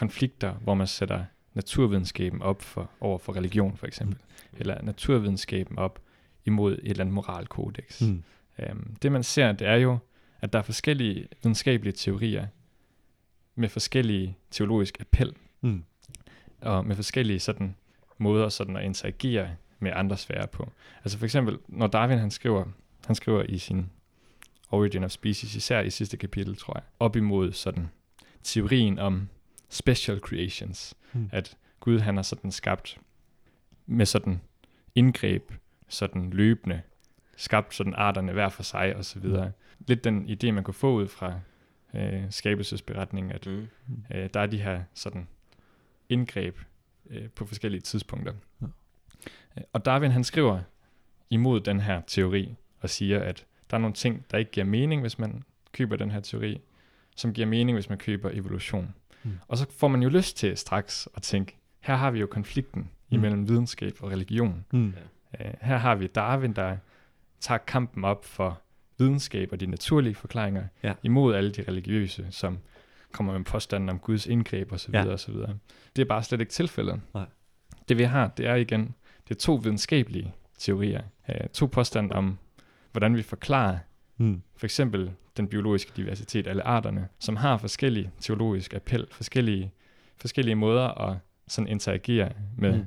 konflikter, 0.00 0.52
hvor 0.52 0.74
man 0.74 0.86
sætter 0.86 1.24
naturvidenskaben 1.54 2.42
op 2.42 2.62
for, 2.62 2.90
over 3.00 3.18
for 3.18 3.36
religion 3.36 3.76
for 3.76 3.86
eksempel, 3.86 4.16
mm. 4.16 4.58
eller 4.58 4.82
naturvidenskaben 4.82 5.78
op 5.78 5.98
imod 6.44 6.72
et 6.72 6.80
eller 6.82 7.00
andet 7.00 7.14
moralkodex. 7.14 8.00
Mm. 8.00 8.22
Øhm, 8.58 8.96
det 9.02 9.12
man 9.12 9.22
ser, 9.22 9.52
det 9.52 9.66
er 9.66 9.74
jo, 9.74 9.98
at 10.40 10.52
der 10.52 10.58
er 10.58 10.62
forskellige 10.62 11.28
videnskabelige 11.42 11.92
teorier 11.92 12.46
med 13.54 13.68
forskellige 13.68 14.36
teologisk 14.50 15.00
appel, 15.00 15.34
Mm. 15.62 15.84
og 16.60 16.86
med 16.86 16.96
forskellige 16.96 17.40
sådan 17.40 17.76
måder 18.18 18.48
sådan 18.48 18.76
at 18.76 18.84
interagere 18.84 19.48
med 19.78 19.92
andre 19.94 20.16
sfærer 20.16 20.46
på. 20.46 20.70
Altså 21.04 21.18
for 21.18 21.24
eksempel, 21.24 21.58
når 21.68 21.86
Darwin 21.86 22.18
han 22.18 22.30
skriver, 22.30 22.64
han 23.06 23.14
skriver 23.14 23.42
i 23.42 23.58
sin 23.58 23.90
Origin 24.70 25.04
of 25.04 25.10
Species, 25.10 25.54
især 25.54 25.80
i 25.80 25.90
sidste 25.90 26.16
kapitel, 26.16 26.56
tror 26.56 26.74
jeg, 26.76 26.82
op 26.98 27.16
imod 27.16 27.52
sådan 27.52 27.88
teorien 28.42 28.98
om 28.98 29.28
special 29.70 30.18
creations, 30.18 30.94
Hmm. 31.12 31.28
at 31.32 31.56
Gud 31.80 31.98
han 31.98 32.16
har 32.16 32.22
sådan 32.22 32.50
skabt 32.52 32.98
med 33.86 34.06
sådan 34.06 34.40
indgreb, 34.94 35.52
sådan 35.88 36.30
løbende, 36.30 36.82
skabt 37.36 37.74
sådan 37.74 37.94
arterne 37.96 38.32
hver 38.32 38.48
for 38.48 38.62
sig 38.62 38.96
og 38.96 39.04
så 39.04 39.18
videre. 39.18 39.52
Lidt 39.78 40.04
den 40.04 40.24
idé, 40.30 40.50
man 40.50 40.64
kunne 40.64 40.74
få 40.74 40.92
ud 40.94 41.08
fra 41.08 41.40
øh, 41.94 42.22
skabelsesberetningen, 42.30 43.32
at 43.32 43.46
Mm. 43.46 44.04
øh, 44.14 44.30
der 44.34 44.40
er 44.40 44.46
de 44.46 44.58
her 44.62 44.82
sådan 44.94 45.28
indgreb 46.08 46.58
øh, 47.10 47.28
på 47.28 47.46
forskellige 47.46 47.80
tidspunkter. 47.80 48.32
Ja. 48.60 48.66
Øh, 49.56 49.62
Og 49.72 49.84
Darwin 49.84 50.10
han 50.10 50.24
skriver 50.24 50.60
imod 51.30 51.60
den 51.60 51.80
her 51.80 52.00
teori 52.06 52.54
og 52.80 52.90
siger, 52.90 53.20
at 53.20 53.46
der 53.70 53.76
er 53.76 53.80
nogle 53.80 53.94
ting, 53.94 54.24
der 54.30 54.38
ikke 54.38 54.50
giver 54.50 54.66
mening, 54.66 55.00
hvis 55.00 55.18
man 55.18 55.42
køber 55.72 55.96
den 55.96 56.10
her 56.10 56.20
teori, 56.20 56.60
som 57.16 57.32
giver 57.32 57.46
mening, 57.46 57.76
hvis 57.76 57.88
man 57.88 57.98
køber 57.98 58.30
evolution. 58.32 58.94
Mm. 59.24 59.38
Og 59.48 59.58
så 59.58 59.66
får 59.78 59.88
man 59.88 60.02
jo 60.02 60.08
lyst 60.08 60.36
til 60.36 60.56
straks 60.56 61.08
at 61.16 61.22
tænke, 61.22 61.56
her 61.80 61.96
har 61.96 62.10
vi 62.10 62.20
jo 62.20 62.26
konflikten 62.26 62.90
Mm. 63.12 63.16
imellem 63.16 63.48
videnskab 63.48 63.92
og 64.00 64.10
religion. 64.10 64.64
Mm. 64.72 64.94
Øh, 65.40 65.46
her 65.62 65.76
har 65.76 65.94
vi 65.94 66.06
Darwin, 66.06 66.52
der 66.52 66.76
tager 67.40 67.58
kampen 67.58 68.04
op 68.04 68.24
for 68.24 68.60
videnskab 68.98 69.48
og 69.52 69.60
de 69.60 69.66
naturlige 69.66 70.14
forklaringer, 70.14 70.64
Ja. 70.82 70.92
imod 71.02 71.34
alle 71.34 71.50
de 71.52 71.62
religiøse, 71.68 72.26
som 72.30 72.58
kommer 73.12 73.32
med 73.38 73.44
påstanden 73.44 73.88
om 73.88 73.98
Guds 73.98 74.26
indgreb 74.26 74.72
osv. 74.72 74.94
Ja. 74.94 75.06
Osv. 75.06 75.34
Det 75.96 76.02
er 76.02 76.04
bare 76.04 76.22
slet 76.22 76.40
ikke 76.40 76.52
tilfældet. 76.52 77.00
Nej. 77.14 77.26
Det 77.88 77.98
vi 77.98 78.02
har, 78.02 78.28
det 78.28 78.46
er 78.46 78.54
igen, 78.54 78.94
det 79.28 79.34
er 79.34 79.38
to 79.38 79.54
videnskabelige 79.54 80.34
teorier. 80.58 81.02
Øh, 81.28 81.48
to 81.52 81.66
påstande 81.66 82.14
om, 82.14 82.38
hvordan 82.92 83.16
vi 83.16 83.22
forklarer 83.22 83.78
Mm. 84.20 84.42
for 84.56 84.66
eksempel 84.66 85.10
den 85.36 85.48
biologiske 85.48 85.92
diversitet, 85.96 86.46
alle 86.46 86.62
arterne, 86.62 87.08
som 87.18 87.36
har 87.36 87.56
forskellige 87.56 88.10
teologisk 88.20 88.74
appel, 88.74 89.06
forskellige, 89.10 89.72
forskellige 90.16 90.54
måder 90.54 90.88
at 90.88 91.16
sådan 91.48 91.68
interagere 91.68 92.32
med 92.56 92.82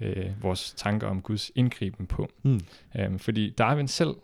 Mm. 0.00 0.06
øh, 0.06 0.42
vores 0.42 0.72
tanker 0.76 1.06
om 1.06 1.22
Guds 1.22 1.50
indgriben 1.54 2.06
på. 2.06 2.28
Mm. 2.42 2.60
Øhm, 2.96 3.18
fordi 3.18 3.50
Darwin 3.50 3.88
selv 3.88 4.14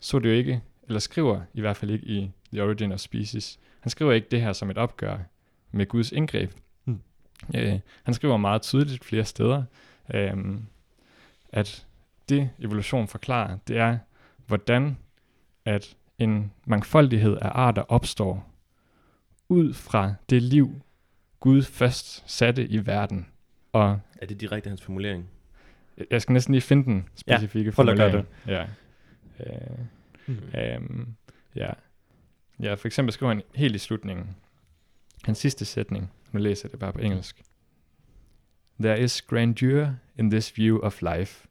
så 0.00 0.18
det 0.18 0.28
jo 0.28 0.34
ikke, 0.34 0.60
eller 0.86 1.00
skriver 1.00 1.40
i 1.54 1.60
hvert 1.60 1.76
fald 1.76 1.90
ikke 1.90 2.06
i 2.06 2.30
The 2.52 2.62
Origin 2.62 2.92
of 2.92 2.98
Species, 3.00 3.58
han 3.80 3.90
skriver 3.90 4.12
ikke 4.12 4.28
det 4.30 4.40
her 4.40 4.52
som 4.52 4.70
et 4.70 4.78
opgør 4.78 5.18
med 5.70 5.86
Guds 5.86 6.12
indgreb. 6.12 6.52
Mm. 6.84 7.00
Øh, 7.54 7.80
han 8.02 8.14
skriver 8.14 8.36
meget 8.36 8.62
tydeligt 8.62 9.04
flere 9.04 9.24
steder, 9.24 9.62
øhm, 10.14 10.66
at 11.52 11.86
det 12.28 12.50
evolution 12.58 13.08
forklarer, 13.08 13.58
det 13.68 13.76
er, 13.78 13.98
hvordan 14.46 14.96
at 15.64 15.96
en 16.18 16.52
mangfoldighed 16.66 17.36
af 17.42 17.50
arter 17.52 17.82
opstår 17.82 18.50
ud 19.48 19.74
fra 19.74 20.14
det 20.30 20.42
liv, 20.42 20.80
Gud 21.40 21.62
først 21.62 22.30
satte 22.30 22.66
i 22.66 22.86
verden. 22.86 23.26
Og 23.72 24.00
Er 24.16 24.26
det 24.26 24.40
direkte 24.40 24.68
hans 24.68 24.82
formulering? 24.82 25.28
jeg 26.10 26.22
skal 26.22 26.32
næsten 26.32 26.54
lige 26.54 26.62
finde 26.62 26.84
den 26.84 27.08
specifikke 27.14 27.64
gøre 27.70 27.74
formulering. 27.74 28.26
Ja. 28.46 28.66
Øh, 29.40 29.78
Mm. 30.26 30.36
øhm, 30.58 31.14
ja. 31.54 31.70
ja, 32.60 32.74
for 32.74 32.88
eksempel 32.88 33.12
skriver 33.12 33.32
han 33.32 33.42
helt 33.54 33.74
i 33.74 33.78
slutningen, 33.78 34.36
hans 35.24 35.38
sidste 35.38 35.64
sætning, 35.64 36.10
nu 36.32 36.40
læser 36.40 36.66
jeg 36.68 36.72
det 36.72 36.80
bare 36.80 36.92
på 36.92 36.98
engelsk. 36.98 37.42
There 38.80 39.00
is 39.00 39.22
grandeur 39.22 39.86
in 40.18 40.30
this 40.30 40.58
view 40.58 40.78
of 40.78 41.02
life, 41.02 41.46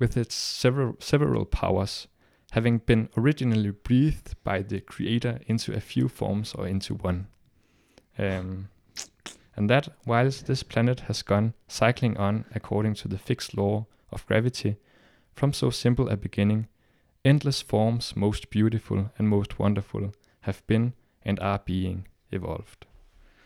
with 0.00 0.18
its 0.18 0.34
several, 0.34 0.92
several 1.00 1.44
powers, 1.52 2.08
having 2.56 2.78
been 2.86 3.08
originally 3.18 3.70
breathed 3.70 4.34
by 4.42 4.62
the 4.62 4.80
Creator 4.80 5.40
into 5.46 5.74
a 5.74 5.80
few 5.80 6.08
forms 6.08 6.54
or 6.54 6.66
into 6.66 6.94
one. 6.94 7.26
Um, 8.18 8.68
and 9.56 9.68
that, 9.68 9.88
whilst 10.06 10.46
this 10.46 10.62
planet 10.62 11.00
has 11.00 11.22
gone 11.22 11.52
cycling 11.68 12.16
on 12.16 12.46
according 12.54 12.94
to 12.94 13.08
the 13.08 13.18
fixed 13.18 13.54
law 13.54 13.84
of 14.10 14.24
gravity, 14.26 14.76
from 15.34 15.52
so 15.52 15.70
simple 15.70 16.08
a 16.08 16.16
beginning, 16.16 16.66
endless 17.26 17.60
forms, 17.60 18.16
most 18.16 18.48
beautiful 18.48 19.10
and 19.18 19.28
most 19.28 19.58
wonderful, 19.58 20.12
have 20.40 20.62
been 20.66 20.94
and 21.26 21.38
are 21.40 21.60
being 21.66 22.08
evolved. 22.32 22.86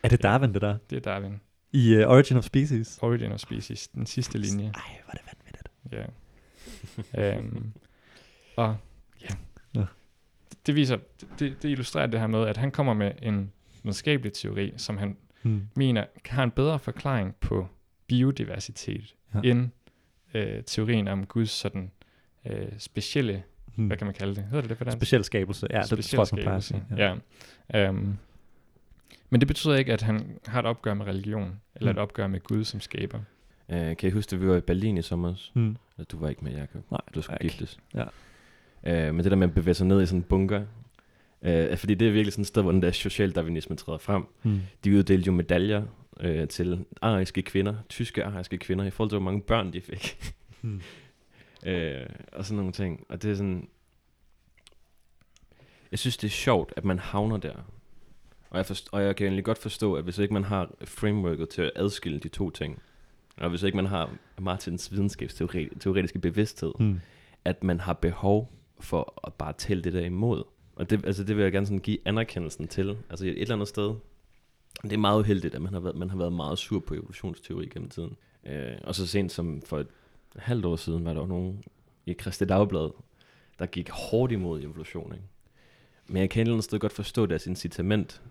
Er 0.03 0.09
det 0.09 0.23
Darwin, 0.23 0.53
det 0.53 0.61
der? 0.61 0.77
Det 0.89 0.95
er 0.95 1.01
Darwin. 1.01 1.41
I 1.73 1.97
uh, 1.97 2.11
Origin 2.11 2.37
of 2.37 2.43
Species? 2.43 2.99
Origin 3.01 3.31
of 3.31 3.39
Species, 3.39 3.87
den 3.87 4.05
sidste 4.05 4.37
linje. 4.37 4.71
Ej, 4.75 5.01
hvor 5.03 5.13
er 5.13 5.17
det 5.17 5.25
vanvittigt. 5.25 5.69
Ja. 7.15 7.37
øhm, 7.37 7.73
og 8.55 8.65
ja. 8.65 8.71
Ja. 8.71 8.75
Det, 10.65 10.75
viser, 10.75 10.97
det, 11.39 11.63
det 11.63 11.69
illustrerer 11.69 12.07
det 12.07 12.19
her 12.19 12.27
med, 12.27 12.47
at 12.47 12.57
han 12.57 12.71
kommer 12.71 12.93
med 12.93 13.11
en 13.21 13.51
videnskabelig 13.83 14.33
teori, 14.33 14.73
som 14.77 14.97
han 14.97 15.17
Mm. 15.43 15.67
mener 15.75 16.05
har 16.25 16.43
en 16.43 16.51
bedre 16.51 16.79
forklaring 16.79 17.35
på 17.35 17.67
biodiversitet, 18.07 19.15
Ja. 19.33 19.39
end 19.43 19.69
øh, 20.33 20.63
teorien 20.63 21.07
om 21.07 21.25
Guds 21.25 21.49
sådan 21.49 21.91
øh, 22.45 22.67
specielle, 22.77 23.43
Mm. 23.75 23.87
hvad 23.87 23.97
kan 23.97 24.05
man 24.07 24.13
kalde 24.13 24.35
det? 24.35 24.43
Hedder 24.43 24.61
det 24.61 24.69
det 24.69 24.77
på 24.77 24.83
dansk? 24.83 24.97
Speciel 24.97 25.23
skabelse. 25.23 25.67
Ja, 25.69 25.81
det 25.81 26.05
tror 26.05 26.21
jeg, 26.23 26.27
man 26.31 26.41
plejer 26.41 26.57
at 26.57 26.63
sige. 26.63 26.83
Ja. 26.97 27.15
ja. 27.73 27.89
Um, 27.89 28.17
men 29.29 29.39
det 29.41 29.47
betyder 29.47 29.75
ikke, 29.75 29.93
at 29.93 30.01
han 30.01 30.39
har 30.47 30.59
et 30.59 30.65
opgør 30.65 30.93
med 30.93 31.05
religion, 31.05 31.61
eller 31.75 31.91
Mm. 31.91 31.97
et 31.97 32.01
opgør 32.01 32.27
med 32.27 32.39
Gud 32.39 32.63
som 32.63 32.79
skaber. 32.79 33.19
Uh, 33.69 33.75
kan 33.77 33.97
I 34.03 34.09
huske, 34.09 34.35
at 34.35 34.41
vi 34.41 34.47
var 34.47 34.55
i 34.55 34.61
Berlin 34.61 34.97
i 34.97 35.01
sommer? 35.01 35.35
Mm. 35.53 35.77
Eller 35.97 36.05
Du 36.11 36.17
var 36.19 36.29
ikke 36.29 36.43
med, 36.43 36.51
Jacob. 36.51 36.81
Nej, 36.91 37.01
Du 37.15 37.21
skulle 37.21 37.37
giftes. 37.41 37.79
Ja. 37.93 38.03
Uh, 38.83 38.91
men 38.91 39.17
det 39.17 39.25
der 39.31 39.35
med 39.35 39.47
at 39.47 39.53
bevæge 39.53 39.73
sig 39.73 39.87
ned 39.87 40.01
i 40.01 40.05
sådan 40.05 40.19
en 40.19 40.23
bunker, 40.23 40.61
uh, 41.41 41.77
fordi 41.77 41.93
det 41.95 42.07
er 42.07 42.11
virkelig 42.11 42.33
sådan 42.33 42.41
et 42.41 42.47
sted, 42.47 42.61
hvor 42.61 42.71
den 42.71 42.81
der 42.81 42.91
socialdarwinisme 42.91 43.75
træder 43.75 43.97
frem. 43.99 44.25
Mm. 44.43 44.59
De 44.83 44.97
uddelte 44.97 45.27
jo 45.27 45.31
medaljer 45.31 45.83
uh, 46.23 46.47
til 46.47 46.85
ariske 47.01 47.41
kvinder, 47.41 47.75
tyske 47.89 48.23
ariske 48.23 48.57
kvinder, 48.57 48.85
i 48.85 48.89
forhold 48.89 49.09
til, 49.09 49.17
hvor 49.19 49.25
mange 49.31 49.41
børn 49.41 49.73
de 49.73 49.81
fik. 49.81 50.33
Mm. 50.61 50.81
øh, 51.69 52.01
og 52.31 52.45
sådan 52.45 52.57
nogle 52.57 52.71
ting. 52.71 53.05
Og 53.09 53.21
det 53.23 53.31
er 53.31 53.35
sådan... 53.35 53.67
Jeg 55.91 55.99
synes, 55.99 56.17
det 56.17 56.27
er 56.27 56.31
sjovt, 56.31 56.73
at 56.77 56.85
man 56.85 56.99
havner 56.99 57.37
der. 57.37 57.53
Og 58.49 58.57
jeg, 58.57 58.65
forst- 58.65 58.89
og 58.91 59.03
jeg 59.03 59.15
kan 59.15 59.25
egentlig 59.27 59.45
godt 59.45 59.57
forstå, 59.57 59.93
at 59.93 60.03
hvis 60.03 60.17
ikke 60.17 60.33
man 60.33 60.43
har 60.43 60.71
frameworket 60.85 61.49
til 61.49 61.61
at 61.61 61.71
adskille 61.75 62.19
de 62.19 62.27
to 62.29 62.49
ting, 62.49 62.81
og 63.37 63.49
hvis 63.49 63.63
ikke 63.63 63.75
man 63.75 63.85
har 63.85 64.09
Martins 64.39 64.91
videnskabsteoretiske 64.91 66.19
bevidsthed, 66.19 66.71
Mm. 66.79 66.99
at 67.45 67.63
man 67.63 67.79
har 67.79 67.93
behov 67.93 68.53
for 68.81 69.27
at 69.27 69.33
bare 69.33 69.53
tælle 69.53 69.83
det 69.83 69.93
der 69.93 70.01
imod. 70.05 70.43
Og 70.75 70.89
det, 70.89 71.05
altså 71.05 71.23
det 71.23 71.35
vil 71.35 71.43
jeg 71.43 71.51
gerne 71.51 71.65
sådan 71.65 71.79
give 71.79 71.97
anerkendelsen 72.05 72.67
til. 72.67 72.97
Altså 73.09 73.25
et 73.25 73.41
eller 73.41 73.55
andet 73.55 73.67
sted. 73.67 73.93
Det 74.83 74.93
er 74.93 74.97
meget 74.97 75.19
uheldigt, 75.19 75.55
at 75.55 75.61
man 75.61 75.73
har 75.73 75.79
været, 75.79 75.95
man 75.97 76.09
har 76.09 76.17
været 76.17 76.33
meget 76.33 76.57
sur 76.57 76.79
på 76.79 76.93
evolutionsteori 76.93 77.65
gennem 77.73 77.89
tiden. 77.89 78.15
Øh, 78.45 78.71
og 78.83 78.95
så 78.95 79.07
sent 79.07 79.31
som 79.31 79.61
for 79.65 79.79
et 79.79 79.87
halvt 80.35 80.65
år 80.65 80.75
siden, 80.75 81.05
var 81.05 81.13
der 81.13 81.27
nogen 81.27 81.63
i 82.05 82.13
Christi 82.13 82.45
Dagblad, 82.45 82.89
der 83.59 83.65
gik 83.65 83.89
hårdt 83.89 84.31
imod 84.31 84.61
evolution. 84.63 85.13
Ikke? 85.13 85.25
Men 86.07 86.17
jeg 86.21 86.29
kan 86.29 86.41
et 86.41 86.45
eller 86.45 86.53
andet 86.53 86.63
sted 86.63 86.79
godt 86.79 86.91
forstå 86.91 87.25
deres 87.25 87.47
incitament, 87.47 88.21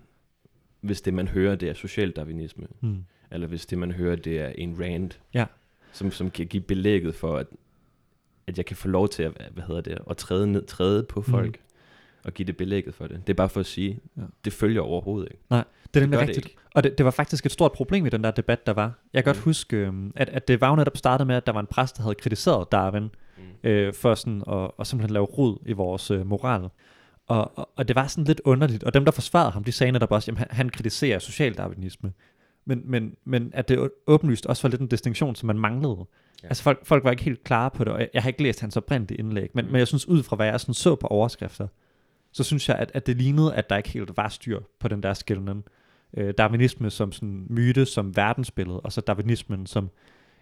hvis 0.81 1.01
det 1.01 1.13
man 1.13 1.27
hører, 1.27 1.55
det 1.55 1.69
er 1.69 1.73
socialdarwinisme, 1.73 2.67
Mm. 2.81 3.03
eller 3.31 3.47
hvis 3.47 3.65
det 3.65 3.77
man 3.77 3.91
hører, 3.91 4.15
det 4.15 4.39
er 4.39 4.49
en 4.49 4.75
rant, 4.79 5.21
Ja. 5.33 5.45
som, 5.91 6.11
som 6.11 6.31
kan 6.31 6.47
give 6.47 6.63
belægget 6.63 7.15
for, 7.15 7.37
at, 7.37 7.47
at 8.51 8.57
jeg 8.57 8.65
kan 8.65 8.75
få 8.75 8.87
lov 8.87 9.09
til 9.09 9.23
at, 9.23 9.31
hvad 9.53 9.63
hedder 9.67 9.81
det, 9.81 9.97
at 10.09 10.17
træde, 10.17 10.47
ned, 10.51 10.65
træde 10.65 11.03
på 11.03 11.21
folk, 11.21 11.55
mm. 11.59 12.21
og 12.25 12.33
give 12.33 12.45
det 12.45 12.57
belægget 12.57 12.93
for 12.93 13.07
det. 13.07 13.27
Det 13.27 13.33
er 13.33 13.37
bare 13.37 13.49
for 13.49 13.59
at 13.59 13.65
sige, 13.65 13.99
Ja. 14.17 14.21
det 14.45 14.53
følger 14.53 14.81
overhovedet 14.81 15.27
ikke. 15.31 15.43
Det 15.93 15.99
er 15.99 15.99
nemlig 16.01 16.19
det 16.19 16.27
rigtigt. 16.27 16.45
ikke. 16.47 16.57
Og 16.75 16.83
det, 16.83 16.97
det 16.97 17.05
var 17.05 17.11
faktisk 17.11 17.45
et 17.45 17.51
stort 17.51 17.71
problem 17.71 18.05
i 18.05 18.09
den 18.09 18.23
der 18.23 18.31
debat, 18.31 18.67
der 18.67 18.73
var. 18.73 18.99
Jeg 19.13 19.23
kan 19.23 19.33
godt 19.33 19.37
Mm. 19.37 19.43
huske, 19.49 19.77
øhm, 19.77 20.11
at, 20.15 20.29
at 20.29 20.47
det 20.47 20.61
var 20.61 20.69
jo 20.69 20.75
netop 20.75 20.97
startet 20.97 21.27
med, 21.27 21.35
at 21.35 21.45
der 21.45 21.51
var 21.53 21.59
en 21.59 21.67
præst, 21.67 21.97
der 21.97 22.03
havde 22.03 22.15
kritiseret 22.15 22.71
Darwin, 22.71 23.09
Mm. 23.37 23.69
øh, 23.69 23.93
for 23.93 24.15
sådan 24.15 24.43
at, 24.51 24.71
at 24.79 24.87
simpelthen 24.87 25.13
lave 25.13 25.25
rod 25.25 25.57
i 25.65 25.73
vores 25.73 26.11
øh, 26.11 26.25
moral. 26.27 26.69
Og, 27.27 27.57
og, 27.57 27.69
og 27.75 27.87
det 27.87 27.95
var 27.95 28.07
sådan 28.07 28.23
lidt 28.23 28.41
underligt, 28.45 28.83
og 28.83 28.93
dem, 28.93 29.05
der 29.05 29.11
forsvarede 29.11 29.51
ham, 29.51 29.63
de 29.63 29.71
sagde 29.71 29.91
netop 29.91 30.11
også, 30.11 30.31
at 30.31 30.37
han, 30.37 30.47
han 30.51 30.69
kritiserer 30.69 31.19
socialdarwinisme. 31.19 32.11
Men, 32.65 32.81
men, 32.85 33.15
men 33.25 33.51
at 33.53 33.69
det 33.69 33.89
åbenlyst 34.07 34.45
også 34.45 34.63
var 34.63 34.69
lidt 34.69 34.81
en 34.81 34.87
distinktion, 34.87 35.35
som 35.35 35.47
man 35.47 35.59
manglede. 35.59 36.05
Ja. 36.43 36.47
Altså 36.47 36.63
folk, 36.63 36.85
folk 36.85 37.03
var 37.03 37.11
ikke 37.11 37.23
helt 37.23 37.43
klare 37.43 37.71
på 37.71 37.83
det, 37.83 37.93
og 37.93 37.99
jeg, 37.99 38.09
jeg 38.13 38.21
har 38.23 38.29
ikke 38.29 38.43
læst 38.43 38.59
hans 38.61 38.77
oprindelige 38.77 39.19
indlæg, 39.19 39.49
men, 39.53 39.65
Mm. 39.65 39.71
men 39.71 39.79
jeg 39.79 39.87
synes 39.87 40.07
ud 40.07 40.23
fra, 40.23 40.35
hvad 40.35 40.45
jeg 40.45 40.59
sådan 40.59 40.73
så 40.73 40.95
på 40.95 41.07
overskrifter, 41.07 41.67
så 42.31 42.43
synes 42.43 42.69
jeg, 42.69 42.77
at, 42.77 42.91
at 42.93 43.07
det 43.07 43.17
lignede, 43.17 43.55
at 43.55 43.69
der 43.69 43.77
ikke 43.77 43.89
helt 43.89 44.17
var 44.17 44.27
styr 44.29 44.59
på 44.79 44.87
den 44.87 45.03
der 45.03 45.13
skillnen. 45.13 45.63
Øh, 46.17 46.33
darwinisme 46.37 46.89
som 46.89 47.11
sådan 47.11 47.45
myte, 47.49 47.85
som 47.85 48.15
verdensbillede, 48.15 48.79
og 48.79 48.91
så 48.91 49.01
darwinismen 49.01 49.65
som 49.65 49.89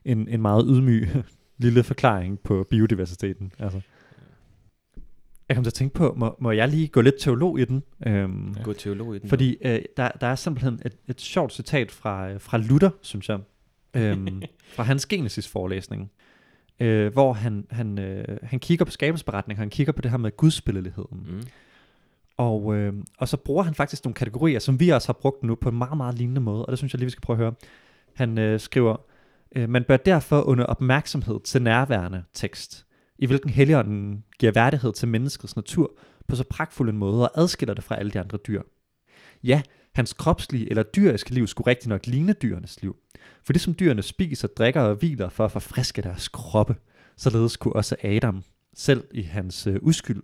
en, 0.05 0.27
en 0.27 0.41
meget 0.41 0.65
ydmyg 0.69 1.07
lille 1.57 1.83
forklaring 1.83 2.39
på 2.39 2.67
biodiversiteten. 2.69 3.51
Altså. 3.59 3.81
Jeg 5.49 5.55
kom 5.55 5.63
til 5.63 5.69
at 5.69 5.73
tænke 5.73 5.93
på, 5.93 6.13
må, 6.17 6.35
må 6.39 6.51
jeg 6.51 6.67
lige 6.67 6.87
gå 6.87 7.01
lidt 7.01 7.15
teolog 7.19 7.59
i 7.59 7.65
den? 7.65 7.83
Øhm, 8.07 8.53
Ja. 8.57 8.63
Gå 8.63 8.73
teolog 8.73 9.15
i 9.15 9.19
den. 9.19 9.29
fordi 9.29 9.57
øh, 9.65 9.81
der, 9.97 10.09
der 10.21 10.27
er 10.27 10.35
simpelthen 10.35 10.79
et, 10.85 10.97
et 11.07 11.21
sjovt 11.21 11.53
citat 11.53 11.91
fra, 11.91 12.29
øh, 12.29 12.39
fra 12.41 12.57
Luther, 12.57 12.89
synes 13.01 13.29
jeg, 13.29 13.39
øhm, 13.93 14.41
fra 14.75 14.83
hans 14.83 15.05
Genesis-forelæsning, 15.05 16.11
øh, 16.79 17.13
hvor 17.13 17.33
han, 17.33 17.65
han, 17.69 17.99
øh, 17.99 18.37
han 18.43 18.59
kigger 18.59 18.85
på 18.85 18.91
skabelsesberetningen, 18.91 19.59
han 19.59 19.69
kigger 19.69 19.93
på 19.93 20.01
det 20.01 20.11
her 20.11 20.17
med 20.17 20.37
gudsbilledigheden. 20.37 21.25
Mm. 21.29 21.41
Og, 22.37 22.75
øh, 22.75 22.93
og 23.17 23.27
så 23.27 23.37
bruger 23.37 23.63
han 23.63 23.73
faktisk 23.73 24.05
nogle 24.05 24.13
kategorier, 24.13 24.59
som 24.59 24.79
vi 24.79 24.89
også 24.89 25.07
har 25.07 25.13
brugt 25.13 25.43
nu 25.43 25.55
på 25.55 25.69
en 25.69 25.77
meget, 25.77 25.97
meget 25.97 26.15
lignende 26.15 26.41
måde, 26.41 26.65
og 26.65 26.71
det 26.71 26.77
synes 26.77 26.93
jeg 26.93 26.97
lige, 26.99 27.05
vi 27.05 27.11
skal 27.11 27.21
prøve 27.21 27.35
at 27.35 27.43
høre. 27.43 27.53
Han 28.15 28.37
øh, 28.37 28.59
skriver, 28.59 28.95
øh, 29.55 29.69
man 29.69 29.83
bør 29.83 29.97
derfor 29.97 30.41
under 30.41 30.65
opmærksomhed 30.65 31.39
til 31.39 31.61
nærværende 31.61 32.23
tekst, 32.33 32.85
i 33.19 33.25
hvilken 33.25 33.49
helligånden 33.49 34.23
giver 34.39 34.51
værdighed 34.51 34.93
til 34.93 35.07
menneskets 35.07 35.55
natur 35.55 35.97
på 36.27 36.35
så 36.35 36.43
pragtfuld 36.49 36.89
en 36.89 36.97
måde 36.97 37.29
og 37.29 37.41
adskiller 37.41 37.73
det 37.73 37.83
fra 37.83 37.95
alle 37.95 38.11
de 38.11 38.19
andre 38.19 38.37
dyr. 38.37 38.61
Ja, 39.43 39.61
hans 39.95 40.13
kropslige 40.13 40.69
eller 40.69 40.83
dyriske 40.83 41.33
liv 41.33 41.47
skulle 41.47 41.67
rigtig 41.67 41.89
nok 41.89 42.07
ligne 42.07 42.33
dyrenes 42.33 42.81
liv. 42.81 42.95
For 43.43 43.53
det 43.53 43.61
som 43.61 43.75
dyrene 43.79 44.01
spiser, 44.01 44.47
drikker 44.47 44.81
og 44.81 44.95
hviler 44.95 45.29
for 45.29 45.45
at 45.45 45.51
forfriske 45.51 46.01
deres 46.01 46.27
kroppe, 46.27 46.75
således 47.17 47.57
kunne 47.57 47.75
også 47.75 47.95
Adam, 48.03 48.43
selv 48.73 49.03
i 49.11 49.21
hans 49.21 49.67
øh, 49.67 49.75
uskyld, 49.81 50.23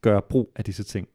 gøre 0.00 0.22
brug 0.22 0.52
af 0.56 0.64
disse 0.64 0.82
ting. 0.82 1.08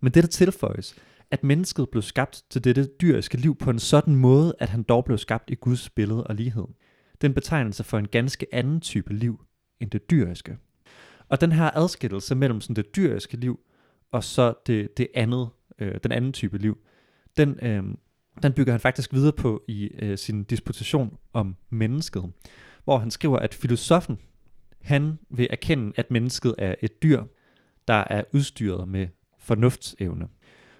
Men 0.00 0.12
det 0.12 0.22
der 0.22 0.28
tilføjes, 0.28 0.94
at 1.30 1.44
mennesket 1.44 1.88
blev 1.90 2.02
skabt 2.02 2.44
til 2.50 2.64
dette 2.64 2.88
dyriske 3.00 3.36
liv 3.36 3.56
på 3.56 3.70
en 3.70 3.78
sådan 3.78 4.16
måde, 4.16 4.54
at 4.58 4.68
han 4.68 4.82
dog 4.82 5.04
blev 5.04 5.18
skabt 5.18 5.50
i 5.50 5.54
Guds 5.54 5.90
billede 5.90 6.24
og 6.24 6.34
lighed. 6.34 6.64
Den 7.20 7.34
betegnelse 7.34 7.84
for 7.84 7.98
en 7.98 8.08
ganske 8.08 8.46
anden 8.52 8.80
type 8.80 9.14
liv 9.14 9.40
end 9.80 9.90
det 9.90 10.10
dyriske. 10.10 10.56
Og 11.28 11.40
den 11.40 11.52
her 11.52 11.70
adskillelse 11.74 12.34
mellem 12.34 12.60
sådan 12.60 12.76
det 12.76 12.96
dyriske 12.96 13.36
liv 13.36 13.60
og 14.12 14.24
så 14.24 14.54
det, 14.66 14.98
det 14.98 15.08
andet, 15.14 15.48
øh, 15.78 15.94
den 16.02 16.12
anden 16.12 16.32
type 16.32 16.58
liv, 16.58 16.78
den, 17.36 17.58
øh, 17.62 17.84
den 18.42 18.52
bygger 18.52 18.72
han 18.72 18.80
faktisk 18.80 19.12
videre 19.12 19.32
på 19.32 19.62
i 19.68 19.90
øh, 19.98 20.18
sin 20.18 20.44
disputation 20.44 21.18
om 21.32 21.56
mennesket, 21.70 22.32
hvor 22.84 22.98
han 22.98 23.10
skriver, 23.10 23.38
at 23.38 23.54
filosofen, 23.54 24.18
han 24.82 25.18
vil 25.30 25.46
erkende, 25.50 25.92
at 25.96 26.10
mennesket 26.10 26.54
er 26.58 26.74
et 26.82 27.02
dyr, 27.02 27.24
der 27.88 28.04
er 28.10 28.22
udstyret 28.32 28.88
med 28.88 29.08
fornuftsevne. 29.38 30.28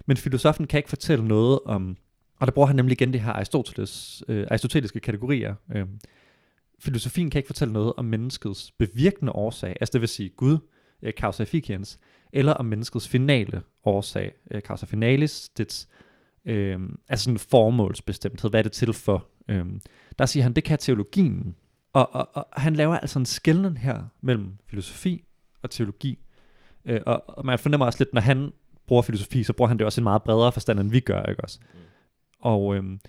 Men 0.07 0.17
filosofen 0.17 0.67
kan 0.67 0.79
ikke 0.79 0.89
fortælle 0.89 1.29
noget 1.29 1.61
om, 1.65 1.97
og 2.41 2.47
der 2.47 2.53
bruger 2.53 2.67
han 2.67 2.77
nemlig 2.77 2.93
igen 3.01 3.13
det 3.13 3.21
her 3.21 3.33
Aristoteles, 3.33 4.25
øh, 4.29 4.47
aristoteliske 4.51 5.01
kategorier. 5.01 5.55
Øh, 5.75 5.87
filosofien 6.81 7.31
kan 7.31 7.39
ikke 7.39 7.47
fortælle 7.47 7.73
noget 7.73 7.93
om 7.97 8.05
menneskets 8.05 8.73
bevirkende 8.79 9.33
årsag, 9.33 9.77
altså 9.81 9.93
det 9.93 10.01
vil 10.01 10.09
sige 10.09 10.29
Gud, 10.29 10.59
øh, 11.03 11.13
causa 11.13 11.43
efficiens, 11.43 11.99
eller 12.33 12.53
om 12.53 12.65
menneskets 12.65 13.09
finale 13.09 13.63
årsag, 13.85 14.33
øh, 14.51 14.61
causa 14.61 14.87
finalis, 14.87 15.49
dets 15.49 15.89
øh, 16.45 16.81
altså 17.09 17.25
sådan 17.25 17.39
formålsbestemthed, 17.39 18.51
hvad 18.51 18.61
er 18.61 18.63
det 18.63 18.73
til 18.73 18.93
for? 18.93 19.27
Øh, 19.49 19.67
der 20.19 20.27
siger 20.27 20.43
han, 20.43 20.53
det 20.53 20.65
kan 20.65 20.79
teologien. 20.79 21.55
Og, 21.93 22.15
og, 22.15 22.29
og 22.37 22.47
han 22.53 22.77
laver 22.77 22.99
altså 22.99 23.19
en 23.19 23.27
skældning 23.27 23.79
her 23.79 24.03
mellem 24.21 24.53
filosofi 24.67 25.25
og 25.63 25.71
teologi. 25.71 26.19
Øh, 26.85 27.01
og, 27.07 27.25
og 27.27 27.47
man 27.47 27.59
fornemmer 27.59 27.87
også 27.87 27.99
lidt, 28.01 28.15
når 28.15 28.21
han 28.21 28.53
bruger 28.87 29.03
filosofi, 29.03 29.43
så 29.43 29.53
bruger 29.53 29.69
han 29.69 29.79
det 29.79 29.87
også 29.87 30.01
i 30.01 30.03
en 30.03 30.05
meget 30.05 30.23
bredere 30.23 30.53
forstand, 30.53 30.81
end 30.81 30.91
vi 30.91 31.01
gør, 31.01 31.23
ikke 31.23 31.45
også? 31.45 31.59
Mm. 31.75 31.79
Og, 32.41 32.77
øhm, 32.77 33.01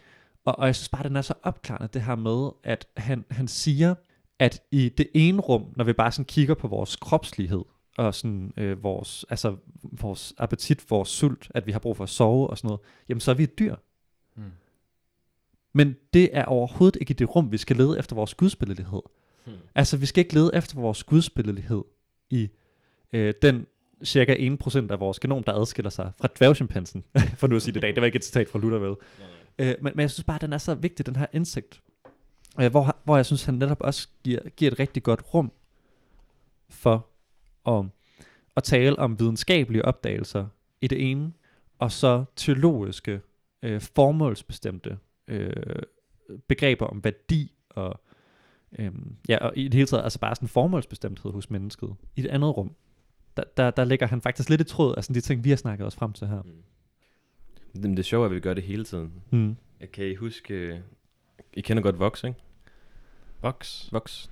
og, 0.46 0.60
og 0.60 0.66
jeg 0.66 0.76
synes 0.76 0.90
bare, 0.90 1.04
den 1.04 1.16
er 1.16 1.22
så 1.22 1.34
opklarende, 1.44 1.90
det 1.94 2.02
her 2.02 2.16
med, 2.16 2.50
at 2.64 2.88
han, 2.98 3.26
han 3.32 3.48
siger, 3.48 3.96
at 4.40 4.62
i 4.72 4.90
det 4.90 5.08
ene 5.14 5.42
rum, 5.42 5.74
når 5.76 5.84
vi 5.84 5.94
bare 5.94 6.12
sådan 6.12 6.26
kigger 6.26 6.54
på 6.54 6.68
vores 6.68 6.96
kropslighed, 6.96 7.64
og 7.98 8.16
sådan 8.16 8.54
øh, 8.58 8.84
vores, 8.84 9.26
altså 9.30 9.56
vores 9.84 10.34
appetit, 10.38 10.92
vores 10.92 11.10
sult, 11.10 11.52
at 11.56 11.68
vi 11.68 11.72
har 11.72 11.80
brug 11.80 11.98
for 11.98 12.04
at 12.04 12.10
sove 12.10 12.48
og 12.48 12.58
sådan 12.58 12.68
noget, 12.68 12.82
jamen 13.10 13.22
så 13.22 13.32
er 13.32 13.36
vi 13.36 13.44
et 13.44 13.60
dyr. 13.60 13.76
Mm. 14.36 14.44
Men 15.74 15.96
det 16.14 16.30
er 16.34 16.46
overhovedet 16.46 16.98
ikke 17.02 17.12
i 17.12 17.14
det 17.14 17.36
rum, 17.36 17.52
vi 17.52 17.58
skal 17.58 17.76
lede 17.76 18.00
efter 18.00 18.16
vores 18.16 18.34
gudsbilledighed. 18.34 19.02
Hmm. 19.46 19.56
Altså, 19.76 19.98
vi 19.98 20.06
skal 20.06 20.22
ikke 20.22 20.34
lede 20.34 20.52
efter 20.54 20.80
vores 20.80 21.04
gudsbilledighed 21.04 21.84
i 22.30 22.50
øh, 23.14 23.34
den 23.42 23.66
cirka 24.04 24.36
1% 24.36 24.92
af 24.92 25.00
vores 25.00 25.20
genom, 25.20 25.44
der 25.44 25.54
adskiller 25.54 25.90
sig 25.90 26.12
fra 26.22 26.28
dværgchimpansen, 26.38 27.04
for 27.40 27.48
nu 27.48 27.56
at 27.56 27.62
sige 27.62 27.74
det 27.74 27.80
i 27.80 27.82
dag. 27.82 27.96
Det 27.96 28.02
var 28.02 28.06
ikke 28.06 28.16
et 28.16 28.26
citat 28.26 28.50
fra 28.50 28.60
Luther, 28.60 28.80
vel? 28.80 28.96
Øh, 29.60 29.76
men, 29.82 29.94
men 29.96 30.00
jeg 30.00 30.12
synes 30.12 30.24
bare, 30.24 30.36
at 30.36 30.42
den 30.42 30.54
er 30.54 30.58
så 30.58 30.76
vigtig, 30.76 31.06
den 31.06 31.16
her 31.16 31.26
indsigt. 31.34 31.82
Øh, 32.62 32.72
hvor, 32.72 32.98
hvor 33.04 33.16
jeg 33.16 33.26
synes, 33.26 33.46
han 33.46 33.54
netop 33.54 33.82
også 33.82 34.08
giver, 34.24 34.50
giver 34.50 34.72
et 34.72 34.80
rigtig 34.80 35.04
godt 35.04 35.34
rum 35.34 35.52
for 36.70 37.08
at, 37.68 37.86
at 38.56 38.64
tale 38.64 39.00
om 39.00 39.20
videnskabelige 39.20 39.86
opdagelser 39.86 40.48
i 40.82 40.88
det 40.88 41.12
ene, 41.12 41.34
og 41.80 41.92
så 41.92 42.26
teologiske, 42.36 43.22
øh, 43.64 43.82
formålsbestemte 43.82 44.98
øh, 45.28 45.54
begreber 46.48 46.86
om 46.86 47.04
værdi 47.04 47.54
og, 47.70 48.00
øh, 48.80 48.92
ja, 49.30 49.38
og 49.38 49.54
i 49.56 49.64
det 49.64 49.74
hele 49.74 49.88
taget 49.88 50.04
altså 50.04 50.20
bare 50.20 50.36
sådan 50.36 50.46
en 50.46 50.50
formålsbestemthed 50.50 51.32
hos 51.32 51.50
mennesket 51.50 51.96
i 52.16 52.20
et 52.22 52.28
andet 52.28 52.58
rum. 52.58 52.76
Der, 53.38 53.44
der, 53.58 53.72
der 53.72 53.84
ligger 53.84 54.08
han 54.08 54.22
faktisk 54.22 54.50
lidt 54.50 54.62
i 54.62 54.64
tråd 54.64 54.96
af 54.96 55.04
sådan 55.04 55.14
de 55.14 55.22
ting, 55.22 55.44
vi 55.44 55.50
har 55.50 55.58
snakket 55.58 55.88
os 55.88 55.96
frem 55.96 56.14
til 56.14 56.28
her. 56.28 56.42
Mm. 56.42 56.52
Men 57.74 57.98
det 57.98 58.14
er, 58.14 58.20
at 58.26 58.32
vi 58.32 58.40
gør 58.40 58.54
det 58.54 58.64
hele 58.64 58.84
tiden. 58.84 59.14
Mm. 59.32 59.56
Jeg 59.80 59.92
kan 59.92 60.06
I 60.06 60.16
huske, 60.16 60.54
øh, 60.54 60.80
I 61.54 61.62
kender 61.62 61.84
godt 61.84 62.00
Vox, 62.00 62.24
ikke? 62.24 62.38
Vox. 63.42 63.92
Vox. 63.92 64.30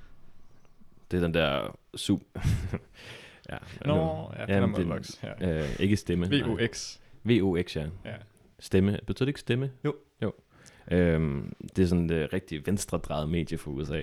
Det 1.11 1.17
er 1.17 1.21
den 1.21 1.33
der 1.33 1.77
sub... 1.95 2.21
ja, 3.49 3.57
Nå, 3.85 3.95
nu- 3.95 4.01
ja, 4.01 4.39
Jamen, 4.39 4.49
Jamen, 4.49 4.75
det- 4.75 4.89
Vox. 4.89 5.23
Ja. 5.23 5.59
Øh, 5.61 5.79
ikke 5.79 5.97
stemme. 5.97 6.27
nej. 6.27 6.41
VOX. 6.47 6.99
VOX, 7.23 7.75
ja. 7.75 7.87
Ja. 8.05 8.15
Stemme. 8.59 8.99
Betyder 9.07 9.25
det 9.25 9.29
ikke 9.29 9.39
stemme? 9.39 9.71
Jo. 9.85 9.95
Jo. 10.21 10.31
Øhm, 10.91 11.53
det 11.75 11.83
er 11.83 11.87
sådan 11.87 12.09
et 12.09 12.33
rigtig 12.33 12.67
venstredrejet 12.67 13.29
medie 13.29 13.57
for 13.57 13.71
USA. 13.71 14.01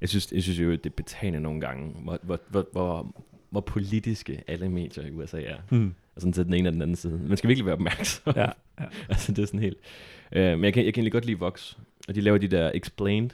Jeg 0.00 0.08
synes, 0.08 0.32
jeg 0.32 0.42
synes 0.42 0.58
jo, 0.60 0.72
at 0.72 0.84
det 0.84 0.90
er 0.90 0.94
betagende 0.94 1.40
nogle 1.40 1.60
gange, 1.60 1.94
hvor, 2.02 2.18
hvor, 2.22 2.38
hvor, 2.48 2.66
hvor, 2.72 3.14
hvor 3.50 3.60
politiske 3.60 4.44
alle 4.46 4.68
medier 4.68 5.06
i 5.06 5.10
USA 5.10 5.42
er. 5.42 5.56
Mm. 5.70 5.94
Altså 6.16 6.32
til 6.32 6.44
den 6.44 6.54
ene 6.54 6.68
og 6.68 6.72
den 6.72 6.82
anden 6.82 6.96
side. 6.96 7.18
Man 7.28 7.36
skal 7.36 7.48
virkelig 7.48 7.66
være 7.66 7.74
opmærksom. 7.74 8.32
Ja, 8.36 8.46
ja. 8.80 8.84
altså 9.08 9.32
det 9.32 9.42
er 9.42 9.46
sådan 9.46 9.60
helt... 9.60 9.78
Øh, 10.32 10.42
men 10.58 10.64
jeg 10.64 10.72
kan, 10.74 10.84
jeg 10.84 10.94
kan 10.94 11.00
egentlig 11.00 11.12
godt 11.12 11.24
lide 11.24 11.38
Vox. 11.38 11.76
Og 12.08 12.14
de 12.14 12.20
laver 12.20 12.38
de 12.38 12.48
der 12.48 12.70
Explained, 12.74 13.30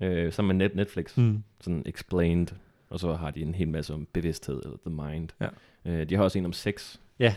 øh, 0.00 0.32
sammen 0.32 0.58
med 0.58 0.66
Net, 0.68 0.76
Netflix. 0.76 1.16
Mm. 1.16 1.42
Sådan 1.60 1.82
Explained. 1.86 2.46
Og 2.90 3.00
så 3.00 3.12
har 3.14 3.30
de 3.30 3.42
en 3.42 3.54
hel 3.54 3.68
masse 3.68 3.94
om 3.94 4.06
bevidsthed, 4.12 4.60
eller 4.64 4.76
The 4.86 4.94
Mind. 5.12 5.28
Ja. 5.40 5.48
Øh, 5.84 6.08
de 6.08 6.14
har 6.14 6.22
også 6.22 6.38
en 6.38 6.44
om 6.44 6.52
sex. 6.52 6.96
Ja. 7.18 7.34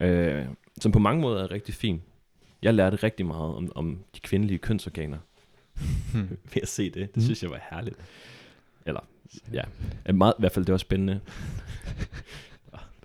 Øh, 0.00 0.46
som 0.80 0.92
på 0.92 0.98
mange 0.98 1.20
måder 1.22 1.42
er 1.44 1.50
rigtig 1.50 1.74
fin. 1.74 2.02
Jeg 2.62 2.74
lærte 2.74 2.96
rigtig 2.96 3.26
meget 3.26 3.54
om, 3.54 3.72
om 3.74 3.98
de 4.14 4.20
kvindelige 4.20 4.58
kønsorganer 4.58 5.18
ved 6.54 6.62
at 6.62 6.68
se 6.68 6.84
det. 6.84 6.94
Det 6.94 7.16
Mm. 7.16 7.22
synes 7.22 7.42
jeg 7.42 7.50
var 7.50 7.60
herligt. 7.70 7.96
Eller, 8.86 9.00
ja. 9.52 9.62
Meget, 10.12 10.34
I 10.38 10.40
hvert 10.42 10.52
fald, 10.52 10.64
det 10.64 10.72
var 10.72 10.78
spændende. 10.78 11.20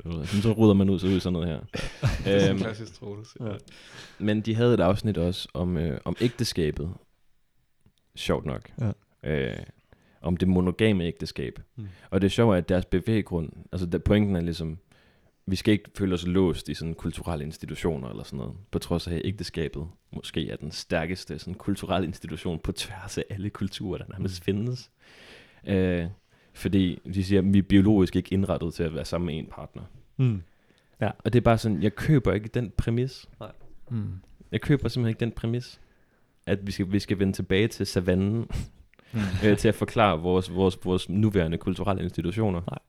Det 0.05 0.17
var- 0.17 0.25
Så 0.41 0.51
ruder 0.51 0.73
man 0.73 0.89
ud, 0.89 0.99
så 0.99 1.07
ud 1.07 1.19
sådan 1.19 1.33
noget 1.33 1.47
her. 1.47 1.59
Det 2.25 2.43
er 2.43 2.49
Øhm, 2.49 2.59
klassisk 2.59 2.93
Troels. 2.99 3.37
Ja. 3.39 3.51
men 4.19 4.41
de 4.41 4.55
havde 4.55 4.73
et 4.73 4.79
afsnit 4.79 5.17
også 5.17 5.47
om, 5.53 5.77
øh, 5.77 5.99
om 6.05 6.15
ægteskabet. 6.21 6.93
Sjovt 8.15 8.45
nok. 8.45 8.71
Ja. 8.81 8.91
Øh, 9.31 9.57
om 10.21 10.37
det 10.37 10.47
monogame 10.47 11.03
ægteskab. 11.03 11.59
Mm. 11.75 11.87
Og 12.09 12.21
det 12.21 12.31
sjove 12.31 12.53
er, 12.53 12.57
at 12.57 12.69
deres 12.69 12.85
bevæggrund, 12.85 13.49
altså 13.71 13.85
der, 13.87 13.97
pointen 13.97 14.35
er 14.35 14.41
ligesom, 14.41 14.77
vi 15.45 15.55
skal 15.55 15.71
ikke 15.71 15.89
føle 15.97 16.13
os 16.13 16.27
låst 16.27 16.69
i 16.69 16.73
sådan 16.73 16.93
kulturelle 16.93 17.45
institutioner 17.45 18.09
eller 18.09 18.23
sådan 18.23 18.37
noget, 18.37 18.53
på 18.71 18.79
trods 18.79 19.07
af 19.07 19.15
at 19.15 19.21
ægteskabet 19.25 19.87
måske 20.15 20.49
er 20.49 20.55
den 20.55 20.71
stærkeste 20.71 21.39
sådan 21.39 21.53
kulturelle 21.53 22.07
institution 22.07 22.59
på 22.59 22.71
tværs 22.71 23.17
af 23.17 23.23
alle 23.29 23.49
kulturer, 23.49 23.97
der 23.97 24.05
nærmest 24.09 24.43
findes. 24.43 24.91
Øh, 25.67 26.05
fordi 26.55 26.99
de 27.13 27.23
siger, 27.23 27.41
at 27.41 27.53
vi 27.53 27.57
er 27.57 27.63
biologisk 27.63 28.15
ikke 28.15 28.33
indrettet 28.33 28.73
til 28.73 28.83
at 28.83 28.93
være 28.95 29.05
sammen 29.05 29.25
med 29.25 29.37
en 29.37 29.45
partner. 29.51 29.83
Mm. 30.17 30.41
Og 30.99 31.33
det 31.33 31.35
er 31.35 31.41
bare 31.41 31.57
sådan, 31.57 31.83
jeg 31.83 31.95
køber 31.95 32.33
ikke 32.33 32.47
den 32.47 32.71
præmis. 32.77 33.29
Mm. 33.89 34.03
Jeg 34.51 34.61
køber 34.61 34.87
simpelthen 34.89 35.09
ikke 35.09 35.19
den 35.19 35.31
præmis, 35.31 35.79
at 36.45 36.67
vi 36.67 36.71
skal, 36.71 36.91
vi 36.91 36.99
skal 36.99 37.19
vende 37.19 37.33
tilbage 37.33 37.67
til 37.67 37.85
savannen 37.85 38.45
Mm. 39.13 39.19
øh, 39.45 39.57
til 39.57 39.67
at 39.67 39.75
forklare 39.75 40.19
vores, 40.19 40.53
vores, 40.53 40.77
vores 40.83 41.09
nuværende 41.09 41.57
kulturelle 41.57 42.03
institutioner. 42.03 42.61
Nej. 42.71 42.79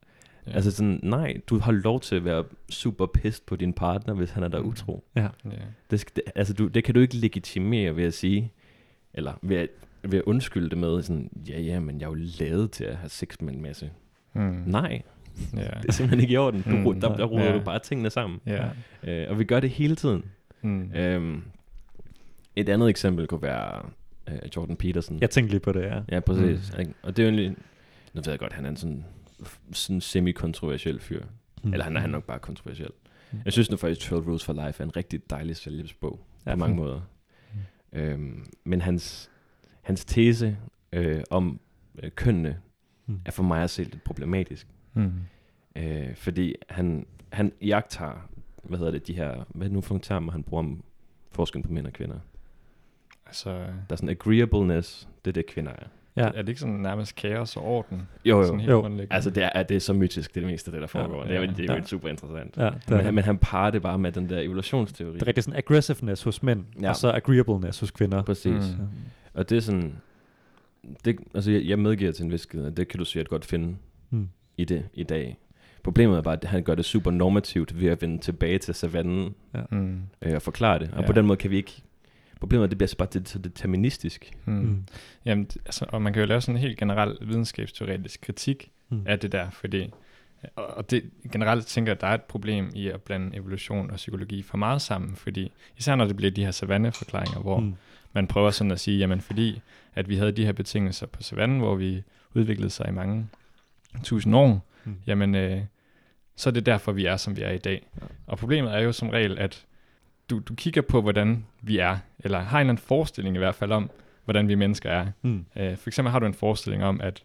Ja. 0.46 0.52
Altså 0.52 0.70
sådan, 0.70 1.00
nej, 1.02 1.40
du 1.46 1.58
har 1.58 1.72
lov 1.72 2.00
til 2.00 2.16
at 2.16 2.24
være 2.24 2.44
super 2.70 3.06
pissed 3.06 3.44
på 3.46 3.56
din 3.56 3.72
partner, 3.72 4.14
hvis 4.14 4.30
han 4.30 4.42
er 4.42 4.48
der 4.48 4.60
Mm. 4.62 4.68
utro. 4.68 5.04
Ja. 5.16 5.28
ja. 5.44 5.50
Det, 5.90 6.00
skal, 6.00 6.12
det, 6.16 6.22
altså 6.34 6.54
du, 6.54 6.66
det 6.68 6.84
kan 6.84 6.94
du 6.94 7.00
ikke 7.00 7.16
legitimere 7.16 7.96
ved 7.96 8.04
at 8.04 8.14
sige, 8.14 8.52
eller 9.14 9.32
ved 9.42 9.56
at, 9.56 9.68
ved 10.12 10.18
at 10.18 10.24
undskylde 10.24 10.70
det 10.70 10.78
med 10.78 11.02
sådan, 11.02 11.30
ja 11.48 11.60
ja, 11.60 11.80
men 11.80 12.00
jeg 12.00 12.06
er 12.06 12.10
jo 12.10 12.16
lavet 12.40 12.70
til 12.70 12.84
at 12.84 12.96
have 12.96 13.08
sex 13.08 13.40
med 13.40 13.54
en 13.54 13.62
masse. 13.62 13.90
Mm. 14.34 14.62
Nej, 14.66 15.02
Ja. 15.54 15.60
det 15.82 15.88
er 15.88 15.92
simpelthen 15.92 16.20
ikke 16.20 16.32
i 16.32 16.36
orden. 16.36 16.62
Du, 16.62 16.70
Mm, 16.92 17.00
der, 17.00 17.16
der 17.16 17.24
ruder 17.24 17.44
ja. 17.44 17.58
du 17.58 17.64
bare 17.64 17.78
tingene 17.78 18.10
sammen. 18.10 18.40
Ja. 18.46 18.68
Øh, 19.02 19.30
og 19.30 19.38
vi 19.38 19.44
gør 19.44 19.60
det 19.60 19.70
hele 19.70 19.96
tiden. 19.96 20.24
Mm. 20.62 20.92
Øhm, 20.94 21.42
et 22.56 22.68
andet 22.68 22.88
eksempel 22.88 23.26
kunne 23.26 23.42
være 23.42 23.82
øh, 24.28 24.38
Jordan 24.56 24.76
Peterson. 24.76 25.18
Jeg 25.20 25.30
tænkte 25.30 25.52
lige 25.52 25.60
på 25.60 25.72
det, 25.72 25.82
ja. 25.82 26.00
Ja, 26.10 26.20
præcis. 26.20 26.72
Mm. 26.78 26.94
Og 27.02 27.16
det 27.16 27.22
er 27.22 27.26
jo 27.30 27.34
egentlig, 27.36 27.56
nu 28.14 28.20
ved 28.24 28.32
jeg 28.32 28.38
godt, 28.38 28.52
han 28.52 28.64
er 28.64 28.68
en 28.70 28.76
sådan, 28.76 29.04
sådan 29.72 30.00
semi-kontroversiel 30.00 31.00
fyr. 31.00 31.22
Mm. 31.62 31.72
Eller 31.72 31.84
han 31.84 31.96
er, 31.96 32.00
han 32.00 32.10
nok 32.10 32.24
bare 32.24 32.38
kontroversiel. 32.38 32.88
Mm. 32.88 33.36
Mm. 33.38 33.42
Jeg 33.44 33.52
synes 33.52 33.70
nu 33.70 33.76
faktisk, 33.76 34.00
12 34.00 34.26
Rules 34.26 34.44
for 34.44 34.52
Life 34.66 34.82
er 34.82 34.86
en 34.86 34.96
rigtig 34.96 35.30
dejlig 35.30 35.56
selvhjælpsbog 35.56 36.20
Ja. 36.46 36.50
på 36.50 36.56
mange 36.56 36.76
måder. 36.76 37.00
Mm. 37.92 37.98
Øhm, 37.98 38.46
men 38.64 38.80
hans, 38.80 39.30
hans 39.86 40.04
tese 40.04 40.56
øh, 40.92 41.22
om 41.30 41.60
øh, 42.02 42.10
kønnene 42.10 42.56
Mm. 43.08 43.20
er 43.24 43.30
for 43.30 43.42
mig 43.42 43.62
at 43.62 43.70
se 43.70 43.82
lidt 43.84 44.04
problematisk. 44.04 44.66
Mm. 44.94 45.12
Øh, 45.76 46.14
fordi 46.14 46.54
han, 46.68 47.06
han 47.32 47.52
jagter, 47.62 48.28
hvad 48.62 48.78
hedder 48.78 48.92
det, 48.92 49.06
de 49.06 49.12
her, 49.12 49.44
hvad 49.48 49.68
nu 49.68 49.80
for 49.80 49.94
nogle 49.94 50.02
termer, 50.02 50.32
han 50.32 50.42
bruger 50.42 50.62
om 50.62 50.82
forskellen 51.32 51.62
på 51.68 51.72
mænd 51.72 51.86
og 51.86 51.92
kvinder? 51.92 52.16
Altså, 53.26 53.50
Der 53.50 53.66
er 53.90 53.96
sådan 53.96 54.08
agreeableness, 54.08 55.08
det 55.24 55.30
er 55.30 55.32
det 55.32 55.46
kvinder 55.46 55.72
er. 55.72 55.86
Ja. 56.16 56.26
er 56.26 56.30
det 56.42 56.48
ikke 56.48 56.60
sådan 56.60 56.74
nærmest 56.74 57.14
kaos 57.16 57.56
og 57.56 57.64
orden? 57.64 58.02
Jo, 58.24 58.44
Sådan 58.44 58.60
helt 58.60 58.70
Jo. 58.72 59.00
Altså 59.10 59.30
det 59.30 59.48
er, 59.54 59.62
det 59.62 59.76
er 59.76 59.80
så 59.80 59.92
mytisk, 59.92 60.34
det 60.34 60.40
er 60.40 60.46
det 60.46 60.52
meste 60.52 60.68
af 60.68 60.72
det, 60.72 60.80
der 60.80 60.86
foregår. 60.86 61.16
Ja, 61.16 61.28
det 61.28 61.30
er, 61.30 61.40
jo- 61.40 61.46
ja, 61.46 61.52
det 61.52 61.70
er 61.70 61.74
jo 61.74 61.78
ja. 61.80 61.84
super 61.86 62.08
interessant. 62.08 62.56
Ja, 62.56 62.64
det, 62.64 62.90
Men, 62.90 63.00
han- 63.00 63.14
men 63.14 63.24
han 63.24 63.38
parer 63.38 63.70
det 63.70 63.82
bare 63.82 63.98
med 63.98 64.12
den 64.12 64.28
der 64.28 64.40
evolutionsteori. 64.40 65.14
det 65.14 65.22
er 65.22 65.26
rigtig 65.26 65.44
sådan 65.44 65.58
aggressiveness 65.58 66.22
hos 66.22 66.42
mænd, 66.42 66.64
ja. 66.76 66.82
Ja. 66.82 66.88
og 66.90 66.96
så 66.96 67.10
agreeableness 67.10 67.80
hos 67.80 67.90
kvinder. 67.90 68.22
Præcis. 68.22 68.76
Mm. 68.78 68.86
Og 69.36 69.50
det 69.50 69.56
er 69.56 69.60
sådan, 69.60 69.96
det, 71.04 71.18
altså 71.34 71.50
jeg, 71.50 71.64
jeg 71.66 71.78
medgiver 71.78 72.12
til 72.12 72.24
en 72.24 72.32
vis 72.32 72.46
grad, 72.46 72.64
at 72.66 72.76
det 72.76 72.88
kan 72.88 72.98
du 72.98 73.04
sikkert 73.04 73.28
godt 73.28 73.44
finde 73.44 73.76
Mm. 74.10 74.28
i 74.56 74.64
det 74.64 74.88
i 74.94 75.02
dag. 75.02 75.36
Problemet 75.82 76.16
er 76.18 76.22
bare, 76.22 76.34
at 76.36 76.44
han 76.44 76.62
gør 76.62 76.74
det 76.74 76.84
super 76.84 77.10
normativt 77.10 77.80
ved 77.80 77.88
at 77.88 78.02
vende 78.02 78.18
tilbage 78.18 78.58
til 78.58 78.74
savannen 78.74 79.34
Mm. 79.70 80.00
øh, 80.22 80.34
og 80.34 80.42
forklare 80.42 80.78
det. 80.78 80.90
Og 80.92 81.00
Ja. 81.00 81.06
på 81.06 81.12
den 81.12 81.26
måde 81.26 81.36
kan 81.36 81.50
vi 81.50 81.56
ikke... 81.56 81.82
Problemet 82.40 82.60
er, 82.62 82.64
at 82.64 82.70
det 82.70 82.78
bliver 82.78 82.88
så 82.88 82.96
bare 82.96 83.08
det, 83.12 83.28
så 83.28 83.38
deterministisk. 83.38 84.32
Mm. 84.44 84.52
Mm. 84.54 84.84
Jamen, 85.24 85.48
altså, 85.66 85.84
og 85.88 86.02
man 86.02 86.12
kan 86.12 86.20
jo 86.22 86.26
lave 86.26 86.40
sådan 86.40 86.56
en 86.56 86.60
helt 86.62 86.78
generel 86.78 87.16
videnskabsteoretisk 87.20 88.20
kritik 88.20 88.70
Mm. 88.88 89.02
af 89.06 89.18
det 89.18 89.32
der, 89.32 89.50
fordi 89.50 89.90
og 90.56 90.66
og 90.66 90.90
det 90.90 91.04
generelt 91.32 91.66
tænker 91.66 91.90
jeg, 91.90 91.96
at 91.96 92.00
der 92.00 92.06
er 92.06 92.14
et 92.14 92.22
problem 92.22 92.70
i 92.74 92.88
at 92.88 93.02
blande 93.02 93.36
evolution 93.36 93.90
og 93.90 93.96
psykologi 93.96 94.42
for 94.42 94.56
meget 94.56 94.82
sammen, 94.82 95.16
fordi 95.16 95.52
især 95.78 95.94
når 95.96 96.04
det 96.04 96.16
bliver 96.16 96.30
de 96.30 96.44
her 96.44 96.50
savanneforklaringer, 96.50 97.40
hvor 97.40 97.60
mm. 97.60 97.74
Mm. 98.16 98.18
man 98.18 98.26
prøver 98.26 98.50
sådan 98.50 98.70
at 98.70 98.80
sige, 98.80 98.98
jamen 98.98 99.20
fordi 99.20 99.60
at 99.94 100.08
vi 100.08 100.16
havde 100.16 100.32
de 100.32 100.44
her 100.44 100.52
betingelser 100.52 101.06
på 101.06 101.22
savannen, 101.22 101.58
hvor 101.58 101.74
vi 101.74 102.02
udviklede 102.34 102.70
sig 102.70 102.88
i 102.88 102.92
mange 102.92 103.28
tusind 104.04 104.36
år, 104.36 104.62
Mm. 104.84 104.96
jamen 105.06 105.34
øh, 105.34 105.60
så 106.36 106.50
er 106.50 106.52
det 106.52 106.66
derfor, 106.66 106.92
vi 106.92 107.06
er, 107.06 107.16
som 107.16 107.36
vi 107.36 107.42
er 107.42 107.50
i 107.50 107.58
dag. 107.58 107.86
Ja. 108.00 108.06
Og 108.26 108.38
problemet 108.38 108.74
er 108.74 108.78
jo 108.78 108.92
som 108.92 109.08
regel, 109.08 109.38
at 109.38 109.64
du, 110.30 110.38
du 110.38 110.54
kigger 110.54 110.82
på, 110.82 111.00
hvordan 111.02 111.44
vi 111.60 111.78
er, 111.78 111.98
eller 112.18 112.38
har 112.40 112.58
en 112.58 112.60
eller 112.60 112.72
anden 112.72 112.84
forestilling 112.86 113.36
i 113.36 113.38
hvert 113.38 113.54
fald 113.54 113.72
om, 113.72 113.90
hvordan 114.24 114.48
vi 114.48 114.54
mennesker 114.54 114.90
er. 114.90 115.06
Mm. 115.22 115.44
Øh, 115.56 115.76
for 115.76 115.88
eksempel 115.90 116.12
har 116.12 116.18
du 116.18 116.26
en 116.26 116.34
forestilling 116.34 116.84
om, 116.84 117.00
at 117.00 117.22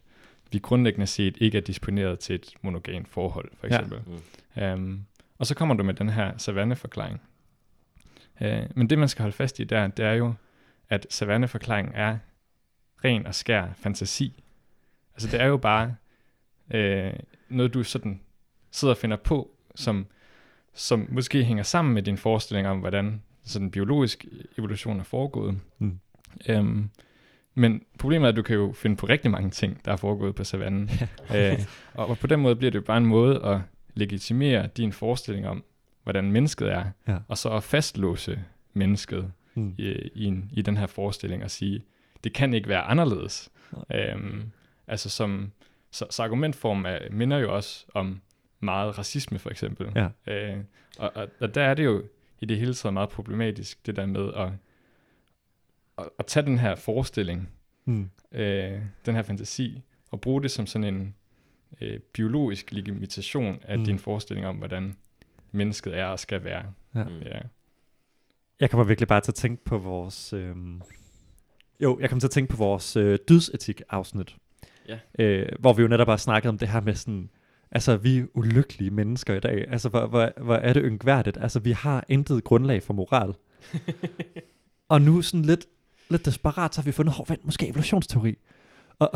vi 0.51 0.59
grundlæggende 0.59 1.07
set 1.07 1.37
ikke 1.39 1.57
er 1.57 1.61
disponeret 1.61 2.19
til 2.19 2.35
et 2.35 2.53
monogant 2.61 3.07
forhold, 3.09 3.49
for 3.59 3.67
eksempel. 3.67 3.99
Ja. 4.57 4.73
Um, 4.73 5.05
og 5.39 5.45
så 5.45 5.55
kommer 5.55 5.75
du 5.75 5.83
med 5.83 5.93
den 5.93 6.09
her 6.09 6.37
savanneforklaring. 6.37 7.21
Uh, 8.41 8.47
men 8.75 8.89
det, 8.89 8.99
man 8.99 9.07
skal 9.09 9.23
holde 9.23 9.35
fast 9.35 9.59
i 9.59 9.63
der, 9.63 9.87
det 9.87 10.05
er 10.05 10.13
jo, 10.13 10.33
at 10.91 11.07
savanneforklaringen 11.09 11.93
er 11.95 12.17
ren 13.05 13.27
og 13.27 13.35
skær 13.35 13.67
fantasi. 13.75 14.43
Altså 15.13 15.27
det 15.27 15.41
er 15.41 15.45
jo 15.45 15.57
bare 15.57 15.95
uh, 16.73 17.19
noget, 17.49 17.73
du 17.73 17.83
sådan 17.83 18.21
sidder 18.71 18.93
og 18.93 18.97
finder 18.97 19.17
på, 19.17 19.51
som, 19.75 20.05
som 20.73 21.07
måske 21.09 21.43
hænger 21.43 21.63
sammen 21.63 21.93
med 21.93 22.03
din 22.03 22.17
forestilling 22.17 22.67
om, 22.67 22.79
hvordan 22.79 23.21
sådan 23.43 23.71
biologisk 23.71 24.25
evolution 24.57 24.99
er 24.99 25.03
foregået. 25.03 25.59
Mm. 25.79 25.99
Um, 26.49 26.89
men 27.53 27.83
problemet 27.99 28.25
er, 28.25 28.29
at 28.29 28.35
du 28.35 28.41
kan 28.41 28.55
jo 28.55 28.73
finde 28.75 28.95
på 28.95 29.05
rigtig 29.05 29.31
mange 29.31 29.49
ting, 29.49 29.85
der 29.85 29.91
er 29.91 29.95
foregået 29.95 30.35
på 30.35 30.43
savannen. 30.43 30.89
øh, 31.35 31.59
og, 31.93 32.07
og 32.07 32.17
på 32.17 32.27
den 32.27 32.39
måde 32.39 32.55
bliver 32.55 32.71
det 32.71 32.79
jo 32.79 32.83
bare 32.83 32.97
en 32.97 33.05
måde 33.05 33.45
at 33.45 33.59
legitimere 33.93 34.67
din 34.67 34.93
forestilling 34.93 35.47
om, 35.47 35.63
hvordan 36.03 36.31
mennesket 36.31 36.71
er, 36.71 36.85
Ja. 37.07 37.17
og 37.27 37.37
så 37.37 37.49
at 37.49 37.63
fastlåse 37.63 38.43
mennesket 38.73 39.31
Mm. 39.55 39.75
i, 39.77 39.83
i, 40.15 40.25
en, 40.25 40.49
i 40.53 40.61
den 40.61 40.77
her 40.77 40.87
forestilling 40.87 41.43
og 41.43 41.51
sige, 41.51 41.83
det 42.23 42.33
kan 42.33 42.53
ikke 42.53 42.69
være 42.69 42.81
anderledes. 42.81 43.51
Øhm, 43.93 44.51
altså 44.87 45.09
som, 45.09 45.51
så, 45.91 46.05
så 46.09 46.23
argumentform 46.23 46.85
er, 46.85 46.99
minder 47.11 47.37
jo 47.37 47.55
også 47.55 47.85
om 47.93 48.21
meget 48.59 48.97
racisme 48.97 49.39
for 49.39 49.49
eksempel. 49.49 49.91
Ja. 49.95 50.07
Øh, 50.33 50.57
og, 50.97 51.11
og, 51.15 51.27
og 51.39 51.55
der 51.55 51.63
er 51.63 51.73
det 51.73 51.85
jo 51.85 52.03
i 52.39 52.45
det 52.45 52.57
hele 52.59 52.73
taget 52.73 52.93
meget 52.93 53.09
problematisk, 53.09 53.85
det 53.85 53.95
der 53.95 54.05
med 54.05 54.33
at, 54.35 54.49
at, 55.97 56.09
at 56.19 56.25
tage 56.25 56.45
den 56.45 56.59
her 56.59 56.75
forestilling, 56.75 57.49
Mm. 57.85 58.09
øh, 58.31 58.79
den 59.05 59.15
her 59.15 59.21
fantasi, 59.21 59.81
og 60.11 60.21
bruge 60.21 60.41
det 60.41 60.51
som 60.51 60.67
sådan 60.67 60.95
en 60.95 61.15
øh, 61.81 61.99
biologisk 61.99 62.71
legitimation 62.71 63.59
af 63.63 63.77
Mm. 63.77 63.81
mm. 63.81 63.85
din 63.85 63.99
forestilling 63.99 64.47
om, 64.47 64.55
hvordan 64.55 64.95
mennesket 65.51 65.97
er 65.97 66.05
og 66.05 66.19
skal 66.19 66.43
være. 66.43 66.65
Ja. 66.95 67.03
Mm. 67.03 67.19
Ja. 67.19 67.39
Jeg 68.61 68.69
kommer 68.69 68.83
virkelig 68.83 69.07
bare 69.07 69.21
til 69.21 69.31
at 69.31 69.35
tænke 69.35 69.63
på 69.63 69.77
vores... 69.77 70.33
Øhm... 70.33 70.81
Jo, 71.79 71.99
jeg 71.99 72.09
kommer 72.09 72.19
til 72.19 72.27
at 72.27 72.31
tænke 72.31 72.49
på 72.49 72.57
vores 72.57 72.95
øh, 72.95 73.19
dydsetik-afsnit. 73.29 74.35
Ja. 74.87 74.99
Øh, 75.19 75.49
hvor 75.59 75.73
vi 75.73 75.81
jo 75.81 75.87
netop 75.87 76.07
har 76.07 76.17
snakket 76.17 76.49
om 76.49 76.57
det 76.57 76.67
her 76.67 76.81
med 76.81 76.95
sådan... 76.95 77.29
Altså, 77.71 77.97
vi 77.97 78.17
er 78.17 78.25
ulykkelige 78.33 78.91
mennesker 78.91 79.35
i 79.35 79.39
dag. 79.39 79.65
Altså, 79.67 79.89
hvor, 79.89 80.07
hvor, 80.07 80.31
hvor 80.41 80.55
er 80.55 80.73
det 80.73 80.83
yngværdigt. 80.85 81.37
Altså, 81.41 81.59
vi 81.59 81.71
har 81.71 82.05
intet 82.07 82.43
grundlag 82.43 82.83
for 82.83 82.93
moral. 82.93 83.33
og 84.89 85.01
nu 85.01 85.21
sådan 85.21 85.45
lidt, 85.45 85.65
lidt 86.09 86.25
desperat, 86.25 86.75
så 86.75 86.81
har 86.81 86.85
vi 86.85 86.91
fundet, 86.91 87.15
hov, 87.15 87.25
vent, 87.29 87.45
måske 87.45 87.67
evolutionsteori. 87.67 88.37
Og, 88.99 89.11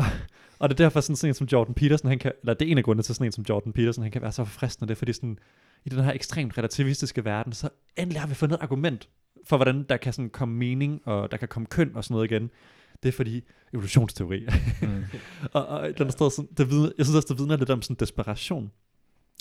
og 0.58 0.68
det 0.68 0.80
er 0.80 0.84
derfor 0.84 1.00
sådan, 1.00 1.16
sådan 1.16 1.30
en 1.30 1.34
som 1.34 1.46
Jordan 1.52 1.74
Peterson, 1.74 2.08
han 2.08 2.18
kan, 2.18 2.32
eller 2.42 2.54
det 2.54 2.68
er 2.68 2.72
en 2.72 2.78
af 2.78 2.84
grundene 2.84 3.02
til 3.02 3.14
sådan 3.14 3.26
en 3.26 3.32
som 3.32 3.44
Jordan 3.48 3.72
Peterson, 3.72 4.02
han 4.02 4.12
kan 4.12 4.22
være 4.22 4.32
så 4.32 4.44
forfriskende, 4.44 4.88
det 4.88 4.94
er 4.94 4.98
fordi 4.98 5.12
sådan, 5.12 5.38
i 5.86 5.88
den 5.88 6.04
her 6.04 6.12
ekstremt 6.12 6.58
relativistiske 6.58 7.24
verden, 7.24 7.52
så 7.52 7.68
endelig 7.96 8.20
har 8.20 8.28
vi 8.28 8.34
fundet 8.34 8.56
et 8.56 8.62
argument 8.62 9.08
for, 9.44 9.56
hvordan 9.56 9.82
der 9.88 9.96
kan 9.96 10.12
sådan 10.12 10.30
komme 10.30 10.54
mening, 10.54 11.00
og 11.04 11.30
der 11.30 11.36
kan 11.36 11.48
komme 11.48 11.66
køn 11.66 11.96
og 11.96 12.04
sådan 12.04 12.14
noget 12.14 12.30
igen. 12.30 12.50
Det 13.02 13.08
er 13.08 13.12
fordi 13.12 13.42
evolutionsteori. 13.72 14.46
Mm. 14.82 15.04
og, 15.52 15.66
og 15.66 15.80
et 15.80 15.88
eller 15.88 16.00
andet 16.00 16.12
sted, 16.12 16.30
sådan, 16.30 16.48
det 16.58 16.70
vidner, 16.70 16.90
jeg 16.98 17.06
synes 17.06 17.16
også, 17.16 17.28
det 17.28 17.38
vidner 17.38 17.56
lidt 17.56 17.70
om 17.70 17.82
sådan 17.82 17.96
desperation. 18.00 18.70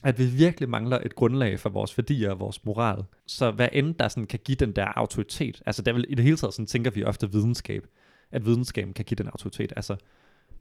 At 0.04 0.20
vi 0.20 0.26
virkelig 0.26 0.70
mangler 0.70 1.00
et 1.06 1.16
grundlag 1.16 1.60
for 1.60 1.70
vores 1.70 1.98
værdier 1.98 2.32
og 2.32 2.40
vores 2.40 2.66
moral. 2.66 3.04
Så 3.28 3.52
hvad 3.52 3.70
end 3.72 3.96
der 3.96 4.08
sådan 4.08 4.28
kan 4.28 4.40
give 4.46 4.56
den 4.56 4.72
der 4.72 4.86
autoritet, 4.86 5.62
altså 5.66 5.82
der 5.82 5.94
vil, 5.94 6.06
i 6.10 6.16
det 6.16 6.24
hele 6.24 6.38
taget 6.38 6.54
sådan, 6.54 6.68
tænker 6.68 6.92
vi 6.92 7.04
ofte 7.04 7.32
videnskab, 7.32 7.88
at 8.32 8.46
videnskaben 8.46 8.94
kan 8.94 9.06
give 9.06 9.16
den 9.16 9.28
autoritet. 9.28 9.74
Altså, 9.76 9.96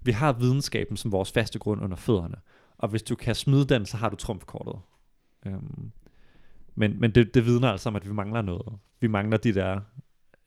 vi 0.02 0.12
har 0.12 0.32
videnskaben 0.32 0.96
som 0.96 1.12
vores 1.12 1.32
faste 1.32 1.58
grund 1.58 1.82
under 1.82 1.96
fødderne, 1.96 2.36
og 2.78 2.88
hvis 2.88 3.02
du 3.02 3.14
kan 3.14 3.34
smide 3.34 3.64
den, 3.64 3.86
så 3.86 3.96
har 3.96 4.08
du 4.08 4.16
trumfkortet. 4.16 4.74
Øhm, 5.46 5.90
men 6.74 7.00
men 7.00 7.10
det, 7.10 7.34
det 7.34 7.46
vidner 7.46 7.68
altså 7.68 7.88
om, 7.88 7.96
at 7.96 8.08
vi 8.08 8.12
mangler 8.12 8.42
noget. 8.42 8.78
Vi 9.00 9.06
mangler 9.06 9.36
de 9.36 9.54
der 9.54 9.80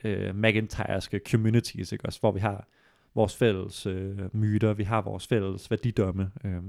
øh, 0.03 0.35
McIntyrske 0.35 1.21
communities, 1.29 1.91
ikke? 1.91 2.05
Også, 2.05 2.19
hvor 2.19 2.31
vi 2.31 2.39
har 2.39 2.67
vores 3.15 3.35
fælles 3.35 3.85
øh, 3.85 4.35
myter, 4.35 4.73
vi 4.73 4.83
har 4.83 5.01
vores 5.01 5.27
fælles 5.27 5.71
værdidomme. 5.71 6.31
Øh, 6.43 6.61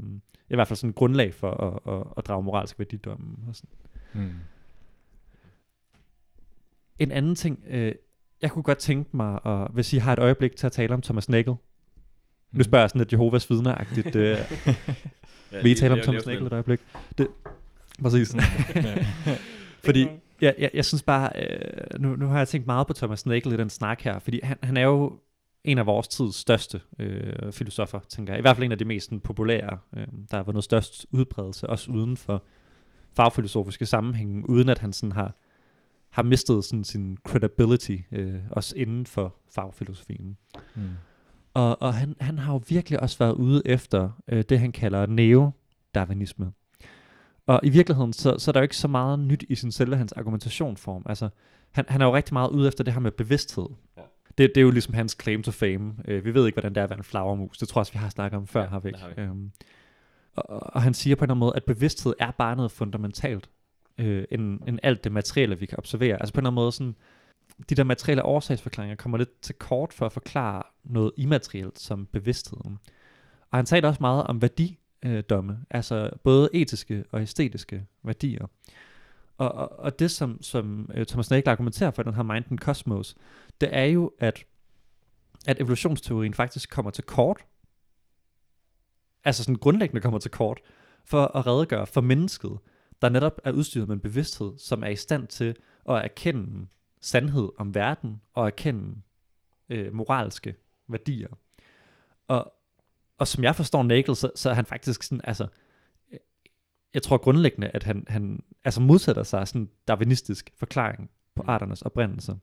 I 0.51 0.55
hvert 0.55 0.68
fald 0.68 0.76
sådan 0.76 0.91
et 0.91 0.97
grundlag 0.97 1.35
for 1.35 1.51
at, 1.51 1.95
at, 1.95 2.07
at 2.16 2.26
drage 2.26 2.43
moralsk 2.43 2.79
værdidomme. 2.79 3.37
Og 3.49 3.57
sådan. 3.57 3.70
Mm. 4.12 4.35
En 6.99 7.12
anden 7.12 7.35
ting, 7.35 7.64
øh, 7.68 7.95
jeg 8.43 8.51
kunne 8.51 8.62
godt 8.62 8.79
tænke 8.79 9.16
mig, 9.16 9.41
at, 9.47 9.68
hvis 9.72 9.93
I 9.93 9.97
har 9.97 10.12
et 10.12 10.18
øjeblik 10.18 10.57
til 10.57 10.66
at 10.66 10.72
tale 10.72 10.95
om 10.95 11.03
Thomas 11.03 11.29
Nagel. 11.29 11.55
Nu 12.53 12.62
spørger 12.62 12.83
jeg 12.83 12.91
sådan 12.91 13.01
lidt 13.01 13.12
Jehovas 13.12 13.51
vidner-agtigt. 13.51 14.16
Øh, 14.22 14.37
Ja, 15.53 15.62
vil 15.62 15.72
I 15.72 15.74
tale 15.74 15.95
om 15.95 16.01
Thomas 16.01 16.26
Nagel 16.26 16.47
et 16.47 16.53
øjeblik? 16.53 16.81
Det, 17.18 17.29
præcis. 18.03 18.36
Fordi 19.84 20.09
jeg, 20.40 20.55
jeg, 20.59 20.70
jeg 20.74 20.84
synes 20.84 21.03
bare, 21.03 21.30
øh, 21.36 22.01
nu, 22.01 22.16
nu 22.16 22.26
har 22.26 22.38
jeg 22.38 22.49
tænkt 22.49 22.66
meget 22.66 22.86
på 22.86 22.92
Thomas 22.92 23.26
Nagel 23.26 23.53
i 23.53 23.57
den 23.57 23.70
snak 23.70 24.01
her, 24.01 24.18
fordi 24.18 24.40
han, 24.42 24.57
han 24.62 24.76
er 24.76 24.84
jo 24.84 25.18
en 25.64 25.78
af 25.78 25.86
vores 25.86 26.09
tids 26.09 26.34
største 26.34 26.80
øh, 26.99 27.53
filosofer, 27.53 27.99
tænker 28.09 28.32
jeg. 28.32 28.38
I 28.38 28.42
hvert 28.42 28.57
fald 28.57 28.64
en 28.64 28.72
af 28.72 28.78
de 28.78 28.84
mest 28.84 29.12
populære, 29.24 29.78
øh, 29.96 30.07
der 30.30 30.36
har 30.36 30.42
vundet 30.42 30.64
størst 30.64 31.07
udbredelse, 31.11 31.66
også 31.66 31.90
uden 31.90 32.16
for 32.16 32.44
fagfilosofiske 33.16 33.86
sammenhænge, 33.86 34.51
uden 34.51 34.68
at 34.68 34.78
han 34.78 34.92
sådan 34.92 35.12
har, 35.12 35.34
har 36.11 36.22
mistet 36.22 36.64
sådan, 36.64 36.84
sin 36.84 37.18
credibility, 37.24 37.96
øh, 38.12 38.34
også 38.51 38.76
inden 38.76 39.07
for 39.07 39.36
fagfilosofien. 39.55 40.36
Mm. 40.74 40.82
Og, 41.55 41.82
og 41.82 41.94
han, 41.94 42.16
han 42.20 42.38
har 42.38 42.53
jo 42.53 42.62
virkelig 42.68 43.01
også 43.01 43.18
været 43.18 43.32
ude 43.32 43.62
efter 43.64 44.11
øh, 44.28 44.44
det, 44.49 44.61
han 44.61 44.72
kalder 44.72 45.07
neo-darwinisme. 45.07 46.46
Og 47.49 47.61
i 47.62 47.68
virkeligheden, 47.68 48.12
så, 48.12 48.38
så 48.38 48.51
er 48.51 48.53
der 48.53 48.61
jo 48.61 48.62
ikke 48.62 48.76
så 48.76 48.88
meget 48.88 49.18
nyt 49.18 49.44
i 49.49 49.55
sin 49.55 49.72
selve 49.72 49.96
hans 49.96 50.12
argumentationsform. 50.12 51.03
Altså, 51.07 51.28
han, 51.70 51.84
han 51.88 52.01
er 52.01 52.07
jo 52.07 52.14
rigtig 52.14 52.34
meget 52.34 52.51
ude 52.51 52.68
efter 52.68 52.84
det 52.84 52.92
her 52.92 53.01
med 53.01 53.11
bevidsthed. 53.11 53.66
Ja. 53.96 54.03
Det, 54.38 54.51
det 54.55 54.57
er 54.57 54.62
jo 54.62 54.70
ligesom 54.70 54.94
hans 54.94 55.16
claim 55.22 55.42
to 55.42 55.51
fame. 55.51 55.94
Øh, 56.05 56.24
vi 56.24 56.34
ved 56.34 56.46
ikke, 56.46 56.57
hvordan 56.57 56.74
det 56.74 56.80
er 56.80 56.84
at 56.84 56.90
være 56.90 56.99
en 56.99 57.05
flagermus. 57.05 57.59
Det 57.59 57.68
tror 57.68 57.78
jeg 57.78 57.80
også, 57.80 57.92
vi 57.92 57.99
har 57.99 58.09
snakket 58.09 58.36
om 58.36 58.46
før, 58.46 58.62
Ja, 58.62 58.68
har 58.68 58.80
vi 58.80 58.88
ikke? 58.88 58.99
har 58.99 59.09
vi. 59.16 59.22
Øhm, 59.22 59.51
og, 60.36 60.74
og 60.74 60.82
han 60.82 60.94
siger 60.94 61.16
på 61.16 61.20
en 61.20 61.24
eller 61.24 61.34
anden 61.34 61.40
måde, 61.40 61.53
at 61.57 61.64
bevidsthed 61.64 62.14
er 62.18 62.30
bare 62.30 62.57
noget 62.57 62.70
fundamentalt, 62.70 63.51
øh, 63.99 64.24
end, 64.30 64.61
end 64.66 64.78
alt 64.82 65.05
det 65.05 65.12
materielle, 65.12 65.59
vi 65.59 65.66
kan 65.66 65.78
observere. 65.78 66.20
Altså 66.20 66.34
på 66.34 66.40
en 66.40 66.42
eller 66.42 66.51
anden 66.51 66.62
måde 66.62 66.72
sådan, 66.72 66.94
de 67.70 67.74
der 67.74 67.84
materielle 67.84 68.24
årsagsforklaringer 68.24 68.96
kommer 68.96 69.18
lidt 69.18 69.40
til 69.40 69.55
kort 69.55 69.92
for 69.92 70.07
at 70.07 70.12
forklare 70.12 70.62
noget 70.84 71.12
immaterielt 71.16 71.78
som 71.78 72.07
bevidstheden. 72.07 72.78
Og 73.51 73.59
han 73.59 73.66
taler 73.66 73.88
også 73.88 74.01
meget 74.01 74.24
om 74.24 74.38
Øh, 75.05 75.12
værdidomme, 75.12 75.59
altså 75.70 76.11
både 76.24 76.49
etiske 76.53 77.05
og 77.12 77.22
æstetiske 77.22 77.86
værdier. 78.03 78.46
Og, 79.38 79.53
og, 79.53 79.78
og 79.78 79.99
det, 79.99 80.11
som, 80.11 80.42
som 80.42 80.90
øh, 80.94 81.07
Thomas 81.07 81.30
Nagel 81.30 81.49
argumenterer 81.49 81.90
for, 81.90 82.03
den 82.03 82.14
her 82.14 82.22
Mind 82.22 82.44
and 82.51 82.59
Cosmos, 82.59 83.16
det 83.61 83.68
er 83.72 83.84
jo, 83.84 84.12
at 84.18 84.44
at 85.46 85.61
evolutionsteorien 85.61 86.34
faktisk 86.34 86.70
kommer 86.70 86.90
til 86.90 87.05
kort, 87.05 87.44
altså 89.24 89.44
sådan 89.44 89.57
grundlæggende 89.57 90.01
kommer 90.01 90.18
til 90.18 90.30
kort, 90.30 90.61
for 91.05 91.36
at 91.36 91.46
redegøre 91.46 91.86
for 91.86 92.01
mennesket, 92.01 92.59
der 93.03 93.09
netop 93.09 93.40
er 93.44 93.53
udstyret 93.53 93.88
med 93.88 93.96
en 93.96 94.01
bevidsthed, 94.01 94.59
som 94.59 94.82
er 94.82 94.88
i 94.88 94.96
stand 94.96 95.26
til 95.26 95.57
at 95.88 96.05
erkende 96.05 96.66
sandhed 97.01 97.49
om 97.59 97.74
verden 97.74 98.20
og 98.34 98.46
erkende 98.46 98.96
øh, 99.68 99.94
moralske 99.94 100.55
værdier. 100.88 101.28
Og, 102.28 102.53
og 103.19 103.29
som 103.29 103.45
jeg 103.45 103.57
forstår 103.57 103.83
Nagel, 103.83 104.16
så, 104.16 104.31
så 104.35 104.51
er 104.51 104.55
han 104.55 104.66
faktisk 104.66 105.03
sådan, 105.03 105.21
altså, 105.25 105.47
øh, 106.12 106.19
jeg 106.95 107.03
tror 107.03 107.16
grundlæggende, 107.16 107.69
at 107.69 107.83
han, 107.83 108.05
han 108.09 108.43
altså 108.64 108.81
modsætter 108.81 109.23
sig 109.23 109.49
sådan 109.49 109.69
darwinistisk 109.89 110.51
forklaring 110.59 111.11
på 111.35 111.43
arternes 111.47 111.83
oprindelse. 111.83 112.37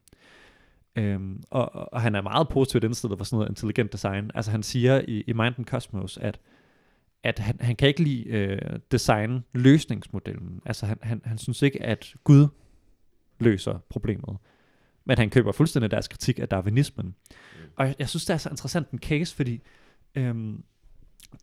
Øhm, 0.96 1.44
og, 1.50 1.94
og 1.94 2.02
han 2.02 2.16
er 2.16 2.22
meget 2.22 2.50
positivt 2.50 2.84
indstillet 2.84 3.18
for 3.18 3.26
sådan 3.26 3.38
noget 3.38 3.50
intelligent 3.50 3.94
design. 3.94 4.32
Altså 4.36 4.52
han 4.52 4.64
siger 4.64 5.02
i, 5.08 5.22
i 5.28 5.34
Mind 5.34 5.56
and 5.58 5.66
Cosmos, 5.66 6.18
at, 6.18 6.40
at 7.24 7.40
han, 7.40 7.58
han 7.62 7.76
kan 7.76 7.88
ikke 7.88 8.04
lide 8.04 8.24
øh, 8.30 8.80
design 8.92 9.44
løsningsmodellen. 9.54 10.62
Altså 10.66 10.86
han, 10.86 10.98
han, 11.02 11.22
han 11.26 11.38
synes 11.38 11.62
ikke, 11.62 11.84
at 11.84 12.14
Gud 12.24 12.48
løser 13.40 13.80
problemet. 13.90 14.38
Men 15.06 15.18
han 15.18 15.30
køber 15.30 15.52
fuldstændig 15.52 15.92
deres 15.92 16.08
kritik 16.08 16.40
af 16.40 16.50
darwinismen. 16.50 17.06
Mm. 17.06 17.70
Og 17.76 17.88
jeg, 17.88 17.96
jeg 18.00 18.10
synes, 18.10 18.26
det 18.26 18.34
er 18.34 18.38
så 18.38 18.50
interessant 18.50 18.90
en 18.90 19.00
case, 19.00 19.36
fordi 19.36 19.62
øhm, 20.16 20.63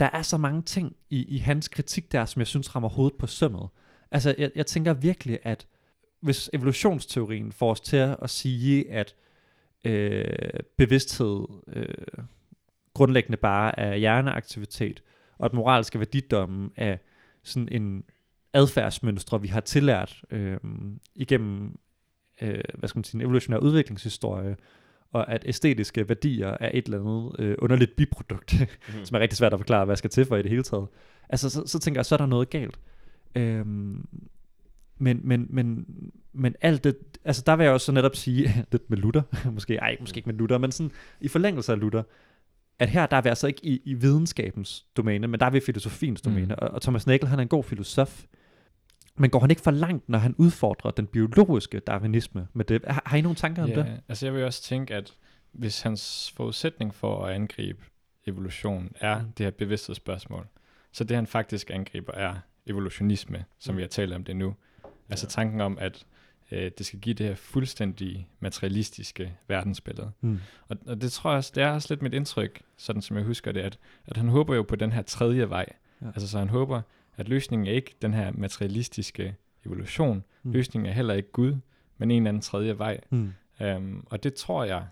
der 0.00 0.10
er 0.12 0.22
så 0.22 0.36
mange 0.36 0.62
ting 0.62 0.96
i, 1.10 1.24
i 1.24 1.38
hans 1.38 1.68
kritik 1.68 2.12
der, 2.12 2.24
som 2.24 2.40
jeg 2.40 2.46
synes 2.46 2.74
rammer 2.74 2.88
hovedet 2.88 3.18
på 3.18 3.26
sømmet. 3.26 3.68
Altså 4.10 4.34
jeg, 4.38 4.50
jeg 4.54 4.66
tænker 4.66 4.92
virkelig, 4.92 5.38
at 5.42 5.66
hvis 6.20 6.50
evolutionsteorien 6.52 7.52
får 7.52 7.70
os 7.70 7.80
til 7.80 8.16
at 8.22 8.30
sige, 8.30 8.90
at 8.90 9.14
øh, 9.84 10.24
bevidsthed 10.76 11.44
øh, 11.66 12.24
grundlæggende 12.94 13.36
bare 13.36 13.78
er 13.78 13.94
hjerneaktivitet, 13.96 15.02
og 15.38 15.46
at 15.46 15.52
moralske 15.52 15.98
værdidomme 15.98 16.70
er 16.76 16.96
sådan 17.42 17.68
en 17.70 18.04
adfærdsmønstre, 18.52 19.40
vi 19.40 19.48
har 19.48 19.60
tillært 19.60 20.24
øh, 20.30 20.58
igennem 21.14 21.78
øh, 22.42 22.60
hvad 22.74 22.88
skal 22.88 22.98
man 22.98 23.04
sige, 23.04 23.18
en 23.18 23.20
evolutionær 23.20 23.58
udviklingshistorie, 23.58 24.56
og 25.12 25.32
at 25.32 25.44
æstetiske 25.46 26.08
værdier 26.08 26.56
er 26.60 26.70
et 26.74 26.84
eller 26.84 27.00
andet 27.00 27.32
øh, 27.38 27.54
underligt 27.58 27.96
biprodukt, 27.96 28.54
mm. 28.60 29.04
som 29.04 29.14
er 29.14 29.20
rigtig 29.20 29.36
svært 29.38 29.52
at 29.52 29.58
forklare, 29.58 29.84
hvad 29.84 29.96
skal 29.96 30.10
til 30.10 30.24
for 30.24 30.36
i 30.36 30.42
det 30.42 30.50
hele 30.50 30.62
taget. 30.62 30.86
Altså, 31.28 31.50
så, 31.50 31.66
så 31.66 31.78
tænker 31.78 31.98
jeg, 31.98 32.06
så 32.06 32.14
er 32.14 32.16
der 32.16 32.26
noget 32.26 32.50
galt. 32.50 32.78
Øhm, 33.34 34.06
men, 34.98 35.20
men, 35.24 35.46
men, 35.50 35.86
men 36.32 36.54
alt 36.60 36.84
det, 36.84 36.96
altså 37.24 37.42
der 37.46 37.56
vil 37.56 37.64
jeg 37.64 37.72
også 37.72 37.84
så 37.84 37.92
netop 37.92 38.16
sige, 38.16 38.54
lidt 38.72 38.90
med 38.90 38.98
Luther, 38.98 39.22
måske, 39.54 39.74
ej, 39.74 39.96
måske 40.00 40.16
ikke 40.16 40.28
med 40.28 40.38
Luther, 40.38 40.58
men 40.58 40.72
sådan 40.72 40.92
i 41.20 41.28
forlængelse 41.28 41.72
af 41.72 41.80
Luther, 41.80 42.02
at 42.78 42.88
her 42.88 43.06
der 43.06 43.16
er 43.16 43.20
vi 43.20 43.28
altså 43.28 43.46
ikke 43.46 43.66
i, 43.66 43.82
i 43.84 43.94
videnskabens 43.94 44.86
domæne, 44.96 45.28
men 45.28 45.40
der 45.40 45.46
er 45.46 45.50
vi 45.50 45.58
i 45.58 45.60
filosofiens 45.60 46.20
domæne, 46.20 46.54
mm. 46.54 46.58
og, 46.58 46.68
og 46.68 46.82
Thomas 46.82 47.06
Nagel, 47.06 47.28
han 47.28 47.38
er 47.38 47.42
en 47.42 47.48
god 47.48 47.64
filosof, 47.64 48.24
men 49.16 49.30
går 49.30 49.40
han 49.40 49.50
ikke 49.50 49.62
for 49.62 49.70
langt, 49.70 50.08
når 50.08 50.18
han 50.18 50.34
udfordrer 50.38 50.90
den 50.90 51.06
biologiske 51.06 51.80
darwinisme 51.80 52.46
med 52.52 52.64
det? 52.64 52.82
Har, 52.86 53.02
har 53.06 53.16
I 53.16 53.20
nogle 53.20 53.36
tanker 53.36 53.62
om 53.62 53.68
Ja, 53.68 53.74
det? 53.76 54.00
altså 54.08 54.26
jeg 54.26 54.34
vil 54.34 54.44
også 54.44 54.62
tænke, 54.62 54.94
at 54.94 55.14
hvis 55.52 55.82
hans 55.82 56.32
forudsætning 56.36 56.94
for 56.94 57.24
at 57.26 57.34
angribe 57.34 57.84
evolution 58.26 58.92
er 59.00 59.22
Mm. 59.22 59.32
det 59.32 59.46
her 59.46 59.50
bevidsthedsspørgsmål, 59.50 60.46
så 60.92 61.04
det 61.04 61.16
han 61.16 61.26
faktisk 61.26 61.70
angriber 61.70 62.12
er 62.12 62.34
evolutionisme, 62.66 63.44
som 63.58 63.74
Mm. 63.74 63.76
vi 63.76 63.82
har 63.82 63.88
talt 63.88 64.12
om 64.12 64.24
det 64.24 64.36
nu. 64.36 64.54
Altså 65.10 65.26
tanken 65.26 65.60
om, 65.60 65.78
at 65.80 66.06
øh, 66.52 66.70
det 66.78 66.86
skal 66.86 66.98
give 66.98 67.14
det 67.14 67.26
her 67.26 67.34
fuldstændig 67.34 68.28
materialistiske 68.40 69.36
verdensbillede. 69.48 70.10
Mm. 70.20 70.38
Og, 70.68 70.76
og 70.86 71.00
det 71.00 71.12
tror 71.12 71.30
jeg 71.30 71.36
også, 71.38 71.52
det 71.54 71.62
er 71.62 71.70
også 71.70 71.86
lidt 71.90 72.02
mit 72.02 72.14
indtryk, 72.14 72.62
sådan 72.76 73.02
som 73.02 73.16
jeg 73.16 73.24
husker 73.24 73.52
det, 73.52 73.60
at, 73.60 73.78
at 74.06 74.16
han 74.16 74.28
håber 74.28 74.54
jo 74.54 74.62
på 74.62 74.76
den 74.76 74.92
her 74.92 75.02
tredje 75.02 75.50
vej. 75.50 75.66
Ja. 76.00 76.06
Ja. 76.06 76.12
Altså 76.14 76.28
så 76.28 76.38
han 76.38 76.48
håber, 76.48 76.82
at 77.16 77.28
løsningen 77.28 77.66
er 77.66 77.72
ikke 77.72 77.94
den 78.02 78.14
her 78.14 78.30
materialistiske 78.32 79.36
evolution. 79.66 80.16
Mm. 80.16 80.22
Mm. 80.42 80.52
Løsningen 80.52 80.90
er 80.90 80.94
heller 80.94 81.14
ikke 81.14 81.32
Gud, 81.32 81.56
men 81.98 82.10
en 82.10 82.16
eller 82.22 82.28
anden 82.28 82.40
tredje 82.40 82.78
vej. 82.78 83.00
Mm. 83.10 83.32
Um, 83.60 84.06
og 84.10 84.22
det 84.22 84.34
tror 84.34 84.64
jeg, 84.64 84.86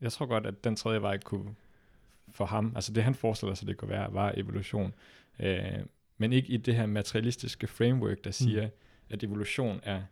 jeg 0.00 0.12
tror 0.12 0.26
godt, 0.26 0.46
at 0.46 0.64
den 0.64 0.76
tredje 0.76 1.02
vej 1.02 1.18
kunne 1.18 1.54
for 2.30 2.46
ham, 2.46 2.72
altså 2.74 2.92
det 2.92 3.04
han 3.04 3.14
forestiller 3.14 3.54
sig, 3.54 3.68
det 3.68 3.76
kunne 3.76 3.88
være, 3.90 4.14
var 4.14 4.32
evolution. 4.36 4.94
Uh, 5.38 5.46
men 6.18 6.32
ikke 6.32 6.48
i 6.48 6.56
det 6.56 6.74
her 6.76 6.86
materialistiske 6.86 7.66
framework, 7.66 8.24
der 8.24 8.30
siger, 8.30 8.66
mm. 8.66 8.72
at 9.10 9.22
evolution 9.24 9.80
er 9.82 10.02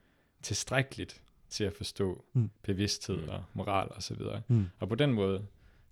tilstrækkeligt 0.43 1.23
til 1.49 1.65
at 1.65 1.73
forstå 1.73 2.25
Mm. 2.33 2.41
mm. 2.41 2.51
bevidsthed 2.63 3.29
og 3.29 3.45
moral 3.55 3.89
osv. 3.97 4.21
Og, 4.21 4.43
Mm. 4.49 4.67
og 4.79 4.89
på 4.89 4.95
den 4.95 5.13
måde, 5.13 5.47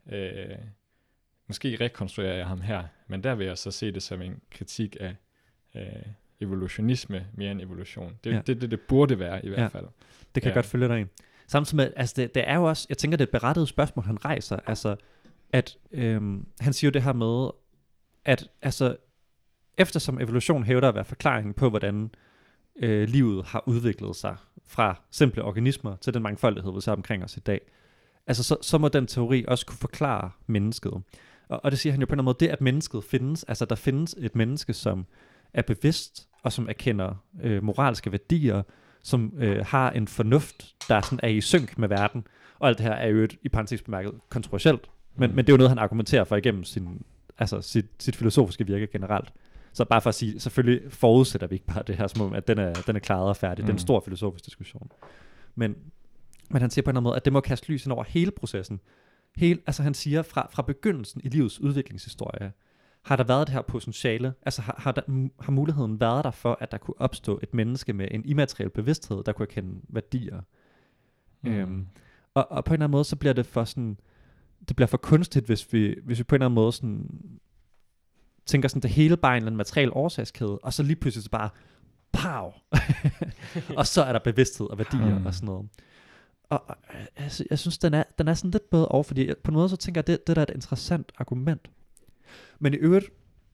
øh, 0.07 0.49
måske 1.49 1.77
rekonstruerer 1.81 2.35
jeg 2.35 2.47
ham 2.47 2.61
her, 2.61 2.83
men 3.09 3.25
der 3.25 3.35
vil 3.35 3.47
jeg 3.47 3.59
så 3.59 3.71
se 3.71 3.93
det 3.93 4.03
som 4.03 4.23
en 4.23 4.41
kritik 4.51 4.97
af 5.01 5.17
øh, 5.77 5.83
evolutionisme 6.41 7.27
mere 7.35 7.51
end 7.51 7.61
evolution. 7.61 8.15
Det 8.25 8.31
er 8.33 8.37
Ja. 8.37 8.43
det, 8.47 8.61
det, 8.61 8.71
det 8.71 8.81
burde 8.81 9.19
være 9.19 9.45
i 9.45 9.49
hvert 9.49 9.61
Ja. 9.61 9.67
fald. 9.67 9.87
Det 10.35 10.43
kan 10.43 10.43
ja. 10.43 10.49
jeg 10.49 10.55
godt 10.55 10.67
følge 10.67 10.89
dig 10.89 11.01
i. 11.01 11.05
Samtidig 11.47 11.77
med, 11.77 11.93
altså 11.97 12.15
det, 12.17 12.35
det 12.35 12.49
er 12.49 12.57
jo 12.57 12.65
også, 12.65 12.87
jeg 12.89 12.99
tænker, 12.99 13.17
det 13.17 13.25
er 13.25 13.27
et 13.27 13.31
berettiget 13.33 13.69
spørgsmål, 13.69 14.05
han 14.05 14.25
rejser, 14.25 14.59
altså, 14.67 14.97
at 15.53 15.77
øhm, 15.93 16.47
han 16.61 16.73
siger 16.73 16.89
jo 16.89 16.93
det 16.93 17.03
her 17.03 17.13
med, 17.13 17.51
at 18.25 18.49
altså, 18.63 18.97
eftersom 19.79 20.21
evolution 20.21 20.65
hævder 20.65 20.89
at 20.89 20.95
være 20.95 21.05
forklaringen 21.05 21.55
på, 21.55 21.71
hvordan 21.71 22.11
øh, 22.77 23.09
livet 23.09 23.45
har 23.45 23.63
udviklet 23.69 24.17
sig 24.17 24.37
fra 24.67 25.03
simple 25.11 25.43
organismer 25.45 25.97
til 25.97 26.15
den 26.15 26.23
mangfoldighed, 26.23 26.73
vi 26.75 26.81
ser 26.81 26.93
omkring 26.93 27.25
os 27.25 27.37
i 27.37 27.41
dag, 27.41 27.61
altså 28.27 28.43
så, 28.43 28.57
så 28.63 28.79
må 28.79 28.89
den 28.89 29.07
teori 29.07 29.45
også 29.49 29.67
kunne 29.67 29.79
forklare 29.79 30.31
mennesket. 30.47 30.93
Og, 31.49 31.61
og 31.65 31.71
det 31.71 31.79
siger 31.79 31.93
han 31.93 32.01
jo 32.01 32.07
på 32.07 32.11
en 32.11 32.15
eller 32.15 32.23
anden 32.23 32.25
måde, 32.25 32.37
det 32.41 32.49
at 32.49 32.61
mennesket 32.61 33.05
findes, 33.05 33.45
altså 33.45 33.65
der 33.65 33.75
findes 33.75 34.15
et 34.19 34.37
menneske, 34.37 34.73
som 34.73 35.07
er 35.55 35.63
bevidst, 35.63 36.29
og 36.43 36.53
som 36.53 36.69
erkender 36.69 37.15
øh, 37.43 37.63
moralske 37.65 38.13
værdier, 38.13 38.63
som 39.03 39.33
øh, 39.39 39.65
har 39.67 39.91
en 39.91 40.09
fornuft, 40.09 40.75
der 40.89 41.01
sådan 41.01 41.21
er 41.23 41.29
i 41.29 41.41
synk 41.41 41.79
med 41.79 41.89
verden. 41.89 42.27
Og 42.59 42.69
alt 42.69 42.79
det 42.79 42.87
her 42.87 42.93
er 42.93 43.09
jo 43.09 43.23
et, 43.23 43.37
i 43.43 43.49
parentes 43.49 43.83
bemærket 43.83 44.13
kontroversielt, 44.29 44.91
men, 45.17 45.31
Mm. 45.31 45.37
men 45.37 45.45
det 45.45 45.53
er 45.53 45.55
jo 45.55 45.57
noget, 45.57 45.71
han 45.71 45.79
argumenterer 45.79 46.25
for 46.25 46.37
igennem 46.37 46.65
sin, 46.65 47.03
altså 47.39 47.61
sit, 47.63 47.87
sit 47.99 48.17
filosofiske 48.17 48.67
virke 48.67 48.87
generelt. 48.87 49.33
Så 49.73 49.85
bare 49.85 50.01
for 50.01 50.09
at 50.09 50.15
sige, 50.15 50.41
selvfølgelig 50.41 50.93
forudsætter 50.93 51.47
vi 51.47 51.55
ikke 51.55 51.67
bare 51.67 51.83
det 51.87 51.97
her, 51.97 52.07
som 52.07 52.21
om, 52.27 52.33
at 52.33 52.49
den 52.49 52.59
er, 52.59 52.73
den 52.73 52.97
er 52.97 53.01
klaret 53.01 53.29
og 53.29 53.37
færdig. 53.37 53.63
Mm. 53.63 53.67
Det 53.67 53.71
er 53.71 53.75
en 53.75 53.75
Mm. 53.75 53.79
stor 53.79 54.01
filosofisk 54.01 54.45
diskussion. 54.45 54.91
Men, 55.55 55.77
men 56.51 56.61
han 56.61 56.71
siger 56.71 56.83
på 56.85 56.91
en 56.91 56.93
eller 56.93 57.01
anden 57.01 57.09
måde, 57.09 57.17
at 57.17 57.25
det 57.25 57.33
må 57.33 57.41
kaste 57.41 57.73
lys 57.73 57.85
ind 57.87 57.93
over 57.93 58.05
hele 58.09 58.31
processen. 58.31 58.81
Hele, 59.37 59.61
altså 59.67 59.83
han 59.83 59.95
siger, 59.95 60.23
fra, 60.23 60.49
fra 60.51 60.63
begyndelsen 60.63 61.21
i 61.25 61.29
livets 61.29 61.61
udviklingshistorie, 61.61 62.53
har 63.03 63.17
der 63.17 63.25
været 63.25 63.47
det 63.47 63.55
her 63.55 63.63
potentiale, 63.63 64.35
altså 64.43 64.63
har, 64.63 64.75
har, 64.79 64.93
der, 64.93 65.29
har 65.41 65.53
muligheden 65.53 66.01
været 66.01 66.25
der 66.25 66.31
for, 66.31 66.59
at 66.61 66.73
der 66.73 66.79
kunne 66.79 67.01
opstå 67.01 67.41
et 67.43 67.55
menneske 67.55 67.93
med 67.93 68.09
en 68.11 68.25
immateriel 68.25 68.71
bevidsthed, 68.71 69.25
der 69.25 69.33
kunne 69.33 69.47
erkende 69.49 69.81
værdier. 69.89 70.41
Mm. 71.43 71.51
Øhm, 71.53 71.87
og, 72.35 72.53
og 72.53 72.65
på 72.65 72.71
en 72.71 72.75
eller 72.75 72.85
anden 72.85 72.93
måde, 72.93 73.05
så 73.05 73.17
bliver 73.17 73.33
det 73.33 73.47
for 73.47 73.65
sådan, 73.65 73.99
det 74.69 74.77
bliver 74.77 74.87
for 74.87 74.97
kunstigt, 74.97 75.47
hvis 75.47 75.73
vi, 75.73 75.97
hvis 76.05 76.19
vi 76.19 76.25
på 76.25 76.35
en 76.35 76.37
eller 76.37 76.47
anden 76.47 76.55
måde 76.55 76.73
sådan, 76.73 77.21
tænker 78.47 78.69
sådan, 78.69 78.83
det 78.83 78.91
hele 78.91 79.17
bare 79.17 79.33
en 79.33 79.37
eller 79.37 79.47
anden 79.47 79.57
materiel 79.57 79.91
årsagskæde, 79.93 80.59
og 80.59 80.73
så 80.73 80.83
lige 80.83 80.97
pludselig 80.97 81.25
så 81.25 81.31
bare, 81.31 81.51
pow! 82.13 82.53
og 83.79 83.87
så 83.87 84.03
er 84.03 84.13
der 84.13 84.19
bevidsthed 84.19 84.67
og 84.67 84.79
værdier 84.79 85.19
Mm. 85.19 85.27
og 85.27 85.35
sådan 85.35 85.47
noget. 85.47 85.69
Og, 86.55 86.63
og 86.69 86.77
altså, 87.17 87.45
jeg 87.51 87.59
synes, 87.59 87.79
den 87.79 87.95
er, 87.95 88.03
den 88.19 88.29
er 88.29 88.35
sådan 88.35 88.51
lidt 88.51 88.71
bedre 88.71 88.87
over, 88.87 89.03
fordi 89.03 89.27
jeg, 89.27 89.37
på 89.45 89.51
en 89.51 89.55
måde 89.55 89.69
så 89.69 89.77
tænker 89.77 89.99
jeg, 89.99 90.07
det, 90.07 90.27
det 90.27 90.37
der 90.37 90.43
er 90.43 90.47
et 90.47 90.55
interessant 90.55 91.13
argument. 91.19 91.71
Men 92.59 92.75
i 92.75 92.77
øvrigt, 92.77 93.07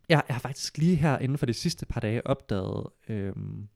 jeg, 0.09 0.23
jeg 0.29 0.35
har 0.35 0.41
faktisk 0.41 0.79
lige 0.79 0.97
her 0.97 1.19
inden 1.19 1.39
for 1.39 1.47
de 1.47 1.53
sidste 1.55 1.87
par 1.87 2.01
dage 2.01 2.27
opdaget, 2.27 2.87
øhm, 3.09 3.69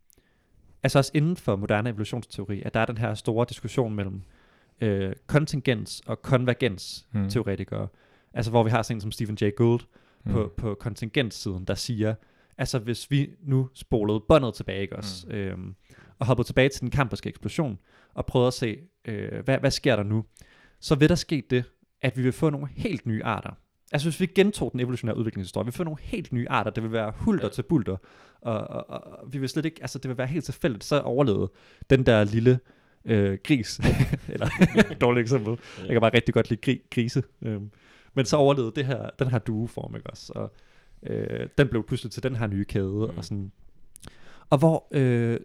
altså 0.82 0.98
også 0.98 1.10
inden 1.14 1.36
for 1.36 1.56
moderne 1.56 1.90
evolutionsteori, 1.90 2.62
at 2.62 2.74
der 2.74 2.80
er 2.80 2.86
den 2.86 2.98
her 2.98 3.14
store 3.14 3.46
diskussion 3.48 3.94
mellem 3.94 4.22
øh, 4.80 5.12
kontingens 5.26 6.02
og 6.06 6.22
konvergens 6.22 7.06
Mm. 7.12 7.28
teoretikere. 7.28 7.88
Altså 8.34 8.50
hvor 8.50 8.62
vi 8.62 8.70
har 8.70 8.82
sådan 8.82 8.96
en 8.96 9.00
som 9.00 9.12
Stephen 9.12 9.38
Jay 9.40 9.54
Gould 9.56 9.80
Mm. 10.26 10.32
på, 10.32 10.52
på 10.56 10.74
kontingenssiden, 10.80 11.64
der 11.64 11.74
siger, 11.74 12.14
altså 12.58 12.78
hvis 12.78 13.10
vi 13.10 13.30
nu 13.42 13.68
spolede 13.74 14.20
båndet 14.28 14.54
tilbage, 14.54 14.80
ikke 14.82 14.96
også, 14.96 15.26
mm. 15.26 15.34
øhm, 15.34 15.74
og 16.18 16.26
hoppede 16.26 16.48
tilbage 16.48 16.68
til 16.68 16.80
den 16.80 16.90
kamperske 16.90 17.28
eksplosion, 17.28 17.78
og 18.14 18.26
prøvede 18.26 18.46
at 18.46 18.54
se, 18.54 18.78
øh, 19.04 19.44
hvad, 19.44 19.58
hvad 19.58 19.70
sker 19.70 19.96
der 19.96 20.02
nu, 20.02 20.24
så 20.80 20.94
vil 20.94 21.08
der 21.08 21.14
ske 21.14 21.42
det, 21.50 21.64
at 22.02 22.16
vi 22.16 22.22
vil 22.22 22.32
få 22.32 22.50
nogle 22.50 22.68
helt 22.76 23.06
nye 23.06 23.24
arter. 23.24 23.50
Altså 23.92 24.08
hvis 24.08 24.20
vi 24.20 24.26
gentog 24.26 24.72
den 24.72 24.80
evolutionære 24.80 25.16
udviklingshistorie, 25.16 25.64
vi 25.64 25.68
vil 25.68 25.72
få 25.74 25.84
nogle 25.84 26.00
helt 26.00 26.32
nye 26.32 26.48
arter, 26.48 26.70
det 26.70 26.82
vil 26.82 26.92
være 26.92 27.12
hulter 27.16 27.48
til 27.48 27.62
bulter, 27.62 27.96
og, 28.40 28.58
og, 28.58 28.90
og 28.90 29.32
vi 29.32 29.38
vil 29.38 29.48
slet 29.48 29.64
ikke, 29.64 29.78
altså 29.80 29.98
det 29.98 30.08
vil 30.08 30.18
være 30.18 30.26
helt 30.26 30.44
tilfældigt, 30.44 30.84
så 30.84 31.00
overlevede 31.00 31.50
den 31.90 32.06
der 32.06 32.24
lille 32.24 32.60
øh, 33.04 33.38
gris, 33.44 33.80
eller 34.34 34.46
et 34.90 34.96
dårligt 35.00 35.22
eksempel, 35.22 35.58
jeg 35.78 35.88
kan 35.88 36.00
bare 36.00 36.14
rigtig 36.14 36.34
godt 36.34 36.50
lide 36.50 36.60
gri, 36.60 36.82
grise, 36.90 37.22
øhm, 37.42 37.70
men 38.14 38.24
så 38.24 38.36
overlevede 38.36 38.72
det 38.76 38.84
her, 38.84 39.10
den 39.18 39.28
her 39.28 39.38
dueform, 39.38 39.96
ikke 39.96 40.10
også, 40.10 40.32
og 40.32 40.52
øh, 41.02 41.48
den 41.58 41.68
blev 41.68 41.86
pludselig 41.86 42.12
til 42.12 42.22
den 42.22 42.36
her 42.36 42.46
nye 42.46 42.64
kæde, 42.64 42.84
Mm. 42.84 43.18
og 43.18 43.24
sådan, 43.24 43.52
og 44.50 44.58
hvor 44.58 44.86
øh, 44.90 45.40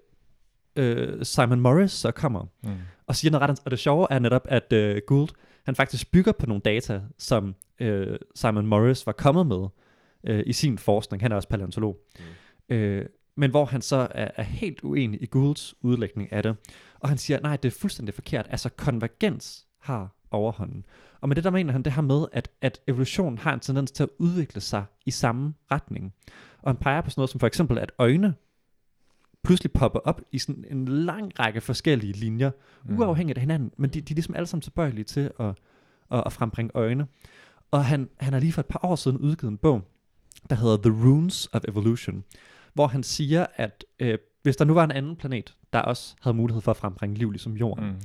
øh, 0.76 1.26
Simon 1.26 1.60
Morris 1.60 1.92
så 1.92 2.12
kommer, 2.12 2.46
Mm. 2.64 2.70
og 3.08 3.16
siger 3.16 3.32
noget 3.32 3.50
ret, 3.50 3.60
og 3.66 3.72
det 3.72 3.80
sjove 3.80 4.08
er 4.10 4.20
netop, 4.20 4.46
at 4.50 4.74
øh, 4.74 5.02
Gould, 5.08 5.30
han 5.66 5.76
faktisk 5.76 6.12
bygger 6.12 6.32
på 6.32 6.46
nogle 6.46 6.62
data, 6.62 7.02
som 7.18 7.56
øh, 7.80 8.18
Simon 8.36 8.66
Morris 8.66 9.06
var 9.06 9.12
kommet 9.12 9.48
med 9.48 9.68
øh, 10.24 10.44
i 10.46 10.54
sin 10.54 10.78
forskning. 10.78 11.22
Han 11.24 11.32
er 11.32 11.36
også 11.36 11.50
paleontolog. 11.50 11.98
Mm. 12.70 12.76
Øh, 12.76 13.06
men 13.38 13.52
hvor 13.52 13.66
han 13.66 13.82
så 13.82 14.08
er, 14.12 14.32
er 14.36 14.44
helt 14.44 14.80
uenig 14.84 15.22
i 15.22 15.26
Goulds 15.26 15.76
udlægning 15.82 16.34
af 16.34 16.44
det. 16.44 16.56
Og 17.00 17.10
han 17.10 17.18
siger, 17.18 17.40
nej, 17.40 17.56
det 17.56 17.74
er 17.76 17.80
fuldstændig 17.80 18.14
forkert. 18.16 18.48
Altså 18.50 18.70
konvergens 18.70 19.66
har 19.82 20.16
overhånden. 20.32 20.86
Og 21.22 21.28
med 21.30 21.36
det 21.36 21.44
der 21.44 21.50
mener 21.50 21.72
han 21.74 21.84
det 21.84 21.94
her 21.94 22.02
med, 22.02 22.26
at, 22.32 22.50
at 22.62 22.82
evolution 22.88 23.38
har 23.38 23.54
en 23.54 23.60
tendens 23.60 23.92
til 23.92 24.04
at 24.04 24.10
udvikle 24.20 24.62
sig 24.62 24.84
i 25.06 25.12
samme 25.12 25.54
retning. 25.72 26.14
Og 26.62 26.70
han 26.70 26.78
peger 26.78 27.02
på 27.02 27.10
sådan 27.10 27.20
noget 27.20 27.30
som 27.30 27.40
for 27.40 27.48
eksempel, 27.48 27.78
at 27.78 27.92
øjne 27.98 28.34
pludselig 29.50 29.72
popper 29.72 30.00
op 30.00 30.22
i 30.32 30.40
sådan 30.40 30.66
en 30.72 30.88
lang 30.88 31.40
række 31.40 31.62
forskellige 31.62 32.14
linjer, 32.14 32.52
mm. 32.86 33.00
uafhængigt 33.00 33.38
af 33.38 33.42
hinanden, 33.42 33.72
men 33.78 33.90
de, 33.90 34.02
de 34.02 34.14
er 34.14 34.16
ligesom 34.16 34.36
alle 34.36 34.48
sammen 34.48 34.62
tilbøjelige 34.62 35.04
til 35.04 35.32
at, 35.40 35.46
at, 36.12 36.24
at 36.26 36.34
frembringe 36.34 36.72
øjne. 36.74 37.08
Og 37.72 37.86
han, 37.86 38.10
han 38.18 38.34
har 38.34 38.40
lige 38.40 38.54
for 38.54 38.62
et 38.62 38.66
par 38.66 38.80
år 38.84 38.96
siden 38.96 39.18
udgivet 39.18 39.52
en 39.52 39.58
bog, 39.58 39.82
der 40.50 40.56
hedder 40.56 40.78
The 40.78 41.06
Runes 41.06 41.50
of 41.54 41.62
Evolution, 41.68 42.24
hvor 42.74 42.88
han 42.88 43.04
siger, 43.04 43.46
at 43.56 43.86
øh, 44.00 44.18
hvis 44.44 44.56
der 44.56 44.66
nu 44.66 44.74
var 44.74 44.84
en 44.84 44.92
anden 44.92 45.16
planet, 45.16 45.56
der 45.74 45.80
også 45.80 46.16
havde 46.22 46.38
mulighed 46.38 46.62
for 46.62 46.72
at 46.72 46.78
frembringe 46.78 47.18
liv 47.18 47.32
ligesom 47.32 47.58
jorden, 47.58 47.86
mm. 47.86 47.96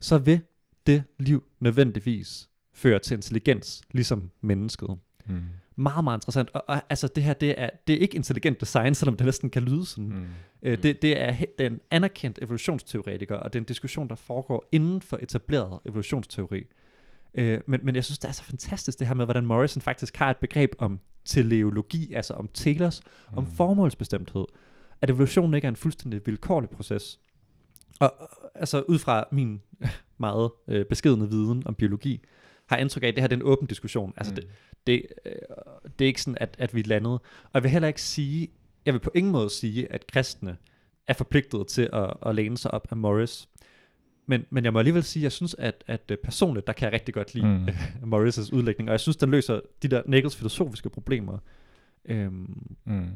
så 0.00 0.18
vil 0.18 0.40
det 0.86 1.02
liv 1.18 1.44
nødvendigvis 1.60 2.48
føre 2.72 2.98
til 2.98 3.14
intelligens, 3.14 3.82
ligesom 3.90 4.30
mennesket. 4.40 4.98
Mm. 5.26 5.42
Meget, 5.76 6.04
meget 6.04 6.16
interessant. 6.16 6.50
Og, 6.54 6.64
og 6.68 6.82
altså 6.90 7.08
det 7.08 7.22
her, 7.22 7.32
det 7.32 7.54
er, 7.60 7.70
det 7.86 7.94
er 7.94 7.98
ikke 7.98 8.16
intelligent 8.16 8.60
design, 8.60 8.94
selvom 8.94 9.16
det 9.16 9.24
næsten 9.24 9.50
kan 9.50 9.62
lyde 9.62 9.86
sådan. 9.86 10.08
Mm. 10.08 10.26
Øh, 10.64 10.82
det, 10.82 11.02
det 11.02 11.20
er 11.20 11.36
den 11.58 11.80
anerkendt 11.90 12.38
evolutionsteoretiker, 12.42 13.36
og 13.36 13.52
det 13.52 13.58
er 13.58 13.60
en 13.60 13.66
diskussion, 13.66 14.08
der 14.08 14.14
foregår 14.14 14.68
inden 14.72 15.00
for 15.00 15.18
etableret 15.22 15.78
evolutionsteori. 15.86 16.66
Øh, 17.34 17.60
men, 17.66 17.80
men 17.82 17.94
jeg 17.94 18.04
synes, 18.04 18.18
det 18.18 18.28
er 18.28 18.32
så 18.32 18.44
fantastisk 18.44 18.98
det 18.98 19.06
her 19.06 19.14
med, 19.14 19.24
hvordan 19.24 19.46
Morrison 19.46 19.82
faktisk 19.82 20.16
har 20.16 20.30
et 20.30 20.36
begreb 20.36 20.74
om 20.78 21.00
teleologi, 21.24 22.12
altså 22.12 22.34
om 22.34 22.48
telos, 22.54 23.02
mm. 23.30 23.38
om 23.38 23.46
formålsbestemthed. 23.46 24.44
At 25.02 25.10
evolutionen 25.10 25.54
ikke 25.54 25.66
er 25.66 25.70
en 25.70 25.76
fuldstændig 25.76 26.26
vilkårlig 26.26 26.70
proces. 26.70 27.20
Og 28.00 28.14
altså 28.54 28.80
ud 28.80 28.98
fra 28.98 29.24
min 29.32 29.62
meget 30.18 30.50
øh, 30.68 30.84
beskedende 30.84 31.30
viden 31.30 31.62
om 31.66 31.74
biologi, 31.74 32.20
har 32.66 32.76
indtryk 32.76 33.02
af, 33.02 33.08
at 33.08 33.14
det 33.14 33.22
her 33.22 33.28
er 33.28 33.34
en 33.34 33.42
åben 33.42 33.66
diskussion. 33.66 34.12
Altså 34.16 34.32
mm. 34.32 34.36
det, 34.36 34.46
det, 34.86 35.06
øh, 35.26 35.32
det 35.98 36.04
er 36.04 36.08
ikke 36.08 36.22
sådan, 36.22 36.38
at, 36.40 36.56
at 36.58 36.74
vi 36.74 36.82
landede. 36.82 37.14
Og 37.14 37.50
jeg 37.54 37.62
vil 37.62 37.70
heller 37.70 37.88
ikke 37.88 38.02
sige, 38.02 38.48
jeg 38.86 38.94
vil 38.94 39.00
på 39.00 39.10
ingen 39.14 39.32
måde 39.32 39.50
sige, 39.50 39.92
at 39.92 40.06
kristne 40.06 40.56
er 41.06 41.14
forpligtet 41.14 41.66
til 41.66 41.88
at, 41.92 42.14
at 42.26 42.34
læne 42.34 42.58
sig 42.58 42.74
op 42.74 42.86
af 42.90 42.96
Morris. 42.96 43.48
Men, 44.26 44.46
men 44.50 44.64
jeg 44.64 44.72
må 44.72 44.78
alligevel 44.78 45.02
sige, 45.02 45.20
at 45.20 45.24
jeg 45.24 45.32
synes, 45.32 45.56
at, 45.58 45.84
at 45.86 46.10
øh, 46.10 46.18
personligt, 46.24 46.66
der 46.66 46.72
kan 46.72 46.86
jeg 46.86 46.92
rigtig 46.92 47.14
godt 47.14 47.34
lide 47.34 47.46
mm. 47.46 47.68
Morris' 48.14 48.54
udlægning, 48.54 48.88
og 48.88 48.92
jeg 48.92 49.00
synes, 49.00 49.16
den 49.16 49.30
løser 49.30 49.60
de 49.82 49.88
der 49.88 50.02
Nichols 50.06 50.36
filosofiske 50.36 50.90
problemer. 50.90 51.38
Øhm, 52.04 52.76
mm. 52.84 53.10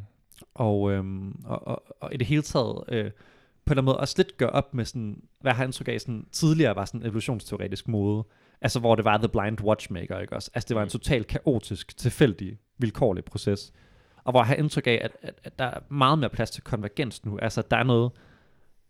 og, 0.54 0.92
øhm, 0.92 1.40
og, 1.44 1.66
og, 1.66 1.82
og 2.00 2.14
i 2.14 2.16
det 2.16 2.26
hele 2.26 2.42
taget, 2.42 2.84
øh, 2.88 3.10
på 3.64 3.72
en 3.72 3.78
eller 3.78 3.82
anden 3.82 3.84
måde 3.84 3.96
også 3.96 4.14
lidt 4.16 4.36
gør 4.36 4.46
op 4.46 4.74
med 4.74 4.84
sådan, 4.84 5.22
hvad 5.40 5.52
har 5.52 5.64
indtryk 5.64 5.88
af 5.88 6.00
sådan, 6.00 6.26
tidligere 6.32 6.76
var 6.76 6.84
sådan 6.84 7.02
evolutionsteoretisk 7.02 7.88
måde, 7.88 8.24
altså 8.60 8.80
hvor 8.80 8.94
det 8.94 9.04
var 9.04 9.18
The 9.18 9.28
Blind 9.28 9.60
Watchmaker, 9.60 10.18
ikke 10.18 10.36
også? 10.36 10.50
Altså 10.54 10.68
det 10.68 10.74
var 10.74 10.82
en 10.82 10.86
mm. 10.86 10.90
totalt 10.90 11.26
kaotisk, 11.26 11.96
tilfældig, 11.96 12.58
vilkårlig 12.78 13.24
proces. 13.24 13.72
Og 14.24 14.32
hvor 14.32 14.40
jeg 14.40 14.46
har 14.46 14.54
indtryk 14.54 14.86
af, 14.86 15.00
at, 15.04 15.16
at, 15.22 15.34
at 15.44 15.58
der 15.58 15.64
er 15.64 15.78
meget 15.88 16.18
mere 16.18 16.30
plads 16.30 16.50
til 16.50 16.62
konvergens 16.62 17.24
nu. 17.24 17.38
Altså 17.38 17.62
der 17.70 17.76
er 17.76 17.82
noget, 17.82 18.12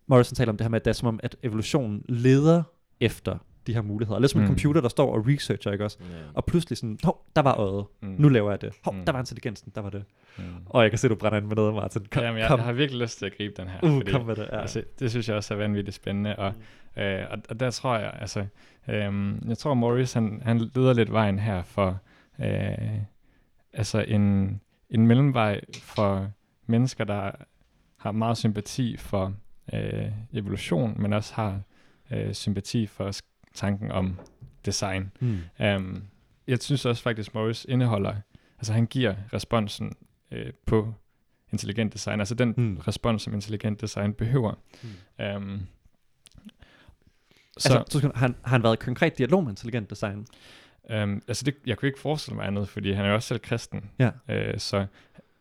Morrison 0.07 0.35
taler 0.35 0.53
om 0.53 0.57
det 0.57 0.65
her 0.65 0.71
med, 0.71 0.81
at 0.81 0.85
det 0.85 0.91
er 0.91 0.95
som 0.95 1.09
om, 1.09 1.21
at 1.23 1.37
evolutionen 1.43 2.05
leder 2.09 2.63
efter 3.01 3.39
de 3.67 3.75
her 3.75 3.83
muligheder. 3.83 4.21
Lidt 4.21 4.31
som 4.31 4.41
mm. 4.41 4.45
en 4.45 4.49
computer, 4.49 4.81
der 4.81 4.89
står 4.89 5.15
og 5.15 5.27
researcher, 5.29 5.73
ikke 5.73 5.85
også? 5.85 5.99
Yeah. 6.03 6.23
Og 6.35 6.45
pludselig 6.45 6.79
sådan, 6.79 6.99
hov, 7.05 7.25
der 7.37 7.43
var 7.43 7.55
øjet. 7.55 7.85
Mm. 8.01 8.15
Nu 8.19 8.29
laver 8.29 8.51
jeg 8.51 8.61
det. 8.61 8.73
Hov, 8.85 8.95
mm. 8.95 9.05
der 9.05 9.13
var 9.13 9.19
intelligensen, 9.19 9.73
der 9.75 9.81
var 9.81 9.91
det. 9.91 10.05
Mm. 10.39 10.45
Og 10.67 10.83
jeg 10.83 10.91
kan 10.91 10.99
se, 10.99 11.09
du 11.09 11.15
brænder 11.15 11.39
ind 11.39 11.47
med 11.47 11.57
noget, 11.57 11.75
Martin. 11.75 12.07
Kom, 12.11 12.23
Jamen, 12.23 12.41
jeg, 12.41 12.49
kom. 12.49 12.59
jeg 12.59 12.67
har 12.67 12.73
virkelig 12.73 13.03
lyst 13.03 13.19
til 13.19 13.27
at 13.27 13.37
gribe 13.37 13.55
den 13.57 13.69
her. 13.69 13.79
Uh, 13.83 14.03
kom 14.03 14.27
med 14.27 14.37
det, 14.37 14.49
ja. 14.53 14.61
altså, 14.61 14.83
det 14.99 15.11
synes 15.11 15.29
jeg 15.29 15.37
også 15.37 15.55
er 15.55 15.59
vanvittigt 15.59 15.95
spændende. 15.95 16.37
Og, 16.37 16.53
mm. 16.97 17.03
øh, 17.03 17.27
og, 17.31 17.39
og 17.49 17.61
der 17.61 17.71
tror 17.71 17.97
jeg, 17.97 18.17
altså, 18.21 18.47
øh, 18.89 19.35
jeg 19.49 19.59
tror 19.59 19.75
Morris, 19.75 20.13
han, 20.13 20.43
han 20.45 20.59
leder 20.75 20.93
lidt 20.93 21.13
vejen 21.13 21.39
her 21.39 21.63
for, 21.63 21.99
øh, 22.41 22.99
altså 23.73 24.05
en, 24.09 24.61
en 24.91 25.07
mellemvej 25.07 25.61
for 25.83 26.31
mennesker, 26.67 27.05
der 27.05 27.31
har 27.97 28.13
meget 28.13 28.37
sympati 28.37 28.97
for 28.97 29.35
øh, 29.73 30.13
evolution, 30.33 31.03
men 31.03 31.13
også 31.13 31.35
har 31.35 31.61
øh, 32.11 32.35
sympati 32.35 32.87
for 32.87 33.13
tanken 33.55 33.91
om 33.91 34.19
design. 34.67 35.11
Mm. 35.21 35.39
Um, 35.65 36.03
jeg 36.47 36.59
synes 36.59 36.87
også 36.87 37.03
faktisk, 37.03 37.35
Morris 37.35 37.67
indeholder, 37.69 38.15
altså 38.59 38.73
han 38.73 38.87
giver 38.87 39.15
responsen 39.33 39.93
øh, 40.31 40.53
på 40.67 40.95
intelligent 41.53 41.93
design, 41.93 42.21
altså 42.21 42.35
den 42.35 42.55
mm. 42.57 42.77
respons, 42.77 43.23
som 43.23 43.35
intelligent 43.35 43.81
design 43.81 44.15
behøver. 44.15 44.55
Mm. 44.83 45.37
Um, 45.37 45.67
så, 47.59 47.79
altså, 47.79 48.01
så 48.01 48.11
han, 48.15 48.35
har 48.43 48.51
han 48.51 48.63
været 48.63 48.83
i 48.83 48.85
konkret 48.85 49.19
dialog 49.19 49.43
med 49.43 49.53
intelligent 49.53 49.91
design? 49.91 50.27
Um, 50.95 51.23
altså 51.29 51.45
det, 51.45 51.55
jeg 51.67 51.77
kunne 51.79 51.87
ikke 51.87 52.01
forestille 52.01 52.37
mig 52.37 52.47
andet, 52.47 52.69
fordi 52.69 52.93
han 52.93 53.05
er 53.05 53.09
jo 53.09 53.15
også 53.15 53.29
selv 53.29 53.41
kristen, 53.41 53.91
ja. 53.99 54.11
uh, 54.29 54.59
så 54.59 54.87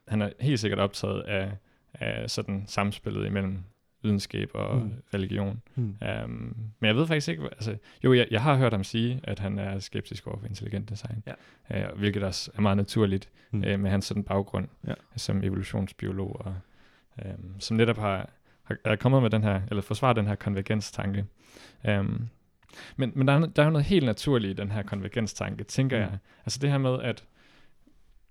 han 0.07 0.21
er 0.21 0.29
helt 0.39 0.59
sikkert 0.59 0.79
optaget 0.79 1.21
af, 1.21 1.51
af 1.93 2.29
sådan 2.29 2.63
samspillet 2.67 3.25
imellem 3.25 3.63
videnskab 4.03 4.49
og 4.53 4.77
mm. 4.77 4.93
religion. 5.13 5.61
Mm. 5.75 5.83
Um, 6.23 6.55
men 6.79 6.87
jeg 6.87 6.95
ved 6.95 7.07
faktisk 7.07 7.27
ikke, 7.29 7.43
altså, 7.43 7.77
jo, 8.03 8.13
jeg, 8.13 8.27
jeg 8.31 8.41
har 8.41 8.55
hørt 8.55 8.73
ham 8.73 8.83
sige, 8.83 9.19
at 9.23 9.39
han 9.39 9.59
er 9.59 9.79
skeptisk 9.79 10.27
over 10.27 10.37
for 10.39 10.47
intelligent 10.47 10.89
design, 10.89 11.23
ja. 11.69 11.91
uh, 11.91 11.97
hvilket 11.99 12.23
også 12.23 12.51
er 12.55 12.61
meget 12.61 12.77
naturligt 12.77 13.29
mm. 13.51 13.63
uh, 13.73 13.79
med 13.79 13.89
hans 13.89 14.05
sådan 14.05 14.23
baggrund 14.23 14.67
ja. 14.87 14.93
som 15.15 15.43
evolutionsbiolog, 15.43 16.41
og 16.45 16.55
um, 17.25 17.59
som 17.59 17.77
netop 17.77 17.97
har, 17.97 18.29
har 18.63 18.77
er 18.85 18.95
kommet 18.95 19.21
med 19.21 19.29
den 19.29 19.43
her, 19.43 19.61
eller 19.69 19.81
forsvaret 19.81 20.15
den 20.15 20.27
her 20.27 20.35
konvergenstanke. 20.35 21.25
Um, 21.87 22.29
men, 22.97 23.11
men 23.15 23.27
der, 23.27 23.33
er, 23.33 23.45
der 23.45 23.61
er 23.61 23.65
jo 23.65 23.71
noget 23.71 23.85
helt 23.85 24.05
naturligt 24.05 24.59
i 24.59 24.61
den 24.61 24.71
her 24.71 24.83
konvergenstanke, 24.83 25.63
tænker 25.63 25.97
mm. 25.97 26.01
jeg. 26.01 26.17
Altså 26.45 26.59
det 26.59 26.69
her 26.69 26.77
med, 26.77 26.99
at 27.01 27.23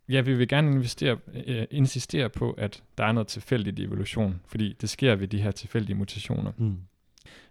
Ja, 0.09 0.20
vi 0.20 0.34
vil 0.34 0.49
gerne 0.49 0.72
investere, 0.72 1.18
øh, 1.47 1.66
insistere 1.70 2.28
på, 2.28 2.51
at 2.51 2.82
der 2.99 3.05
er 3.05 3.12
noget 3.12 3.26
tilfældigt 3.26 3.78
i 3.78 3.84
evolution, 3.84 4.40
fordi 4.47 4.76
det 4.80 4.90
sker 4.90 5.14
ved 5.14 5.28
de 5.28 5.42
her 5.42 5.51
tilfældige 5.51 5.97
mutationer. 5.97 6.53
Mm. 6.57 6.76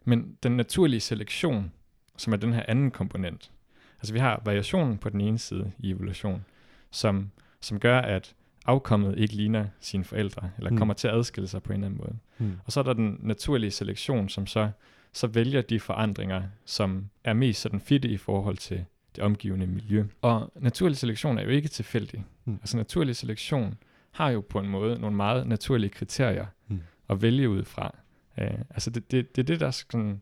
Men 0.05 0.37
den 0.43 0.51
naturlige 0.51 0.99
selektion, 0.99 1.71
som 2.17 2.33
er 2.33 2.37
den 2.37 2.53
her 2.53 2.63
anden 2.67 2.91
komponent, 2.91 3.51
altså 3.99 4.13
vi 4.13 4.19
har 4.19 4.41
variationen 4.45 4.97
på 4.97 5.09
den 5.09 5.21
ene 5.21 5.39
side 5.39 5.71
i 5.79 5.91
evolution, 5.91 6.45
som, 6.91 7.31
som 7.61 7.79
gør, 7.79 7.99
at 7.99 8.35
afkommet 8.65 9.19
ikke 9.19 9.35
ligner 9.35 9.65
sine 9.79 10.03
forældre, 10.03 10.49
eller 10.57 10.71
mm. 10.71 10.77
kommer 10.77 10.93
til 10.93 11.07
at 11.07 11.13
adskille 11.13 11.47
sig 11.47 11.63
på 11.63 11.73
en 11.73 11.79
eller 11.83 11.85
anden 11.85 11.99
måde. 11.99 12.17
Mm. 12.37 12.57
Og 12.65 12.71
så 12.71 12.79
er 12.79 12.83
der 12.83 12.93
den 12.93 13.19
naturlige 13.19 13.71
selektion, 13.71 14.29
som 14.29 14.47
så, 14.47 14.69
så 15.15 15.27
vælger 15.27 15.61
de 15.61 15.79
forandringer, 15.79 16.43
som 16.65 17.09
er 17.23 17.33
mest 17.33 17.61
sådan 17.61 17.79
fitte 17.79 18.09
i 18.09 18.17
forhold 18.17 18.57
til 18.57 18.85
det 19.15 19.23
omgivende 19.23 19.67
miljø. 19.67 20.05
Og 20.21 20.51
naturlig 20.55 20.97
selektion 20.97 21.37
er 21.37 21.43
jo 21.43 21.49
ikke 21.49 21.67
tilfældig. 21.67 22.25
Mm. 22.45 22.53
Altså 22.53 22.77
naturlig 22.77 23.15
selektion 23.15 23.77
har 24.11 24.29
jo 24.29 24.41
på 24.41 24.59
en 24.59 24.69
måde 24.69 24.99
nogle 24.99 25.15
meget 25.15 25.47
naturlige 25.47 25.89
kriterier 25.89 26.45
mm. 26.67 26.79
at 27.09 27.21
vælge 27.21 27.49
ud 27.49 27.63
fra. 27.63 27.95
Uh, 28.37 28.59
altså 28.69 28.89
det, 28.89 29.11
det, 29.11 29.35
det 29.35 29.41
er 29.41 29.45
det, 29.45 29.59
der 29.59 29.71
skal 29.71 30.19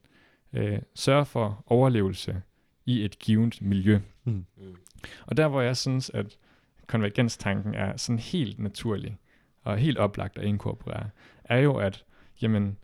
uh, 0.57 0.77
sørge 0.95 1.25
for 1.25 1.63
overlevelse 1.67 2.41
i 2.85 3.05
et 3.05 3.19
givet 3.19 3.61
miljø. 3.61 3.99
Mm. 4.23 4.45
Og 5.25 5.37
der 5.37 5.47
hvor 5.47 5.61
jeg 5.61 5.77
synes, 5.77 6.09
at 6.09 6.37
konvergenstanken 6.87 7.75
er 7.75 7.97
sådan 7.97 8.19
helt 8.19 8.59
naturlig 8.59 9.17
og 9.63 9.77
helt 9.77 9.97
oplagt 9.97 10.37
at 10.37 10.43
inkorporere, 10.43 11.09
er 11.43 11.57
jo, 11.57 11.75
at 11.75 12.03
jamen, 12.41 12.77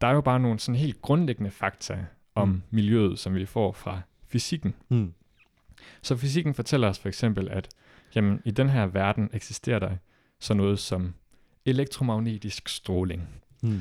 der 0.00 0.06
er 0.06 0.12
jo 0.12 0.20
bare 0.20 0.40
nogle 0.40 0.58
sådan 0.58 0.78
helt 0.78 1.02
grundlæggende 1.02 1.50
fakta 1.50 2.04
om 2.34 2.48
mm. 2.48 2.62
miljøet, 2.70 3.18
som 3.18 3.34
vi 3.34 3.46
får 3.46 3.72
fra 3.72 4.00
fysikken. 4.28 4.74
Mm. 4.88 5.12
Så 6.02 6.16
fysikken 6.16 6.54
fortæller 6.54 6.88
os 6.88 6.98
for 6.98 7.08
eksempel, 7.08 7.48
at 7.48 7.68
jamen, 8.14 8.42
i 8.44 8.50
den 8.50 8.68
her 8.68 8.86
verden 8.86 9.30
eksisterer 9.32 9.78
der 9.78 9.96
sådan 10.40 10.56
noget 10.56 10.78
som 10.78 11.14
elektromagnetisk 11.64 12.68
stråling. 12.68 13.28
Mm. 13.62 13.80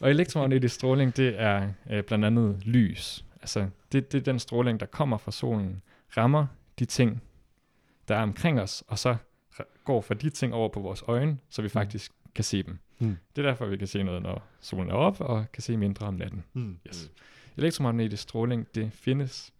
Og 0.00 0.10
elektromagnetisk 0.10 0.74
stråling, 0.74 1.16
det 1.16 1.40
er 1.40 1.68
øh, 1.90 2.04
blandt 2.04 2.24
andet 2.24 2.66
lys. 2.66 3.24
Altså, 3.40 3.68
det, 3.92 4.12
det 4.12 4.18
er 4.18 4.22
den 4.22 4.38
stråling, 4.38 4.80
der 4.80 4.86
kommer 4.86 5.18
fra 5.18 5.30
solen, 5.30 5.82
rammer 6.16 6.46
de 6.78 6.84
ting, 6.84 7.22
der 8.08 8.16
er 8.16 8.22
omkring 8.22 8.60
os, 8.60 8.84
og 8.86 8.98
så 8.98 9.16
går 9.84 10.00
fra 10.00 10.14
de 10.14 10.30
ting 10.30 10.54
over 10.54 10.68
på 10.68 10.80
vores 10.80 11.02
øjne, 11.06 11.38
så 11.48 11.62
vi 11.62 11.66
mm. 11.66 11.70
faktisk 11.70 12.12
kan 12.34 12.44
se 12.44 12.62
dem. 12.62 12.78
Mm. 12.98 13.16
Det 13.36 13.44
er 13.44 13.48
derfor, 13.48 13.66
vi 13.66 13.76
kan 13.76 13.86
se 13.86 14.02
noget, 14.02 14.22
når 14.22 14.46
solen 14.60 14.90
er 14.90 14.94
op, 14.94 15.20
og 15.20 15.52
kan 15.52 15.62
se 15.62 15.76
mindre 15.76 16.06
om 16.06 16.14
natten. 16.14 16.44
Mm. 16.52 16.78
Yes. 16.88 17.10
Elektromagnetisk 17.56 18.22
stråling, 18.22 18.66
det 18.74 18.92
findes. 18.92 19.52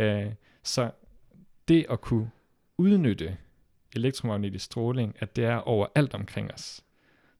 Uh, 0.00 0.32
så 0.62 0.90
det 1.68 1.86
at 1.90 2.00
kunne 2.00 2.30
udnytte 2.78 3.36
elektromagnetisk 3.96 4.64
stråling, 4.64 5.16
at 5.18 5.36
det 5.36 5.44
er 5.44 5.56
overalt 5.56 6.14
omkring 6.14 6.52
os, 6.54 6.84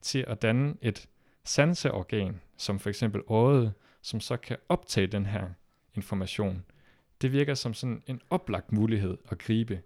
til 0.00 0.24
at 0.28 0.42
danne 0.42 0.74
et 0.82 1.08
sanseorgan, 1.44 2.40
som 2.56 2.78
for 2.78 2.88
eksempel 2.88 3.22
øjet, 3.28 3.72
som 4.02 4.20
så 4.20 4.36
kan 4.36 4.56
optage 4.68 5.06
den 5.06 5.26
her 5.26 5.48
information, 5.94 6.64
det 7.22 7.32
virker 7.32 7.54
som 7.54 7.74
sådan 7.74 8.02
en 8.06 8.20
oplagt 8.30 8.72
mulighed 8.72 9.18
at 9.28 9.38
gribe. 9.38 9.82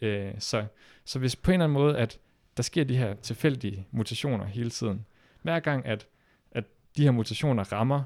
Øh, 0.00 0.34
så, 0.38 0.66
så 1.04 1.18
hvis 1.18 1.36
på 1.36 1.50
en 1.50 1.54
eller 1.54 1.64
anden 1.64 1.72
måde, 1.72 1.98
at 1.98 2.18
der 2.56 2.62
sker 2.62 2.84
de 2.84 2.96
her 2.96 3.14
tilfældige 3.14 3.86
mutationer 3.90 4.44
hele 4.44 4.70
tiden, 4.70 5.06
hver 5.42 5.60
gang 5.60 5.86
at, 5.86 6.06
at 6.50 6.64
de 6.96 7.02
her 7.02 7.10
mutationer 7.10 7.72
rammer 7.72 8.02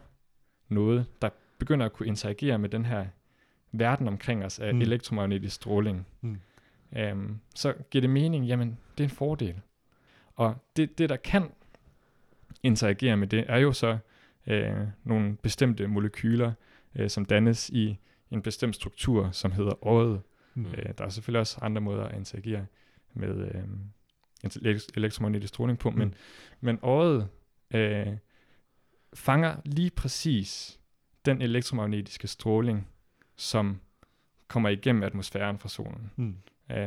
noget, 0.68 1.06
der 1.22 1.28
begynder 1.58 1.86
at 1.86 1.92
kunne 1.92 2.06
interagere 2.06 2.58
med 2.58 2.68
den 2.68 2.84
her 2.84 3.06
verden 3.72 4.08
omkring 4.08 4.44
os 4.44 4.58
af 4.58 4.74
Mm. 4.74 4.80
elektromagnetisk 4.80 5.54
stråling, 5.56 6.06
Mm. 6.20 6.36
øhm, 6.96 7.38
så 7.54 7.74
giver 7.90 8.00
det 8.00 8.10
mening, 8.10 8.46
jamen 8.46 8.78
det 8.98 9.04
er 9.04 9.08
en 9.08 9.14
fordel. 9.14 9.60
Og 10.36 10.56
det, 10.76 10.98
det 10.98 11.08
der 11.08 11.16
kan 11.16 11.50
interagere 12.62 13.16
med 13.16 13.26
det, 13.26 13.44
er 13.48 13.58
jo 13.58 13.72
så 13.72 13.98
øh, 14.46 14.76
nogle 15.04 15.36
bestemte 15.36 15.86
molekyler, 15.86 16.52
øh, 16.94 17.10
som 17.10 17.24
dannes 17.24 17.70
i 17.70 17.98
en 18.30 18.42
bestemt 18.42 18.74
struktur, 18.76 19.30
som 19.30 19.52
hedder 19.52 19.86
året. 19.86 20.20
Mm. 20.54 20.66
Øh, 20.66 20.84
der 20.98 21.04
er 21.04 21.08
selvfølgelig 21.08 21.40
også 21.40 21.58
andre 21.62 21.80
måder 21.80 22.04
at 22.04 22.16
interagere 22.16 22.66
med 23.14 23.48
øh, 23.54 23.62
elektromagnetisk 24.96 25.48
stråling 25.54 25.78
på, 25.78 25.90
men, 25.90 26.08
Mm. 26.08 26.14
men 26.60 26.78
året 26.82 27.28
øh, 27.74 28.06
fanger 29.14 29.56
lige 29.64 29.90
præcis 29.90 30.80
den 31.24 31.42
elektromagnetiske 31.42 32.28
stråling, 32.28 32.88
som 33.36 33.80
kommer 34.48 34.68
igennem 34.68 35.02
atmosfæren 35.02 35.58
fra 35.58 35.68
solen. 35.68 36.10
Mm. 36.16 36.36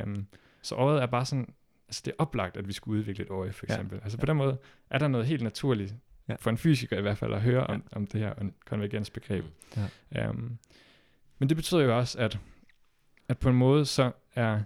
Um, 0.06 0.28
så 0.62 0.76
året 0.76 1.02
er 1.02 1.06
bare 1.06 1.26
sådan, 1.26 1.54
altså 1.88 2.02
det 2.06 2.12
er 2.12 2.16
oplagt, 2.18 2.58
at 2.58 2.68
vi 2.68 2.74
skulle 2.74 3.00
udvikle 3.00 3.24
et 3.26 3.30
øje, 3.30 3.52
for 3.54 3.66
Ja. 3.70 3.74
eksempel. 3.74 4.00
Altså 4.04 4.18
på 4.18 4.26
den 4.26 4.38
måde 4.38 4.58
er 4.90 4.98
der 5.00 5.08
noget 5.08 5.28
helt 5.28 5.44
naturligt, 5.44 5.92
Ja. 6.28 6.34
ja. 6.34 6.36
for 6.40 6.50
en 6.50 6.58
fysiker 6.58 6.98
i 6.98 7.02
hvert 7.02 7.18
fald, 7.18 7.34
at 7.34 7.42
høre 7.42 7.68
om, 7.68 7.84
Ja. 7.92 7.98
om 7.98 8.08
det 8.08 8.22
her 8.22 8.34
konvergensbegreb. 8.66 9.46
Ja. 10.16 10.30
Um, 10.30 10.58
men 11.40 11.50
det 11.50 11.58
betyder 11.58 11.82
jo 11.82 11.98
også, 11.98 12.20
at, 12.20 12.40
at 13.30 13.38
på 13.40 13.50
en 13.50 13.56
måde 13.56 13.86
så 13.86 14.12
er 14.36 14.62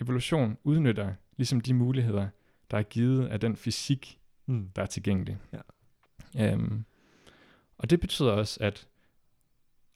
evolution 0.00 0.58
udnytter 0.64 1.14
ligesom 1.38 1.60
de 1.60 1.74
muligheder, 1.74 2.28
der 2.70 2.78
er 2.78 2.82
givet 2.82 3.26
af 3.26 3.40
den 3.40 3.56
fysik, 3.56 4.14
Mm. 4.46 4.70
der 4.76 4.82
er 4.82 4.86
tilgængelig. 4.86 5.38
Ja. 6.34 6.54
Um, 6.54 6.84
og 7.78 7.90
det 7.90 8.00
betyder 8.00 8.32
også, 8.32 8.58
at 8.60 8.88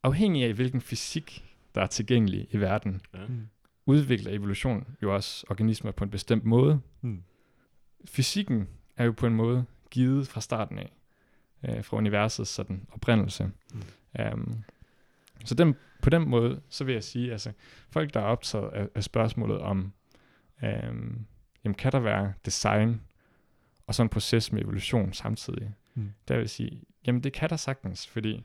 afhængig 0.03 0.45
af 0.45 0.53
hvilken 0.53 0.81
fysik, 0.81 1.57
der 1.75 1.81
er 1.83 1.87
tilgængelig 1.87 2.49
i 2.51 2.57
verden, 2.61 3.01
Ja. 3.15 3.27
Mm. 3.27 3.49
udvikler 3.87 4.33
evolution 4.33 4.87
jo 5.03 5.15
også 5.15 5.47
organismer 5.51 5.91
på 5.91 6.05
en 6.05 6.11
bestemt 6.11 6.45
måde. 6.45 6.81
Mm. 7.01 7.23
Fysikken 8.05 8.69
er 8.97 9.05
jo 9.05 9.13
på 9.13 9.27
en 9.27 9.35
måde 9.35 9.65
givet 9.91 10.29
fra 10.29 10.41
starten 10.41 10.79
af, 10.79 10.93
øh, 11.69 11.85
fra 11.85 11.97
universets 11.97 12.51
sådan 12.51 12.87
oprindelse. 12.93 13.51
Mm. 13.75 13.83
Um, 14.33 14.65
så 15.45 15.55
den, 15.55 15.75
på 16.03 16.11
den 16.11 16.29
måde, 16.29 16.61
så 16.69 16.85
vil 16.85 16.93
jeg 16.93 17.05
sige, 17.05 17.33
altså 17.33 17.53
folk, 17.91 18.15
der 18.15 18.21
er 18.21 18.25
optaget 18.25 18.69
af, 18.73 18.89
af 18.95 19.05
spørgsmålet 19.05 19.59
om, 19.59 19.93
um, 20.89 21.27
jamen 21.65 21.75
kan 21.75 21.93
der 21.93 21.99
være 22.01 22.33
design 22.45 23.01
og 23.87 23.95
sådan 23.95 24.05
en 24.07 24.11
proces 24.11 24.53
med 24.53 24.63
evolution 24.63 25.13
samtidig, 25.13 25.75
Mm. 25.95 26.13
der 26.29 26.35
vil 26.35 26.41
jeg 26.43 26.51
sige, 26.51 26.83
jamen 27.07 27.23
det 27.23 27.33
kan 27.33 27.51
der 27.51 27.57
sagtens, 27.57 28.07
fordi 28.07 28.45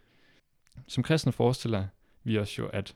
som 0.88 1.04
kristne 1.04 1.32
forestiller 1.32 1.88
vi 2.24 2.38
os 2.40 2.58
jo, 2.58 2.68
at 2.68 2.96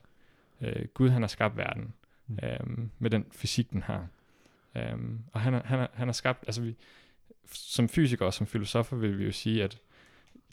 øh, 0.60 0.84
Gud 0.94 1.08
han 1.08 1.22
har 1.22 1.28
skabt 1.28 1.56
verden 1.56 1.92
Mm. 2.26 2.38
øhm, 2.42 2.90
med 2.98 3.10
den 3.10 3.26
fysik, 3.32 3.70
den 3.70 3.82
har. 3.82 4.06
Øhm, 4.76 5.20
og 5.32 5.40
han 5.40 5.52
har, 5.52 5.62
han, 5.64 5.78
har, 5.78 5.90
han 5.94 6.08
har 6.08 6.12
skabt, 6.12 6.44
altså 6.46 6.62
vi, 6.62 6.76
som 7.52 7.88
fysikere 7.88 8.28
og 8.28 8.34
som 8.34 8.46
filosofer 8.46 8.96
vil 8.96 9.18
vi 9.18 9.24
jo 9.24 9.32
sige, 9.32 9.64
at 9.64 9.78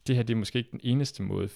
det 0.07 0.15
her 0.15 0.23
det 0.23 0.33
er 0.33 0.37
måske 0.37 0.59
ikke 0.59 0.71
den 0.71 0.79
eneste 0.83 1.23
måde, 1.23 1.49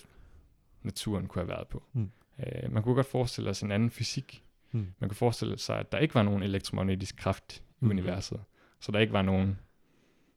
naturen 0.84 1.28
kunne 1.28 1.42
have 1.42 1.50
været 1.50 1.68
på. 1.68 1.84
Mm. 1.94 2.12
Øh, 2.40 2.72
man 2.74 2.84
kunne 2.84 2.96
godt 2.96 3.08
forestille 3.08 3.54
sig 3.54 3.66
en 3.66 3.72
anden 3.72 3.90
fysik. 3.92 4.44
Mm. 4.72 4.88
Man 5.00 5.10
kunne 5.10 5.16
forestille 5.18 5.58
sig, 5.60 5.80
at 5.80 5.92
der 5.92 5.98
ikke 5.98 6.16
var 6.16 6.24
nogen 6.24 6.44
elektromagnetisk 6.44 7.16
kraft 7.18 7.64
i 7.84 7.86
Mhm. 7.86 7.92
universet. 7.92 8.42
Så 8.80 8.92
der 8.92 9.00
ikke 9.00 9.14
var 9.14 9.22
nogen 9.22 9.60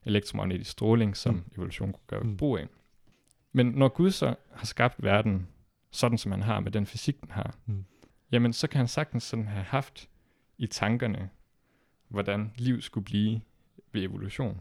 elektromagnetisk 0.05 0.71
stråling, 0.71 1.17
som 1.17 1.35
Mm. 1.35 1.43
evolution 1.57 1.93
kunne 1.93 2.03
gøre 2.07 2.21
Mm. 2.23 2.37
brug 2.37 2.59
af. 2.59 2.67
Men 3.53 3.67
når 3.67 3.89
Gud 3.89 4.11
så 4.11 4.35
har 4.53 4.67
skabt 4.67 5.03
verden, 5.03 5.47
sådan 5.91 6.19
som 6.19 6.33
han 6.33 6.43
har 6.43 6.61
med 6.61 6.73
den 6.73 6.87
fysik, 6.87 7.21
den 7.21 7.31
har, 7.31 7.55
Mm. 7.67 7.85
jamen 8.33 8.53
så 8.53 8.67
kan 8.69 8.79
han 8.79 8.89
sagtens 8.89 9.23
sådan 9.23 9.47
have 9.47 9.65
haft 9.65 10.09
i 10.59 10.67
tankerne, 10.67 11.31
hvordan 12.09 12.53
liv 12.57 12.81
skulle 12.83 13.05
blive 13.05 13.41
ved 13.93 14.03
evolution. 14.03 14.61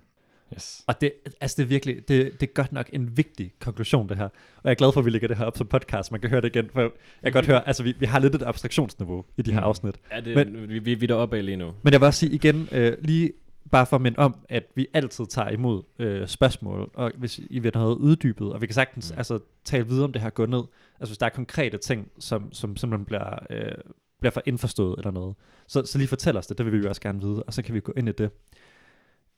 Yes. 0.55 0.83
Og 0.87 1.01
det, 1.01 1.11
altså 1.41 1.55
det 1.57 1.63
er 1.63 1.67
virkelig, 1.67 1.95
det, 2.07 2.31
det 2.41 2.49
er 2.49 2.53
godt 2.53 2.71
nok 2.71 2.89
en 2.93 3.17
vigtig 3.17 3.53
konklusion 3.59 4.09
det 4.09 4.17
her. 4.17 4.25
Og 4.25 4.61
jeg 4.63 4.71
er 4.71 4.75
glad 4.75 4.91
for, 4.93 4.99
at 4.99 5.05
vi 5.05 5.09
lægger 5.09 5.27
det 5.27 5.37
her 5.37 5.45
op 5.45 5.57
som 5.57 5.67
podcast, 5.67 6.11
man 6.11 6.21
kan 6.21 6.29
høre 6.29 6.41
det 6.41 6.55
igen. 6.55 6.69
For 6.73 6.81
jeg 6.81 6.91
kan 7.23 7.31
godt 7.31 7.45
høre, 7.45 7.67
altså 7.67 7.83
vi, 7.83 7.93
vi 7.99 8.05
har 8.05 8.19
lidt 8.19 8.35
et 8.35 8.43
abstraktionsniveau 8.43 9.25
i 9.37 9.41
de 9.41 9.51
her 9.53 9.59
Mm. 9.59 9.65
afsnit. 9.65 9.95
Ja, 10.11 10.19
det, 10.21 10.35
Men- 10.35 10.69
vi, 10.69 10.79
vi, 10.79 10.93
vi 10.93 11.03
er 11.05 11.07
deroppe 11.07 11.37
af 11.37 11.45
lige 11.45 11.57
nu. 11.57 11.71
Men 11.83 11.93
jeg 11.93 12.01
vil 12.01 12.05
også 12.07 12.19
sige 12.19 12.31
igen, 12.31 12.69
øh, 12.71 12.93
lige 13.01 13.31
bare 13.71 13.85
for 13.85 13.95
at 13.95 14.01
minde 14.01 14.19
om, 14.19 14.35
at 14.49 14.63
vi 14.75 14.87
altid 14.93 15.25
tager 15.25 15.49
imod 15.49 15.83
øh, 15.99 16.27
spørgsmål, 16.27 16.91
og 16.93 17.11
hvis 17.17 17.39
I 17.49 17.59
vil 17.59 17.71
have 17.75 17.83
noget 17.83 17.97
uddybet, 17.97 18.53
og 18.53 18.61
vi 18.61 18.67
kan 18.67 18.73
sagtens 18.73 19.11
mm. 19.11 19.17
altså, 19.17 19.39
tale 19.65 19.87
videre 19.87 20.03
om 20.03 20.13
det 20.13 20.21
her, 20.21 20.29
gå 20.29 20.45
ned. 20.45 20.63
Altså 20.99 21.11
hvis 21.11 21.17
der 21.17 21.25
er 21.25 21.29
konkrete 21.29 21.77
ting, 21.77 22.07
som, 22.19 22.53
som 22.53 22.75
simpelthen 22.77 23.05
bliver, 23.05 23.39
øh, 23.49 23.71
bliver 24.19 24.31
for 24.31 24.41
indforstået 24.45 24.95
eller 24.97 25.11
noget, 25.11 25.35
så, 25.67 25.85
så 25.85 25.97
lige 25.97 26.07
fortæl 26.07 26.37
os 26.37 26.47
det, 26.47 26.57
det 26.57 26.65
vil 26.65 26.73
vi 26.73 26.77
jo 26.83 26.89
også 26.89 27.01
gerne 27.01 27.21
vide, 27.21 27.43
og 27.43 27.53
så 27.53 27.61
kan 27.61 27.75
vi 27.75 27.79
gå 27.79 27.93
ind 27.97 28.09
i 28.09 28.11
det. 28.11 28.29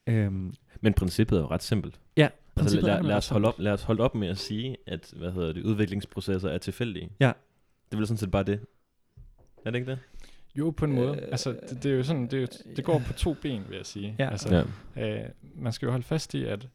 Øhm, 0.08 0.54
Men 0.82 0.94
princippet 0.94 1.38
er 1.38 1.42
jo 1.42 1.48
ret 1.48 1.64
simpelt. 1.64 2.00
ja, 2.18 2.30
Altså, 2.56 2.82
lad, 2.82 3.04
lad, 3.04 3.16
os 3.16 3.30
holde 3.30 3.48
op, 3.48 3.56
lad 3.58 3.72
os 3.72 3.84
holde 3.84 4.04
op 4.04 4.16
med 4.16 4.28
at 4.28 4.38
sige, 4.38 4.78
at 4.88 5.14
hvad 5.18 5.32
hedder 5.32 5.54
det, 5.54 5.64
udviklingsprocesser 5.66 6.50
er 6.50 6.58
tilfældige. 6.58 7.10
Ja. 7.20 7.32
Det 7.92 8.00
er 8.00 8.06
sådan 8.06 8.18
set 8.18 8.32
bare 8.32 8.44
det. 8.44 8.60
Er 9.66 9.72
det 9.72 9.80
ikke 9.80 9.92
det? 9.92 10.00
Jo, 10.56 10.72
på 10.72 10.86
en 10.86 10.92
måde. 10.92 11.10
Øh, 11.18 11.28
altså, 11.32 11.60
det, 11.70 11.84
det 11.84 11.92
er 11.92 11.96
jo 11.96 12.04
sådan, 12.04 12.24
det, 12.24 12.34
er 12.34 12.42
jo, 12.42 12.48
det 12.76 12.86
går 12.86 13.02
på 13.08 13.14
to 13.14 13.34
ben, 13.34 13.64
vil 13.70 13.76
jeg 13.78 13.86
sige. 13.86 14.16
Ja. 14.20 14.30
Altså, 14.30 14.66
øh, 14.98 15.20
man 15.56 15.74
skal 15.74 15.86
jo 15.86 15.92
holde 15.92 16.04
fast 16.06 16.34
i, 16.34 16.44
at 16.46 16.68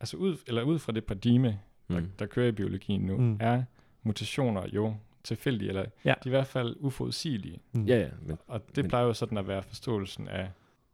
altså 0.00 0.16
ud, 0.16 0.36
eller 0.46 0.62
ud 0.62 0.78
fra 0.78 0.92
det 0.92 1.04
paradigme, 1.04 1.58
der, 1.88 2.00
Mm. 2.00 2.08
der 2.18 2.26
kører 2.26 2.48
i 2.48 2.52
biologien 2.52 3.00
nu, 3.00 3.16
Mm. 3.16 3.36
er 3.40 3.62
mutationer 4.02 4.66
jo 4.72 4.94
tilfældige, 5.24 5.68
eller 5.68 5.84
Ja. 6.04 6.08
de 6.08 6.12
er 6.12 6.26
i 6.26 6.28
hvert 6.30 6.46
fald 6.46 6.76
uforudsigelige. 6.80 7.60
Mm. 7.72 7.84
Ja, 7.84 7.98
ja. 7.98 8.08
Men, 8.22 8.38
Og 8.46 8.60
det 8.68 8.84
men, 8.84 8.88
plejer 8.88 9.04
jo 9.04 9.14
sådan 9.14 9.38
at 9.38 9.48
være 9.48 9.62
forståelsen 9.62 10.28
af, 10.28 10.50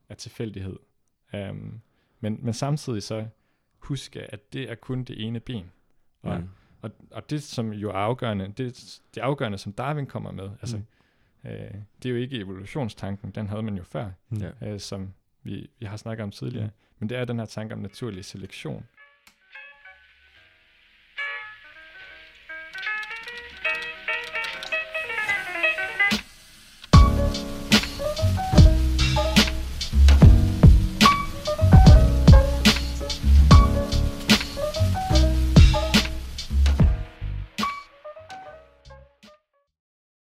af 0.08 0.16
tilfældighed. 0.16 0.76
Um, 1.34 1.80
men, 2.20 2.38
men 2.42 2.54
samtidig 2.54 3.02
så 3.02 3.26
huske, 3.78 4.32
at 4.34 4.52
det 4.52 4.70
er 4.70 4.74
kun 4.74 5.04
det 5.04 5.26
ene 5.26 5.40
ben. 5.40 5.70
Og, 6.22 6.40
mm. 6.40 6.48
og, 6.82 6.90
og 7.10 7.30
det, 7.30 7.42
som 7.42 7.72
jo 7.72 7.88
er 7.90 7.94
afgørende, 7.94 8.52
det, 8.56 8.98
det 9.14 9.20
afgørende, 9.20 9.58
som 9.58 9.72
Darwin 9.72 10.06
kommer 10.06 10.32
med, 10.32 10.50
altså, 10.60 10.76
Mm. 10.76 11.50
øh, 11.50 11.74
det 12.02 12.08
er 12.08 12.10
jo 12.10 12.16
ikke 12.16 12.36
evolutionstanken, 12.36 13.30
den 13.30 13.46
havde 13.48 13.62
man 13.62 13.76
jo 13.76 13.82
før, 13.84 14.10
Mm. 14.28 14.42
Øh, 14.62 14.80
som 14.80 15.12
vi, 15.42 15.70
vi 15.78 15.86
har 15.86 15.96
snakket 15.96 16.22
om 16.24 16.30
tidligere, 16.30 16.66
Mm. 16.66 16.72
men 16.98 17.08
det 17.08 17.18
er 17.18 17.24
den 17.24 17.38
her 17.38 17.46
tanke 17.46 17.74
om 17.74 17.80
naturlig 17.80 18.24
selektion. 18.24 18.84